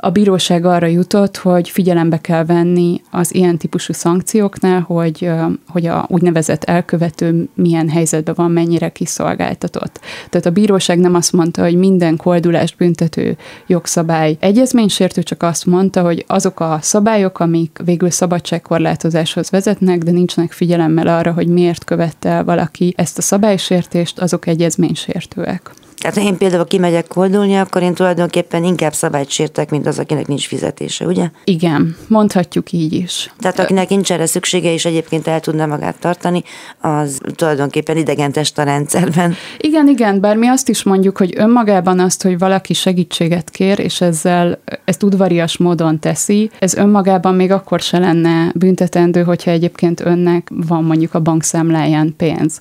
a 0.00 0.10
bíróság 0.10 0.64
arra 0.64 0.86
jutott, 0.86 1.36
hogy 1.36 1.68
figyelembe 1.68 2.20
kell 2.20 2.44
venni 2.44 3.00
az 3.10 3.34
ilyen 3.34 3.58
típusú 3.58 3.92
szankcióknál, 3.92 4.80
hogy, 4.80 5.30
hogy 5.68 5.86
a 5.86 6.06
úgynevezett 6.08 6.64
elkövető 6.64 7.48
milyen 7.54 7.88
helyzetben 7.88 8.34
van, 8.36 8.50
mennyire 8.50 8.88
kiszolgáltatott. 8.88 10.00
Tehát 10.30 10.46
a 10.46 10.50
bíróság 10.50 10.98
nem 10.98 11.14
azt 11.14 11.32
mondta, 11.32 11.62
hogy 11.62 11.74
minden 11.76 12.16
koldulást 12.16 12.76
büntető 12.76 13.36
jogszabály 13.66 14.36
egyezménysértő, 14.40 15.22
csak 15.22 15.42
azt 15.42 15.66
mondta, 15.66 16.02
hogy 16.02 16.24
azok 16.26 16.60
a 16.60 16.78
szabályok, 16.82 17.40
amik 17.40 17.80
végül 17.84 18.10
szabadságkorlátozáshoz 18.10 19.50
vezetnek, 19.50 19.98
de 20.02 20.10
nincsenek 20.10 20.52
figyelemmel 20.52 21.06
arra, 21.06 21.32
hogy 21.32 21.48
miért 21.48 21.84
követte 21.84 22.28
el 22.28 22.44
valaki 22.44 22.94
ezt 22.96 23.18
a 23.18 23.22
szabálysértést, 23.22 24.18
azok 24.18 24.46
egyezménysértőek. 24.46 25.70
Tehát 25.98 26.16
ha 26.16 26.22
én 26.22 26.36
például 26.36 26.66
kimegyek 26.66 27.06
koldulni, 27.06 27.56
akkor 27.56 27.82
én 27.82 27.94
tulajdonképpen 27.94 28.64
inkább 28.64 28.92
szabályt 28.92 29.30
sértek, 29.30 29.70
mint 29.70 29.86
az, 29.86 29.98
akinek 29.98 30.26
nincs 30.26 30.46
fizetése, 30.46 31.06
ugye? 31.06 31.30
Igen, 31.44 31.96
mondhatjuk 32.08 32.72
így 32.72 32.92
is. 32.92 33.32
Tehát 33.38 33.58
akinek 33.58 33.88
nincs 33.88 34.12
erre 34.12 34.26
szüksége, 34.26 34.72
és 34.72 34.84
egyébként 34.84 35.26
el 35.26 35.40
tudna 35.40 35.66
magát 35.66 35.98
tartani, 35.98 36.42
az 36.80 37.20
tulajdonképpen 37.34 37.96
idegentest 37.96 38.58
a 38.58 38.62
rendszerben. 38.62 39.34
Igen, 39.58 39.88
igen, 39.88 40.20
bár 40.20 40.36
mi 40.36 40.46
azt 40.46 40.68
is 40.68 40.82
mondjuk, 40.82 41.18
hogy 41.18 41.32
önmagában 41.36 42.00
azt, 42.00 42.22
hogy 42.22 42.38
valaki 42.38 42.74
segítséget 42.74 43.50
kér, 43.50 43.78
és 43.78 44.00
ezzel 44.00 44.58
ezt 44.84 45.02
udvarias 45.02 45.56
módon 45.56 45.98
teszi, 45.98 46.50
ez 46.58 46.74
önmagában 46.74 47.34
még 47.34 47.50
akkor 47.50 47.80
se 47.80 47.98
lenne 47.98 48.52
büntetendő, 48.54 49.22
hogyha 49.22 49.50
egyébként 49.50 50.00
önnek 50.00 50.48
van 50.50 50.84
mondjuk 50.84 51.14
a 51.14 51.20
bankszámláján 51.20 52.14
pénz. 52.16 52.58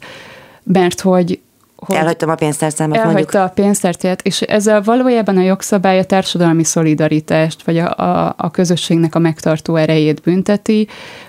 Mert 0.64 1.02
hogy 1.02 1.40
hogy 1.86 1.96
elhagytam 1.96 2.30
a 2.30 2.36
pénztárcámat 2.36 2.98
elhagyta 2.98 3.38
mondjuk. 3.38 3.52
a 3.52 3.62
pénztárcát, 3.62 4.22
és 4.22 4.42
ezzel 4.42 4.82
valójában 4.82 5.38
a 5.38 5.42
jogszabály 5.42 6.00
a 6.00 6.04
társadalmi 6.04 6.64
szolidaritást, 6.64 7.64
vagy 7.64 7.78
a, 7.78 7.98
a, 7.98 8.34
a 8.38 8.52
közösségnek 8.52 9.16
a 9.16 9.20
megtartó 9.20 9.76
erejét 9.76 10.22
bünteti, 10.22 10.88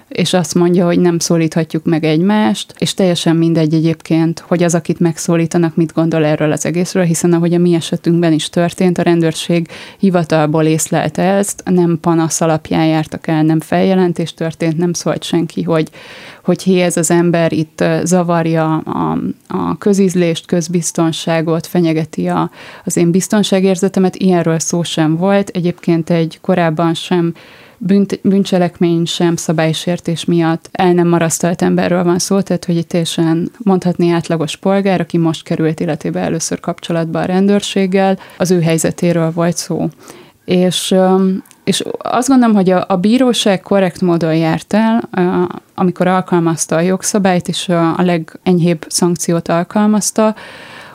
és 0.08 0.32
azt 0.32 0.54
mondja, 0.54 0.86
hogy 0.86 1.00
nem 1.00 1.18
szólíthatjuk 1.18 1.84
meg 1.84 2.04
egymást, 2.04 2.74
és 2.78 2.94
teljesen 2.94 3.36
mindegy 3.36 3.74
egyébként, 3.74 4.38
hogy 4.38 4.62
az, 4.62 4.74
akit 4.74 5.00
megszólítanak, 5.00 5.76
mit 5.76 5.92
gondol 5.92 6.24
erről 6.24 6.52
az 6.52 6.66
egészről, 6.66 7.02
hiszen 7.02 7.32
ahogy 7.32 7.54
a 7.54 7.58
mi 7.58 7.74
esetünkben 7.74 8.32
is 8.32 8.48
történt, 8.48 8.98
a 8.98 9.02
rendőrség 9.02 9.68
hivatalból 9.98 10.64
észlelte 10.64 11.22
ezt, 11.22 11.62
nem 11.64 11.98
panasz 12.00 12.40
alapján 12.40 12.86
jártak 12.86 13.26
el, 13.26 13.42
nem 13.42 13.60
feljelentés 13.60 14.34
történt, 14.34 14.76
nem 14.76 14.92
szólt 14.92 15.22
senki, 15.22 15.62
hogy, 15.62 15.90
hogy 16.44 16.62
hi 16.62 16.80
ez 16.80 16.96
az 16.96 17.10
ember 17.10 17.52
itt 17.52 17.84
zavarja 18.04 18.76
a, 18.76 19.18
a 19.48 19.78
közízlést, 19.78 20.46
közbiztonságot, 20.46 21.66
fenyegeti 21.66 22.28
a, 22.28 22.50
az 22.84 22.96
én 22.96 23.10
biztonságérzetemet, 23.10 24.16
ilyenről 24.16 24.58
szó 24.58 24.82
sem 24.82 25.16
volt. 25.16 25.48
Egyébként 25.48 26.10
egy 26.10 26.38
korábban 26.40 26.94
sem 26.94 27.34
bűnt, 27.78 28.20
bűncselekmény 28.22 29.04
sem 29.04 29.36
szabálysértés 29.36 30.24
miatt 30.24 30.68
el 30.72 30.92
nem 30.92 31.08
marasztalt 31.08 31.62
emberről 31.62 32.04
van 32.04 32.18
szó, 32.18 32.40
tehát 32.40 32.64
hogy 32.64 32.76
egy 32.76 32.86
teljesen 32.86 33.50
mondhatni 33.58 34.10
átlagos 34.10 34.56
polgár, 34.56 35.00
aki 35.00 35.18
most 35.18 35.42
került 35.42 35.80
életébe 35.80 36.20
először 36.20 36.60
kapcsolatba 36.60 37.20
a 37.20 37.24
rendőrséggel, 37.24 38.18
az 38.38 38.50
ő 38.50 38.60
helyzetéről 38.60 39.30
volt 39.30 39.56
szó. 39.56 39.88
És, 40.44 40.94
és 41.64 41.84
azt 41.98 42.28
gondolom, 42.28 42.54
hogy 42.54 42.70
a, 42.70 42.84
a 42.88 42.96
bíróság 42.96 43.60
korrekt 43.60 44.00
módon 44.00 44.36
járt 44.36 44.72
el, 44.72 45.08
amikor 45.74 46.06
alkalmazta 46.06 46.76
a 46.76 46.80
jogszabályt, 46.80 47.48
és 47.48 47.68
a 47.68 48.02
legenyhébb 48.02 48.84
szankciót 48.88 49.48
alkalmazta, 49.48 50.34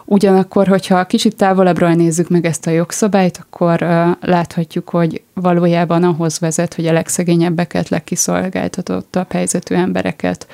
Ugyanakkor, 0.06 0.68
hogyha 0.68 1.06
kicsit 1.06 1.36
távolabbról 1.36 1.94
nézzük 1.94 2.30
meg 2.30 2.46
ezt 2.46 2.68
a 2.68 2.72
jogszabályt, 2.72 3.38
akkor 3.38 3.80
láthatjuk, 4.22 4.90
hogy 4.90 5.22
valójában 5.34 6.04
ahhoz 6.04 6.40
vezet, 6.40 6.74
hogy 6.74 6.88
a 6.88 6.94
legszegényebbeket, 6.94 7.90
legkiszolgáltatottabb 7.90 9.32
helyzetű 9.32 9.76
embereket 9.76 10.48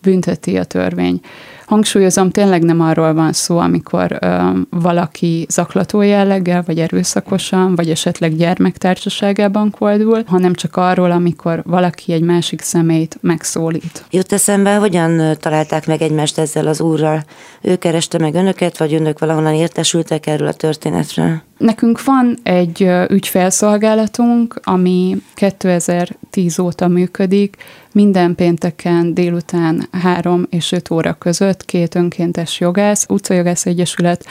bünteti 0.00 0.56
a 0.56 0.64
törvény. 0.64 1.20
Hangsúlyozom, 1.68 2.30
tényleg 2.30 2.62
nem 2.62 2.80
arról 2.80 3.14
van 3.14 3.32
szó, 3.32 3.58
amikor 3.58 4.18
ö, 4.20 4.50
valaki 4.70 5.46
zaklató 5.48 6.00
jelleggel, 6.00 6.62
vagy 6.66 6.78
erőszakosan, 6.78 7.74
vagy 7.74 7.90
esetleg 7.90 8.36
gyermektársaságában 8.36 9.70
koldul, 9.70 10.22
hanem 10.26 10.54
csak 10.54 10.76
arról, 10.76 11.10
amikor 11.10 11.62
valaki 11.66 12.12
egy 12.12 12.22
másik 12.22 12.60
szemét 12.60 13.18
megszólít. 13.20 14.04
Jut 14.10 14.32
eszembe, 14.32 14.76
hogyan 14.76 15.36
találták 15.40 15.86
meg 15.86 16.02
egymást 16.02 16.38
ezzel 16.38 16.66
az 16.66 16.80
úrral? 16.80 17.24
Ő 17.62 17.76
kereste 17.76 18.18
meg 18.18 18.34
önöket, 18.34 18.78
vagy 18.78 18.94
önök 18.94 19.18
valahonnan 19.18 19.54
értesültek 19.54 20.26
erről 20.26 20.48
a 20.48 20.52
történetről? 20.52 21.42
Nekünk 21.58 22.04
van 22.04 22.36
egy 22.42 22.90
ügyfelszolgálatunk, 23.08 24.60
ami 24.62 25.16
2010 25.34 26.58
óta 26.58 26.88
működik, 26.88 27.56
minden 27.92 28.34
pénteken 28.34 29.14
délután 29.14 29.88
3 29.92 30.46
és 30.50 30.72
5 30.72 30.90
óra 30.90 31.14
között 31.14 31.64
két 31.64 31.94
önkéntes 31.94 32.60
jogász, 32.60 33.06
utcajogász 33.08 33.66
egyesület 33.66 34.24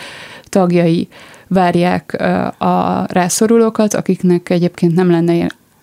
tagjai 0.43 1.07
várják 1.47 2.21
a 2.57 3.05
rászorulókat, 3.07 3.93
akiknek 3.93 4.49
egyébként 4.49 4.95
nem 4.95 5.11
lenne 5.11 5.33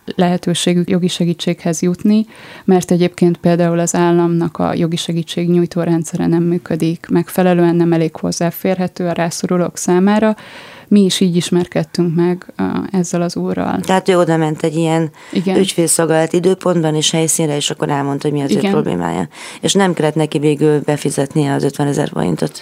lehetőségük 0.05 0.91
jogi 0.91 1.09
segítséghez 1.09 1.83
jutni, 1.83 2.27
mert 2.65 2.91
egyébként 2.91 3.37
például 3.37 3.79
az 3.79 3.95
államnak 3.95 4.59
a 4.59 4.75
jogi 4.75 4.97
segítség 4.97 5.51
nyújtó 5.51 5.81
rendszere 5.81 6.27
nem 6.27 6.43
működik 6.43 7.07
megfelelően, 7.11 7.77
nem 7.77 7.93
elég 7.93 8.17
hozzáférhető 8.17 9.07
a 9.07 9.13
rászorulók 9.13 9.77
számára, 9.77 10.37
mi 10.89 11.01
is 11.01 11.21
így 11.21 11.37
ismerkedtünk 11.37 12.15
meg 12.15 12.53
ezzel 12.91 13.23
az 13.23 13.37
úrral. 13.37 13.81
Tehát 13.81 14.09
ő 14.09 14.19
oda 14.19 14.37
ment 14.37 14.63
egy 14.63 14.77
ilyen 14.77 15.11
Igen. 15.33 15.57
ügyfélszolgálat 15.57 16.33
időpontban 16.33 16.95
és 16.95 17.11
helyszínre, 17.11 17.57
és 17.57 17.71
akkor 17.71 17.89
elmondta, 17.89 18.29
hogy 18.29 18.37
mi 18.39 18.45
az 18.45 18.51
Igen. 18.51 18.65
ő 18.65 18.71
problémája. 18.71 19.29
És 19.61 19.73
nem 19.73 19.93
kellett 19.93 20.15
neki 20.15 20.39
végül 20.39 20.81
befizetnie 20.81 21.53
az 21.53 21.65
50 21.65 21.87
ezer 21.87 22.09
forintot. 22.09 22.61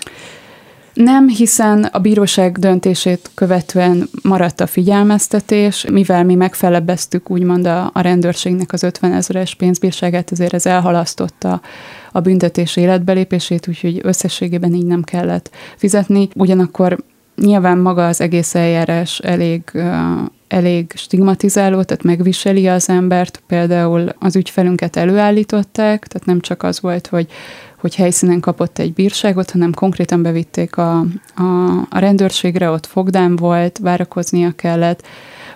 Nem, 0.95 1.29
hiszen 1.29 1.85
a 1.85 1.99
bíróság 1.99 2.59
döntését 2.59 3.31
követően 3.35 4.09
maradt 4.23 4.61
a 4.61 4.67
figyelmeztetés, 4.67 5.85
mivel 5.91 6.25
mi 6.25 6.35
megfelebbeztük 6.35 7.31
úgymond 7.31 7.67
a, 7.67 7.91
a 7.95 8.01
rendőrségnek 8.01 8.73
az 8.73 8.83
50 8.83 9.13
ezeres 9.13 9.55
pénzbírságát, 9.55 10.33
ezért 10.33 10.55
ez 10.55 10.67
elhalasztotta 10.67 11.61
a 12.13 12.21
büntetés 12.21 12.77
életbelépését, 12.77 13.69
úgyhogy 13.69 14.01
összességében 14.03 14.75
így 14.75 14.87
nem 14.87 15.03
kellett 15.03 15.51
fizetni. 15.77 16.29
Ugyanakkor 16.35 16.99
Nyilván 17.37 17.79
maga 17.79 18.07
az 18.07 18.21
egész 18.21 18.55
eljárás 18.55 19.19
elég 19.19 19.63
elég 20.49 20.93
stigmatizáló, 20.95 21.83
tehát 21.83 22.03
megviseli 22.03 22.69
az 22.69 22.89
embert. 22.89 23.43
Például 23.47 24.15
az 24.19 24.37
ügyfelünket 24.37 24.97
előállították, 24.97 26.07
tehát 26.07 26.27
nem 26.27 26.41
csak 26.41 26.63
az 26.63 26.81
volt, 26.81 27.07
hogy, 27.07 27.27
hogy 27.83 27.95
helyszínen 27.95 28.41
kapott 28.41 28.79
egy 28.79 28.93
bírságot, 28.93 29.51
hanem 29.51 29.73
konkrétan 29.73 30.23
bevitték 30.23 30.77
a, 30.77 30.99
a, 31.35 31.79
a 31.91 31.99
rendőrségre, 31.99 32.71
ott 32.71 32.87
fogdám 32.87 33.37
volt, 33.37 33.79
várakoznia 33.79 34.53
kellett, 34.57 35.07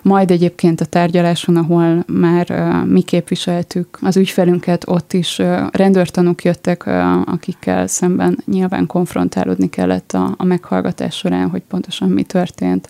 majd 0.03 0.31
egyébként 0.31 0.81
a 0.81 0.85
tárgyaláson, 0.85 1.57
ahol 1.57 2.05
már 2.07 2.51
mi 2.87 3.03
képviseltük 3.03 3.99
az 4.01 4.17
ügyfelünket, 4.17 4.85
ott 4.89 5.13
is 5.13 5.43
rendőrtanúk 5.71 6.43
jöttek, 6.45 6.87
akikkel 7.25 7.87
szemben 7.87 8.39
nyilván 8.45 8.87
konfrontálódni 8.87 9.71
kellett 9.71 10.13
a, 10.13 10.35
a 10.37 10.45
meghallgatás 10.45 11.17
során, 11.17 11.49
hogy 11.49 11.63
pontosan 11.69 12.09
mi 12.09 12.23
történt 12.23 12.89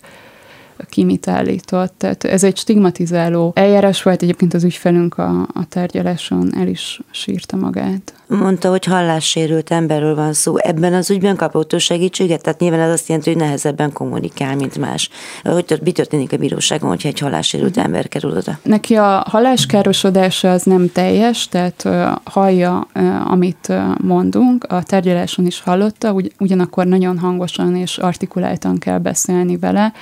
ki 0.89 1.03
mit 1.03 1.27
állított. 1.27 1.93
Tehát 1.97 2.23
ez 2.23 2.43
egy 2.43 2.57
stigmatizáló 2.57 3.51
eljárás 3.55 4.03
volt, 4.03 4.21
egyébként 4.21 4.53
az 4.53 4.63
ügyfelünk 4.63 5.17
a, 5.17 5.47
a 5.53 5.65
tárgyaláson 5.69 6.55
el 6.57 6.67
is 6.67 7.01
sírta 7.11 7.55
magát. 7.55 8.13
Mondta, 8.27 8.69
hogy 8.69 8.85
hallássérült 8.85 9.71
emberről 9.71 10.15
van 10.15 10.33
szó. 10.33 10.57
Ebben 10.57 10.93
az 10.93 11.09
ügyben 11.09 11.35
kapott 11.35 11.73
ő 11.73 11.77
segítséget? 11.77 12.41
Tehát 12.41 12.59
nyilván 12.59 12.79
ez 12.79 12.91
azt 12.91 13.07
jelenti, 13.07 13.29
hogy 13.29 13.41
nehezebben 13.41 13.93
kommunikál, 13.93 14.55
mint 14.55 14.77
más. 14.77 15.09
Hogy 15.43 15.65
tört, 15.65 15.83
mi 15.83 15.91
történik 15.91 16.33
a 16.33 16.37
bíróságon, 16.37 16.89
hogyha 16.89 17.07
egy 17.07 17.19
hallássérült 17.19 17.77
ember 17.77 18.07
kerül 18.07 18.31
oda? 18.31 18.59
Neki 18.63 18.95
a 18.95 19.25
halláskárosodása 19.29 20.51
az 20.51 20.63
nem 20.63 20.91
teljes, 20.91 21.47
tehát 21.47 21.87
hallja, 22.23 22.87
amit 23.27 23.73
mondunk. 24.01 24.63
A 24.63 24.83
tárgyaláson 24.83 25.45
is 25.45 25.61
hallotta, 25.61 26.11
ugy, 26.11 26.31
ugyanakkor 26.39 26.85
nagyon 26.85 27.19
hangosan 27.19 27.75
és 27.75 27.97
artikuláltan 27.97 28.77
kell 28.77 28.97
beszélni 28.97 29.57
vele. 29.57 29.93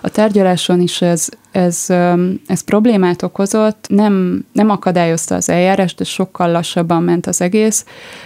A 0.00 0.08
tárgyaláson 0.24 0.80
is 0.80 1.02
ez 1.02 1.28
ez, 1.54 1.86
ez 2.46 2.60
problémát 2.64 3.22
okozott, 3.22 3.86
nem, 3.88 4.44
nem 4.52 4.70
akadályozta 4.70 5.34
az 5.34 5.48
eljárást, 5.48 5.96
de 5.96 6.04
sokkal 6.04 6.50
lassabban 6.50 7.02
ment 7.02 7.26
az 7.26 7.40
egész. 7.40 7.84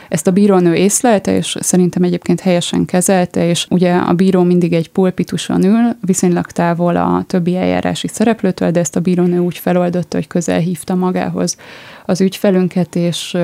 Ezt 0.08 0.26
a 0.26 0.30
bírónő 0.30 0.74
észlelte, 0.74 1.36
és 1.36 1.56
szerintem 1.60 2.02
egyébként 2.02 2.40
helyesen 2.40 2.84
kezelte, 2.84 3.48
és 3.48 3.66
ugye 3.70 3.94
a 3.94 4.12
bíró 4.12 4.42
mindig 4.42 4.72
egy 4.72 4.90
pulpituson 4.90 5.64
ül, 5.64 5.96
viszonylag 6.00 6.46
távol 6.46 6.96
a 6.96 7.24
többi 7.26 7.56
eljárási 7.56 8.08
szereplőtől, 8.08 8.70
de 8.70 8.80
ezt 8.80 8.96
a 8.96 9.00
bírónő 9.00 9.38
úgy 9.38 9.58
feloldotta, 9.58 10.16
hogy 10.16 10.26
közel 10.26 10.58
hívta 10.58 10.94
magához 10.94 11.56
az 12.06 12.20
ügyfelünket, 12.20 12.96
és, 12.96 13.36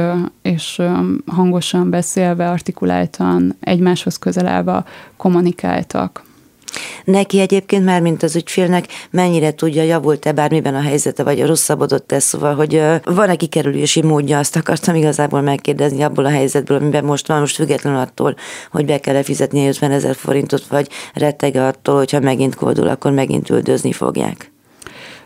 és 0.42 0.82
hangosan 1.26 1.90
beszélve, 1.90 2.50
artikuláltan, 2.50 3.57
egymáshoz 3.61 4.18
közel 4.18 4.46
állva 4.46 4.84
kommunikáltak. 5.16 6.22
Neki 7.05 7.41
egyébként 7.41 7.85
már, 7.85 8.01
mint 8.01 8.22
az 8.22 8.37
ügyfélnek, 8.37 8.87
mennyire 9.11 9.55
tudja, 9.55 9.83
javult-e 9.83 10.33
bármiben 10.33 10.75
a 10.75 10.81
helyzete, 10.81 11.22
vagy 11.22 11.47
rosszabbodott-e, 11.47 12.18
szóval, 12.18 12.55
hogy 12.55 12.83
van-e 13.05 13.35
kikerülési 13.35 14.03
módja, 14.03 14.39
azt 14.39 14.57
akartam 14.57 14.95
igazából 14.95 15.41
megkérdezni 15.41 16.03
abból 16.03 16.25
a 16.25 16.31
helyzetből, 16.31 16.77
amiben 16.77 17.05
most 17.05 17.27
van, 17.27 17.41
most 17.41 17.57
függetlenül 17.57 18.01
attól, 18.01 18.37
hogy 18.70 18.85
be 18.85 18.99
kell 18.99 19.22
fizetni 19.22 19.68
50 19.68 19.91
ezer 19.91 20.14
forintot, 20.14 20.66
vagy 20.66 20.89
rettege 21.14 21.66
attól, 21.66 21.97
hogyha 21.97 22.20
megint 22.20 22.55
koldul, 22.55 22.89
akkor 22.89 23.12
megint 23.12 23.51
üldözni 23.51 23.93
fogják. 23.93 24.53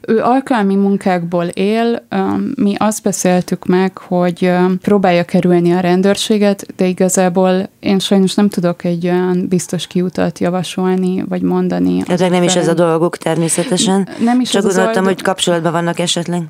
Ő 0.09 0.23
alkalmi 0.23 0.75
munkákból 0.75 1.45
él, 1.45 2.07
mi 2.55 2.75
azt 2.79 3.03
beszéltük 3.03 3.67
meg, 3.67 3.99
hogy 3.99 4.53
próbálja 4.83 5.25
kerülni 5.25 5.73
a 5.73 5.81
rendőrséget, 5.81 6.67
de 6.77 6.87
igazából 6.87 7.69
én 7.81 7.99
sajnos 7.99 8.35
nem 8.35 8.49
tudok 8.49 8.85
egy 8.85 9.05
olyan 9.05 9.47
biztos 9.49 9.87
kiutat 9.87 10.39
javasolni, 10.39 11.25
vagy 11.29 11.43
mondani. 11.43 12.03
Ezek 12.07 12.31
nem 12.31 12.43
is 12.43 12.57
ez 12.57 12.69
a 12.69 12.75
dolguk 12.75 13.17
természetesen. 13.17 14.09
Nem 14.25 14.41
is 14.41 14.51
Csak 14.51 14.63
gondoltam, 14.63 15.05
hogy 15.05 15.23
kapcsolatban 15.23 15.73
vannak 15.73 15.99
esetleg. 15.99 16.43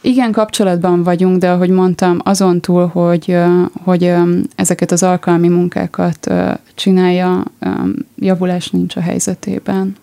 Igen, 0.00 0.32
kapcsolatban 0.32 1.02
vagyunk, 1.02 1.38
de 1.38 1.50
ahogy 1.50 1.70
mondtam, 1.70 2.18
azon 2.24 2.60
túl, 2.60 2.86
hogy, 2.86 3.36
hogy 3.84 4.14
ezeket 4.56 4.90
az 4.90 5.02
alkalmi 5.02 5.48
munkákat 5.48 6.32
csinálja, 6.74 7.42
javulás 8.16 8.70
nincs 8.70 8.96
a 8.96 9.00
helyzetében. 9.00 9.96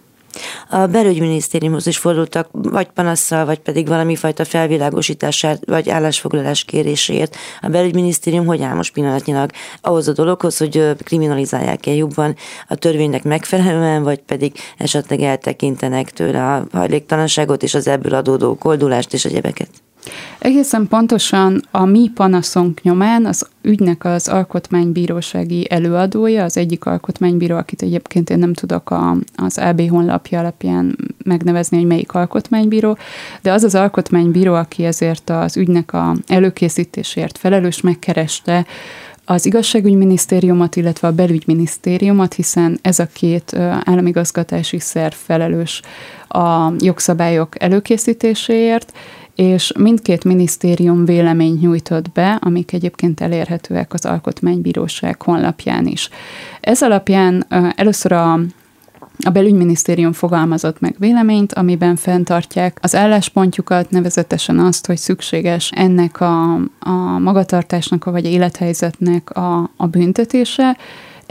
A 0.70 0.86
belügyminisztériumhoz 0.86 1.88
is 1.88 1.98
fordultak, 1.98 2.48
vagy 2.52 2.88
panasszal, 2.88 3.46
vagy 3.46 3.60
pedig 3.60 3.88
valami 3.88 4.16
fajta 4.16 4.46
felvilágosítását, 4.46 5.66
vagy 5.66 5.90
állásfoglalás 5.90 6.64
kérésért. 6.64 7.36
A 7.62 7.68
belügyminisztérium 7.68 8.46
hogy 8.46 8.62
áll 8.62 8.76
most 8.76 8.94
pillanatnyilag 8.94 9.52
ahhoz 9.82 10.08
a 10.08 10.14
dologhoz, 10.14 10.58
hogy 10.58 10.96
kriminalizálják-e 11.04 11.94
jobban 11.94 12.36
a 12.68 12.76
törvénynek 12.76 13.24
megfelelően, 13.24 14.04
vagy 14.04 14.20
pedig 14.20 14.54
esetleg 14.78 15.22
eltekintenek 15.22 16.12
tőle 16.12 16.54
a 16.54 16.68
hajléktalanságot 16.72 17.64
és 17.64 17.74
az 17.74 17.88
ebből 17.88 18.14
adódó 18.14 18.56
koldulást 18.56 19.14
és 19.14 19.26
egyebeket? 19.26 19.70
Egészen 20.39 20.88
pontosan 20.88 21.62
a 21.72 21.86
mi 21.86 22.12
panaszunk 22.14 22.82
nyomán 22.82 23.26
az 23.26 23.47
ügynek 23.62 24.06
az 24.06 24.28
alkotmánybírósági 24.28 25.68
előadója, 25.70 26.43
az 26.43 26.58
egyik 26.58 26.86
alkotmánybíró, 26.86 27.56
akit 27.56 27.82
egyébként 27.82 28.30
én 28.30 28.39
nem 28.39 28.54
tudok 28.54 28.89
a, 28.89 29.16
az 29.36 29.58
AB 29.58 29.89
honlapja 29.89 30.39
alapján 30.39 30.97
megnevezni, 31.24 31.78
hogy 31.78 31.86
melyik 31.86 32.14
alkotmánybíró, 32.14 32.97
de 33.41 33.52
az 33.52 33.64
az 33.64 33.76
alkotmánybíró, 33.76 34.54
aki 34.54 34.86
ezért 34.86 35.30
az 35.30 35.58
ügynek 35.58 35.93
a 35.93 36.16
előkészítésért 36.28 37.38
felelős, 37.38 37.82
megkereste 37.82 38.66
az 39.26 39.45
igazságügyminisztériumot, 39.45 40.76
illetve 40.76 41.08
a 41.08 41.12
belügyminisztériumot, 41.12 42.34
hiszen 42.34 42.80
ez 42.82 42.99
a 42.99 43.06
két 43.14 43.56
államigazgatási 43.84 44.80
szerv 44.80 45.14
felelős 45.14 45.82
a 46.28 46.72
jogszabályok 46.80 47.62
előkészítéséért, 47.62 48.93
és 49.36 49.72
mindkét 49.78 50.24
minisztérium 50.24 51.06
véleményt 51.06 51.62
nyújtott 51.62 52.12
be, 52.12 52.38
amik 52.42 52.74
egyébként 52.74 53.22
elérhetőek 53.22 53.94
az 53.94 54.06
Alkotmánybíróság 54.06 55.22
honlapján 55.22 55.88
is. 55.88 56.10
Ez 56.62 56.82
alapján 56.82 57.46
először 57.76 58.12
a 58.12 58.40
a 59.24 59.30
belügyminisztérium 59.30 60.14
fogalmazott 60.14 60.80
meg 60.80 60.96
véleményt, 61.00 61.54
amiben 61.54 61.96
fenntartják 61.96 62.78
az 62.82 62.96
álláspontjukat, 62.96 63.90
nevezetesen 63.90 64.60
azt, 64.60 64.86
hogy 64.86 64.98
szükséges 64.98 65.72
ennek 65.76 66.22
a, 66.22 66.54
a 66.80 67.20
magatartásnak, 67.20 68.06
vagy 68.06 68.26
élethelyzetnek 68.26 69.30
a, 69.30 69.70
a 69.78 69.88
büntetése, 69.88 70.78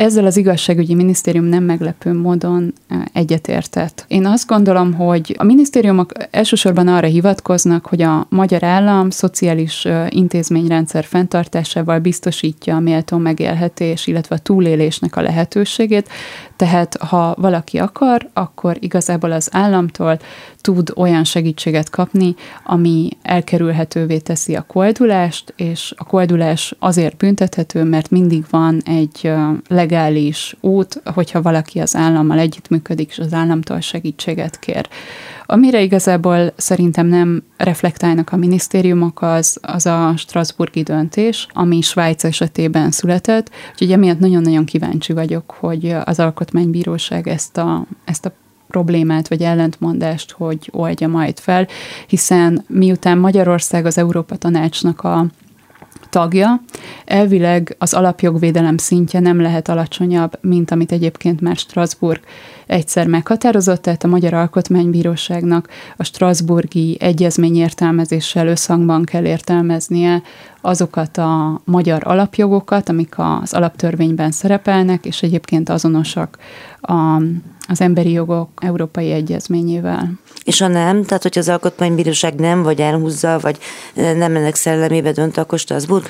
ezzel 0.01 0.27
az 0.27 0.37
igazságügyi 0.37 0.95
minisztérium 0.95 1.45
nem 1.45 1.65
meglepő 1.65 2.13
módon 2.13 2.73
egyetértett. 3.13 4.05
Én 4.09 4.27
azt 4.27 4.47
gondolom, 4.47 4.95
hogy 4.95 5.37
a 5.39 5.45
minisztériumok 5.45 6.13
elsősorban 6.31 6.89
arra 6.89 7.07
hivatkoznak, 7.07 7.87
hogy 7.87 8.03
a 8.03 8.27
magyar 8.29 8.63
állam 8.63 9.11
szociális 9.11 9.89
intézményrendszer 10.09 11.05
fenntartásával 11.05 11.99
biztosítja 11.99 12.77
a 12.77 12.81
méltó 12.81 13.17
megélhetés, 13.17 14.07
illetve 14.07 14.35
a 14.35 14.39
túlélésnek 14.39 15.17
a 15.17 15.23
lehetőségét, 15.23 16.09
tehát 16.57 16.97
ha 16.97 17.35
valaki 17.39 17.79
akar, 17.79 18.29
akkor 18.33 18.77
igazából 18.81 19.33
az 19.33 19.49
államtól 19.53 20.19
tud 20.61 20.93
olyan 20.97 21.25
segítséget 21.25 21.91
kapni, 21.91 22.35
ami 22.65 23.09
elkerülhetővé 23.23 24.19
teszi 24.19 24.55
a 24.57 24.63
koldulást, 24.63 25.53
és 25.57 25.95
a 25.97 26.05
koldulás 26.05 26.75
azért 26.79 27.17
büntethető, 27.17 27.85
mert 27.85 28.11
mindig 28.11 28.45
van 28.51 28.83
egy 28.85 29.33
legális 29.69 30.57
út, 30.61 31.03
hogyha 31.15 31.43
valaki 31.43 31.79
az 31.79 31.97
állammal 31.97 32.39
együttműködik, 32.39 33.11
és 33.11 33.19
az 33.19 33.33
államtól 33.33 33.81
segítséget 33.81 34.59
kér. 34.59 34.89
Amire 35.47 35.83
igazából 35.83 36.53
szerintem 36.57 37.07
nem 37.07 37.43
reflektálnak 37.57 38.33
a 38.33 38.37
minisztériumok, 38.37 39.23
az, 39.23 39.59
az 39.63 39.87
a 39.87 40.13
Strasburgi 40.17 40.83
döntés, 40.83 41.47
ami 41.53 41.81
Svájc 41.81 42.25
esetében 42.25 42.91
született, 42.91 43.51
úgyhogy 43.73 43.93
emiatt 43.93 44.19
nagyon-nagyon 44.19 44.65
kíváncsi 44.65 45.13
vagyok, 45.13 45.55
hogy 45.59 45.97
az 46.05 46.21
Alkotmánybíróság 46.21 47.29
ezt 47.29 47.57
a, 47.57 47.87
ezt 48.05 48.27
a 48.27 48.33
problémát 48.71 49.29
vagy 49.29 49.43
ellentmondást, 49.43 50.31
hogy 50.31 50.69
oldja 50.73 51.09
majd 51.09 51.39
fel, 51.39 51.67
hiszen 52.07 52.65
miután 52.69 53.19
Magyarország 53.19 53.87
az 53.87 53.99
Európa 53.99 54.37
Tanácsnak 54.37 55.01
a 55.05 55.27
tagja, 56.11 56.61
elvileg 57.05 57.75
az 57.79 57.95
alapjogvédelem 57.95 58.77
szintje 58.77 59.21
nem 59.21 59.41
lehet 59.41 59.69
alacsonyabb, 59.69 60.39
mint 60.41 60.71
amit 60.71 60.93
egyébként 60.93 61.41
már 61.41 61.57
Strasbourg 61.57 62.21
egyszer 62.67 63.07
meghatározott, 63.07 63.83
tehát 63.83 64.05
a 64.05 64.09
Magyar 64.09 64.35
Alkotmánybíróságnak 64.35 65.69
a 65.97 66.05
Strasburgi 66.05 66.97
egyezmény 67.01 67.57
értelmezéssel 67.57 68.47
összhangban 68.47 69.05
kell 69.05 69.25
értelmeznie 69.25 70.23
azokat 70.61 71.19
a 71.19 71.61
magyar 71.65 72.03
alapjogokat, 72.05 72.89
amik 72.89 73.15
az 73.17 73.53
alaptörvényben 73.53 74.31
szerepelnek, 74.31 75.05
és 75.05 75.23
egyébként 75.23 75.69
azonosak 75.69 76.39
a, 76.81 77.23
az 77.71 77.81
emberi 77.81 78.11
jogok 78.11 78.49
európai 78.63 79.11
egyezményével. 79.11 80.11
És 80.45 80.61
ha 80.61 80.69
nem, 80.69 81.05
tehát 81.05 81.23
hogy 81.23 81.39
az 81.39 81.49
alkotmánybíróság 81.49 82.35
nem, 82.35 82.63
vagy 82.63 82.81
elhúzza, 82.81 83.39
vagy 83.41 83.59
nem 83.95 84.37
ennek 84.37 84.55
szellemébe 84.55 85.13
dönt, 85.13 85.37
akkor 85.37 85.59
Strasbourg? 85.59 86.05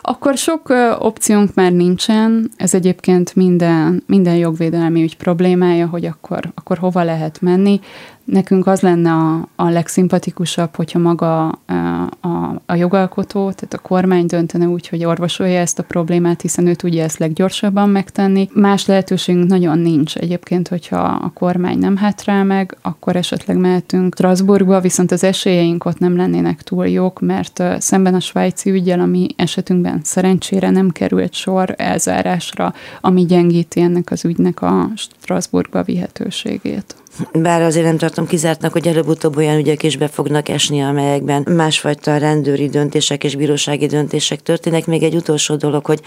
Akkor 0.00 0.36
sok 0.36 0.74
opciónk 0.98 1.54
már 1.54 1.72
nincsen, 1.72 2.50
ez 2.56 2.74
egyébként 2.74 3.34
minden, 3.34 4.02
minden 4.06 4.36
jogvédelmi 4.36 5.02
ügy 5.02 5.16
problémája, 5.16 5.86
hogy 5.86 6.04
akkor, 6.04 6.52
akkor 6.54 6.78
hova 6.78 7.02
lehet 7.02 7.40
menni. 7.40 7.80
Nekünk 8.26 8.66
az 8.66 8.80
lenne 8.80 9.12
a, 9.12 9.48
a 9.56 9.68
legszimpatikusabb, 9.68 10.74
hogyha 10.74 10.98
maga 10.98 11.48
a, 11.48 11.72
a, 12.20 12.62
a 12.66 12.74
jogalkotó, 12.74 13.40
tehát 13.40 13.74
a 13.74 13.78
kormány 13.78 14.26
döntene 14.26 14.66
úgy, 14.66 14.88
hogy 14.88 15.04
orvosolja 15.04 15.60
ezt 15.60 15.78
a 15.78 15.82
problémát, 15.82 16.40
hiszen 16.40 16.66
ő 16.66 16.74
tudja 16.74 17.02
ezt 17.02 17.18
leggyorsabban 17.18 17.88
megtenni. 17.88 18.48
Más 18.52 18.86
lehetőségünk 18.86 19.48
nagyon 19.48 19.78
nincs 19.78 20.16
egyébként, 20.16 20.68
hogyha 20.68 20.98
a 20.98 21.30
kormány 21.34 21.78
nem 21.78 21.96
hátrál 21.96 22.44
meg, 22.44 22.76
akkor 22.82 23.16
esetleg 23.16 23.56
mehetünk 23.56 24.14
Strasbourgba, 24.14 24.80
viszont 24.80 25.12
az 25.12 25.24
esélyeink 25.24 25.84
ott 25.84 25.98
nem 25.98 26.16
lennének 26.16 26.62
túl 26.62 26.88
jók, 26.88 27.20
mert 27.20 27.62
szemben 27.78 28.14
a 28.14 28.20
svájci 28.20 28.70
ügyel, 28.70 29.00
ami 29.00 29.26
esetünkben 29.36 30.00
szerencsére 30.02 30.70
nem 30.70 30.90
került 30.90 31.32
sor 31.32 31.74
elzárásra, 31.76 32.74
ami 33.00 33.24
gyengíti 33.24 33.80
ennek 33.80 34.10
az 34.10 34.24
ügynek 34.24 34.62
a 34.62 34.90
Strasbourgba 34.96 35.82
vihetőségét. 35.82 36.94
Bár 37.32 37.62
azért 37.62 37.86
nem 37.86 37.96
tartom 37.96 38.26
kizártnak, 38.26 38.72
hogy 38.72 38.88
előbb-utóbb 38.88 39.36
olyan 39.36 39.58
ügyek 39.58 39.82
is 39.82 39.96
be 39.96 40.08
fognak 40.08 40.48
esni, 40.48 40.82
amelyekben 40.82 41.46
másfajta 41.56 42.16
rendőri 42.16 42.68
döntések 42.68 43.24
és 43.24 43.34
bírósági 43.34 43.86
döntések 43.86 44.42
történnek. 44.42 44.86
Még 44.86 45.02
egy 45.02 45.14
utolsó 45.14 45.54
dolog, 45.54 45.84
hogy 45.84 46.00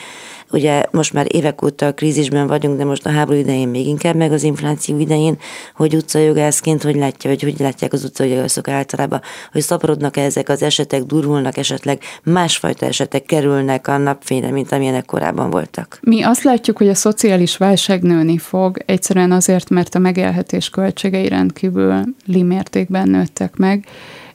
ugye 0.51 0.84
most 0.91 1.14
már 1.14 1.26
évek 1.36 1.64
óta 1.64 1.86
a 1.86 1.93
krízisben 1.93 2.47
vagyunk, 2.47 2.78
de 2.78 2.86
most 2.86 3.05
a 3.05 3.10
háború 3.10 3.39
idején 3.39 3.68
még 3.68 3.88
inkább, 3.88 4.16
meg 4.16 4.32
az 4.32 4.43
infláció 4.43 4.99
idején, 4.99 5.38
hogy 5.76 5.95
utcajogászként, 5.95 6.84
hogy 6.84 6.95
látja, 6.95 7.30
hogy 7.30 7.41
hogy 7.41 7.60
látják 7.60 7.93
az 7.93 8.03
utcajogászok 8.03 8.68
általában, 8.68 9.22
hogy 9.51 9.62
szaporodnak 9.62 10.18
-e 10.18 10.22
ezek 10.22 10.49
az 10.49 10.62
esetek, 10.62 11.03
durvulnak 11.03 11.57
esetleg, 11.57 12.01
másfajta 12.24 12.86
esetek 12.86 13.24
kerülnek 13.24 13.88
a 13.88 13.97
napfényre, 13.97 14.51
mint 14.51 14.72
amilyenek 14.72 15.05
korábban 15.05 15.49
voltak. 15.49 15.99
Mi 16.01 16.24
azt 16.24 16.43
látjuk, 16.43 16.78
hogy 16.78 16.89
a 16.89 16.95
szociális 16.95 17.57
válság 17.57 18.01
nőni 18.01 18.38
fog, 18.38 18.78
egyszerűen 18.86 19.32
azért, 19.32 19.70
mert 19.70 19.95
a 19.95 19.99
megélhetés 19.99 20.70
költségei 21.00 21.28
rendkívül 21.28 22.04
limértékben 22.26 23.10
nőttek 23.10 23.56
meg, 23.56 23.86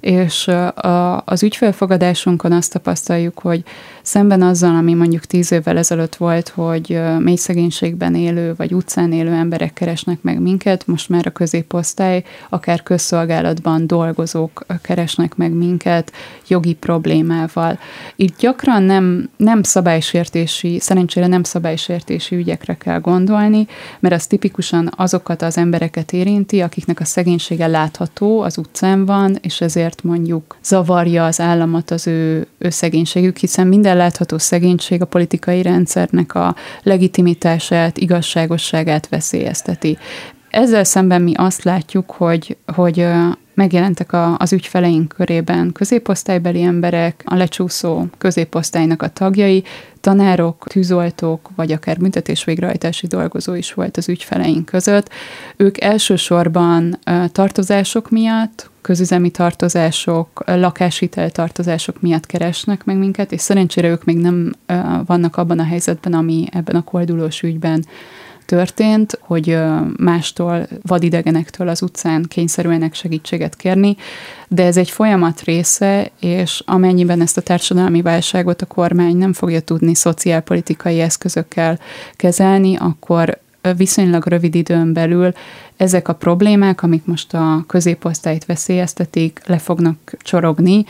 és 0.00 0.48
a, 0.48 1.20
az 1.24 1.42
ügyfelfogadásunkon 1.42 2.52
azt 2.52 2.72
tapasztaljuk, 2.72 3.38
hogy 3.38 3.62
szemben 4.05 4.42
azzal, 4.42 4.74
ami 4.74 4.94
mondjuk 4.94 5.24
tíz 5.24 5.52
évvel 5.52 5.78
ezelőtt 5.78 6.16
volt, 6.16 6.48
hogy 6.48 7.00
mély 7.18 7.36
szegénységben 7.36 8.14
élő 8.14 8.55
vagy 8.57 8.74
utcán 8.74 9.12
élő 9.12 9.32
emberek 9.32 9.72
keresnek 9.72 10.22
meg 10.22 10.40
minket, 10.40 10.86
most 10.86 11.09
már 11.09 11.26
a 11.26 11.30
középosztály, 11.30 12.24
akár 12.48 12.82
közszolgálatban 12.82 13.86
dolgozók 13.86 14.66
keresnek 14.82 15.36
meg 15.36 15.52
minket 15.52 16.12
jogi 16.48 16.74
problémával. 16.74 17.78
Itt 18.16 18.38
gyakran 18.38 18.82
nem, 18.82 19.30
nem 19.36 19.62
szabálysértési, 19.62 20.78
szerencsére 20.80 21.26
nem 21.26 21.42
szabálysértési 21.42 22.36
ügyekre 22.36 22.76
kell 22.76 23.00
gondolni, 23.00 23.66
mert 24.00 24.14
az 24.14 24.26
tipikusan 24.26 24.92
azokat 24.96 25.42
az 25.42 25.59
embereket 25.59 26.12
érinti, 26.12 26.61
akiknek 26.61 27.00
a 27.00 27.05
szegénysége 27.05 27.66
látható, 27.66 28.40
az 28.40 28.59
utcán 28.59 29.05
van, 29.05 29.38
és 29.40 29.61
ezért 29.61 30.02
mondjuk 30.02 30.57
zavarja 30.64 31.24
az 31.24 31.40
államot 31.40 31.90
az 31.90 32.07
ő, 32.07 32.46
ő 32.59 32.70
szegénységük, 32.70 33.36
hiszen 33.36 33.66
minden 33.66 33.93
látható 33.95 34.38
szegénység 34.38 35.03
a 35.03 35.07
politikai 35.07 35.62
rendszernek 35.62 36.34
a 36.34 36.55
legitimitását, 36.82 37.99
igazságosságát 37.99 39.09
veszélyezteti. 39.09 39.99
Ezzel 40.51 40.84
szemben 40.84 41.22
mi 41.22 41.32
azt 41.34 41.62
látjuk, 41.62 42.11
hogy, 42.11 42.57
hogy 42.74 43.07
megjelentek 43.55 44.12
a, 44.12 44.36
az 44.38 44.53
ügyfeleink 44.53 45.09
körében 45.09 45.72
középosztálybeli 45.72 46.62
emberek, 46.62 47.22
a 47.24 47.34
lecsúszó 47.34 48.05
középosztálynak 48.18 49.03
a 49.03 49.09
tagjai, 49.09 49.64
tanárok, 50.01 50.66
tűzoltók, 50.68 51.51
vagy 51.57 51.72
akár 51.72 51.99
büntetés 51.99 52.45
végrehajtási 52.45 53.07
dolgozó 53.07 53.55
is 53.55 53.72
volt 53.72 53.97
az 53.97 54.09
ügyfeleink 54.09 54.64
között. 54.64 55.09
Ők 55.57 55.80
elsősorban 55.80 56.99
tartozások 57.32 58.11
miatt, 58.11 58.70
közüzemi 58.85 59.30
tartozások, 59.30 60.45
lakáshitel 60.47 61.30
tartozások 61.30 62.01
miatt 62.01 62.26
keresnek 62.26 62.85
meg 62.85 62.97
minket, 62.97 63.32
és 63.32 63.41
szerencsére 63.41 63.89
ők 63.89 64.05
még 64.05 64.16
nem 64.16 64.53
vannak 65.07 65.37
abban 65.37 65.59
a 65.59 65.64
helyzetben, 65.64 66.12
ami 66.12 66.47
ebben 66.53 66.76
a 66.76 66.82
koldulós 66.82 67.43
ügyben 67.43 67.85
történt, 68.47 69.18
hogy 69.20 69.59
mástól, 69.97 70.66
vadidegenektől 70.82 71.68
az 71.68 71.82
utcán 71.82 72.24
kényszerülnek 72.28 72.95
segítséget 72.95 73.57
kérni, 73.57 73.97
de 74.49 74.64
ez 74.64 74.76
egy 74.76 74.91
folyamat 74.91 75.43
része, 75.43 76.11
és 76.20 76.62
amennyiben 76.66 77.20
ezt 77.20 77.37
a 77.37 77.41
társadalmi 77.41 78.03
válságot 78.03 78.62
a 78.62 78.66
kormány 78.66 79.16
nem 79.16 79.32
fogja 79.32 79.61
tudni 79.61 79.95
szociálpolitikai 79.95 81.01
eszközökkel 81.01 81.78
kezelni, 82.16 82.76
akkor 82.76 83.43
viszonylag 83.76 84.26
rövid 84.26 84.54
időn 84.54 84.92
belül 84.92 85.32
ezek 85.76 86.08
a 86.08 86.12
problémák, 86.12 86.82
amik 86.82 87.04
most 87.04 87.34
a 87.34 87.64
középosztályt 87.66 88.44
veszélyeztetik, 88.44 89.40
le 89.46 89.58
fognak 89.58 89.96
csorogni, 90.18 90.84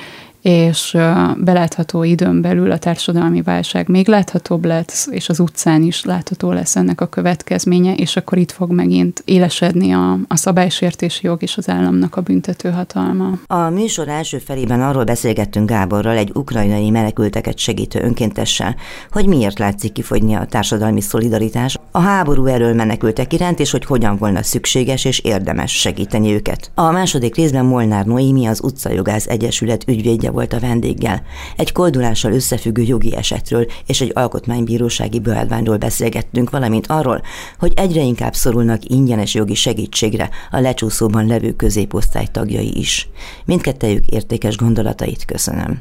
és 0.44 0.96
belátható 1.36 2.02
időn 2.02 2.40
belül 2.40 2.70
a 2.70 2.78
társadalmi 2.78 3.42
válság 3.42 3.88
még 3.88 4.08
láthatóbb 4.08 4.64
lesz, 4.64 5.08
és 5.10 5.28
az 5.28 5.40
utcán 5.40 5.82
is 5.82 6.04
látható 6.04 6.52
lesz 6.52 6.76
ennek 6.76 7.00
a 7.00 7.06
következménye, 7.06 7.94
és 7.94 8.16
akkor 8.16 8.38
itt 8.38 8.52
fog 8.52 8.70
megint 8.70 9.22
élesedni 9.24 9.92
a, 9.92 10.18
a 10.28 10.36
szabálysértési 10.36 11.26
jog 11.26 11.42
és 11.42 11.56
az 11.56 11.68
államnak 11.68 12.16
a 12.16 12.20
büntető 12.20 12.70
hatalma. 12.70 13.30
A 13.46 13.70
műsor 13.70 14.08
első 14.08 14.38
felében 14.38 14.82
arról 14.82 15.04
beszélgettünk 15.04 15.68
Gáborral, 15.68 16.16
egy 16.16 16.30
ukrajnai 16.34 16.90
menekülteket 16.90 17.58
segítő 17.58 18.00
önkéntessel, 18.00 18.76
hogy 19.10 19.26
miért 19.26 19.58
látszik 19.58 19.92
kifogyni 19.92 20.34
a 20.34 20.44
társadalmi 20.44 21.00
szolidaritás 21.00 21.78
a 21.90 22.00
háború 22.00 22.46
erről 22.46 22.74
menekültek 22.74 23.32
iránt, 23.32 23.60
és 23.60 23.70
hogy 23.70 23.84
hogyan 23.84 24.16
volna 24.16 24.42
szükséges 24.42 25.04
és 25.04 25.18
érdemes 25.18 25.72
segíteni 25.72 26.32
őket. 26.32 26.70
A 26.74 26.90
második 26.90 27.36
részben 27.36 27.64
Molnár 27.64 28.04
Noémi 28.06 28.46
az 28.46 28.62
Utcajogász 28.62 29.26
Egyesület 29.26 29.88
ügyvédje 29.88 30.32
volt 30.34 30.52
a 30.52 30.60
vendéggel. 30.60 31.22
Egy 31.56 31.72
koldulással 31.72 32.32
összefüggő 32.32 32.82
jogi 32.82 33.16
esetről 33.16 33.66
és 33.86 34.00
egy 34.00 34.10
alkotmánybírósági 34.14 35.20
beadványról 35.20 35.76
beszélgettünk, 35.76 36.50
valamint 36.50 36.86
arról, 36.86 37.22
hogy 37.58 37.72
egyre 37.76 38.02
inkább 38.02 38.34
szorulnak 38.34 38.84
ingyenes 38.84 39.34
jogi 39.34 39.54
segítségre 39.54 40.30
a 40.50 40.60
lecsúszóban 40.60 41.26
levő 41.26 41.52
középosztály 41.52 42.26
tagjai 42.32 42.78
is. 42.78 43.08
Mindkettejük 43.44 44.06
értékes 44.06 44.56
gondolatait 44.56 45.24
köszönöm. 45.24 45.80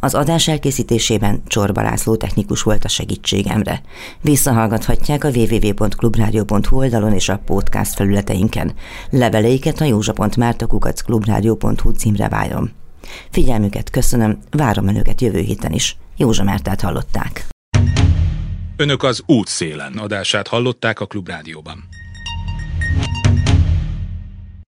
Az 0.00 0.14
adás 0.14 0.48
elkészítésében 0.48 1.42
Csorba 1.46 1.82
László 1.82 2.16
technikus 2.16 2.62
volt 2.62 2.84
a 2.84 2.88
segítségemre. 2.88 3.80
Visszahallgathatják 4.20 5.24
a 5.24 5.28
www.clubradio.hu 5.28 6.76
oldalon 6.76 7.12
és 7.12 7.28
a 7.28 7.40
podcast 7.46 7.94
felületeinken. 7.94 8.72
Leveleiket 9.10 9.80
a 9.80 9.84
józsa.mártakukacklubrádió.hu 9.84 11.90
címre 11.90 12.28
várom. 12.28 12.79
Figyelmüket 13.30 13.90
köszönöm, 13.90 14.38
várom 14.50 14.88
önöket 14.88 15.20
jövő 15.20 15.40
héten 15.40 15.72
is. 15.72 15.96
Józsa 16.16 16.44
Mártát 16.44 16.80
hallották. 16.80 17.46
Önök 18.76 19.02
az 19.02 19.22
útszélen 19.26 19.92
adását 19.92 20.48
hallották 20.48 21.00
a 21.00 21.06
Klubrádióban. 21.06 21.88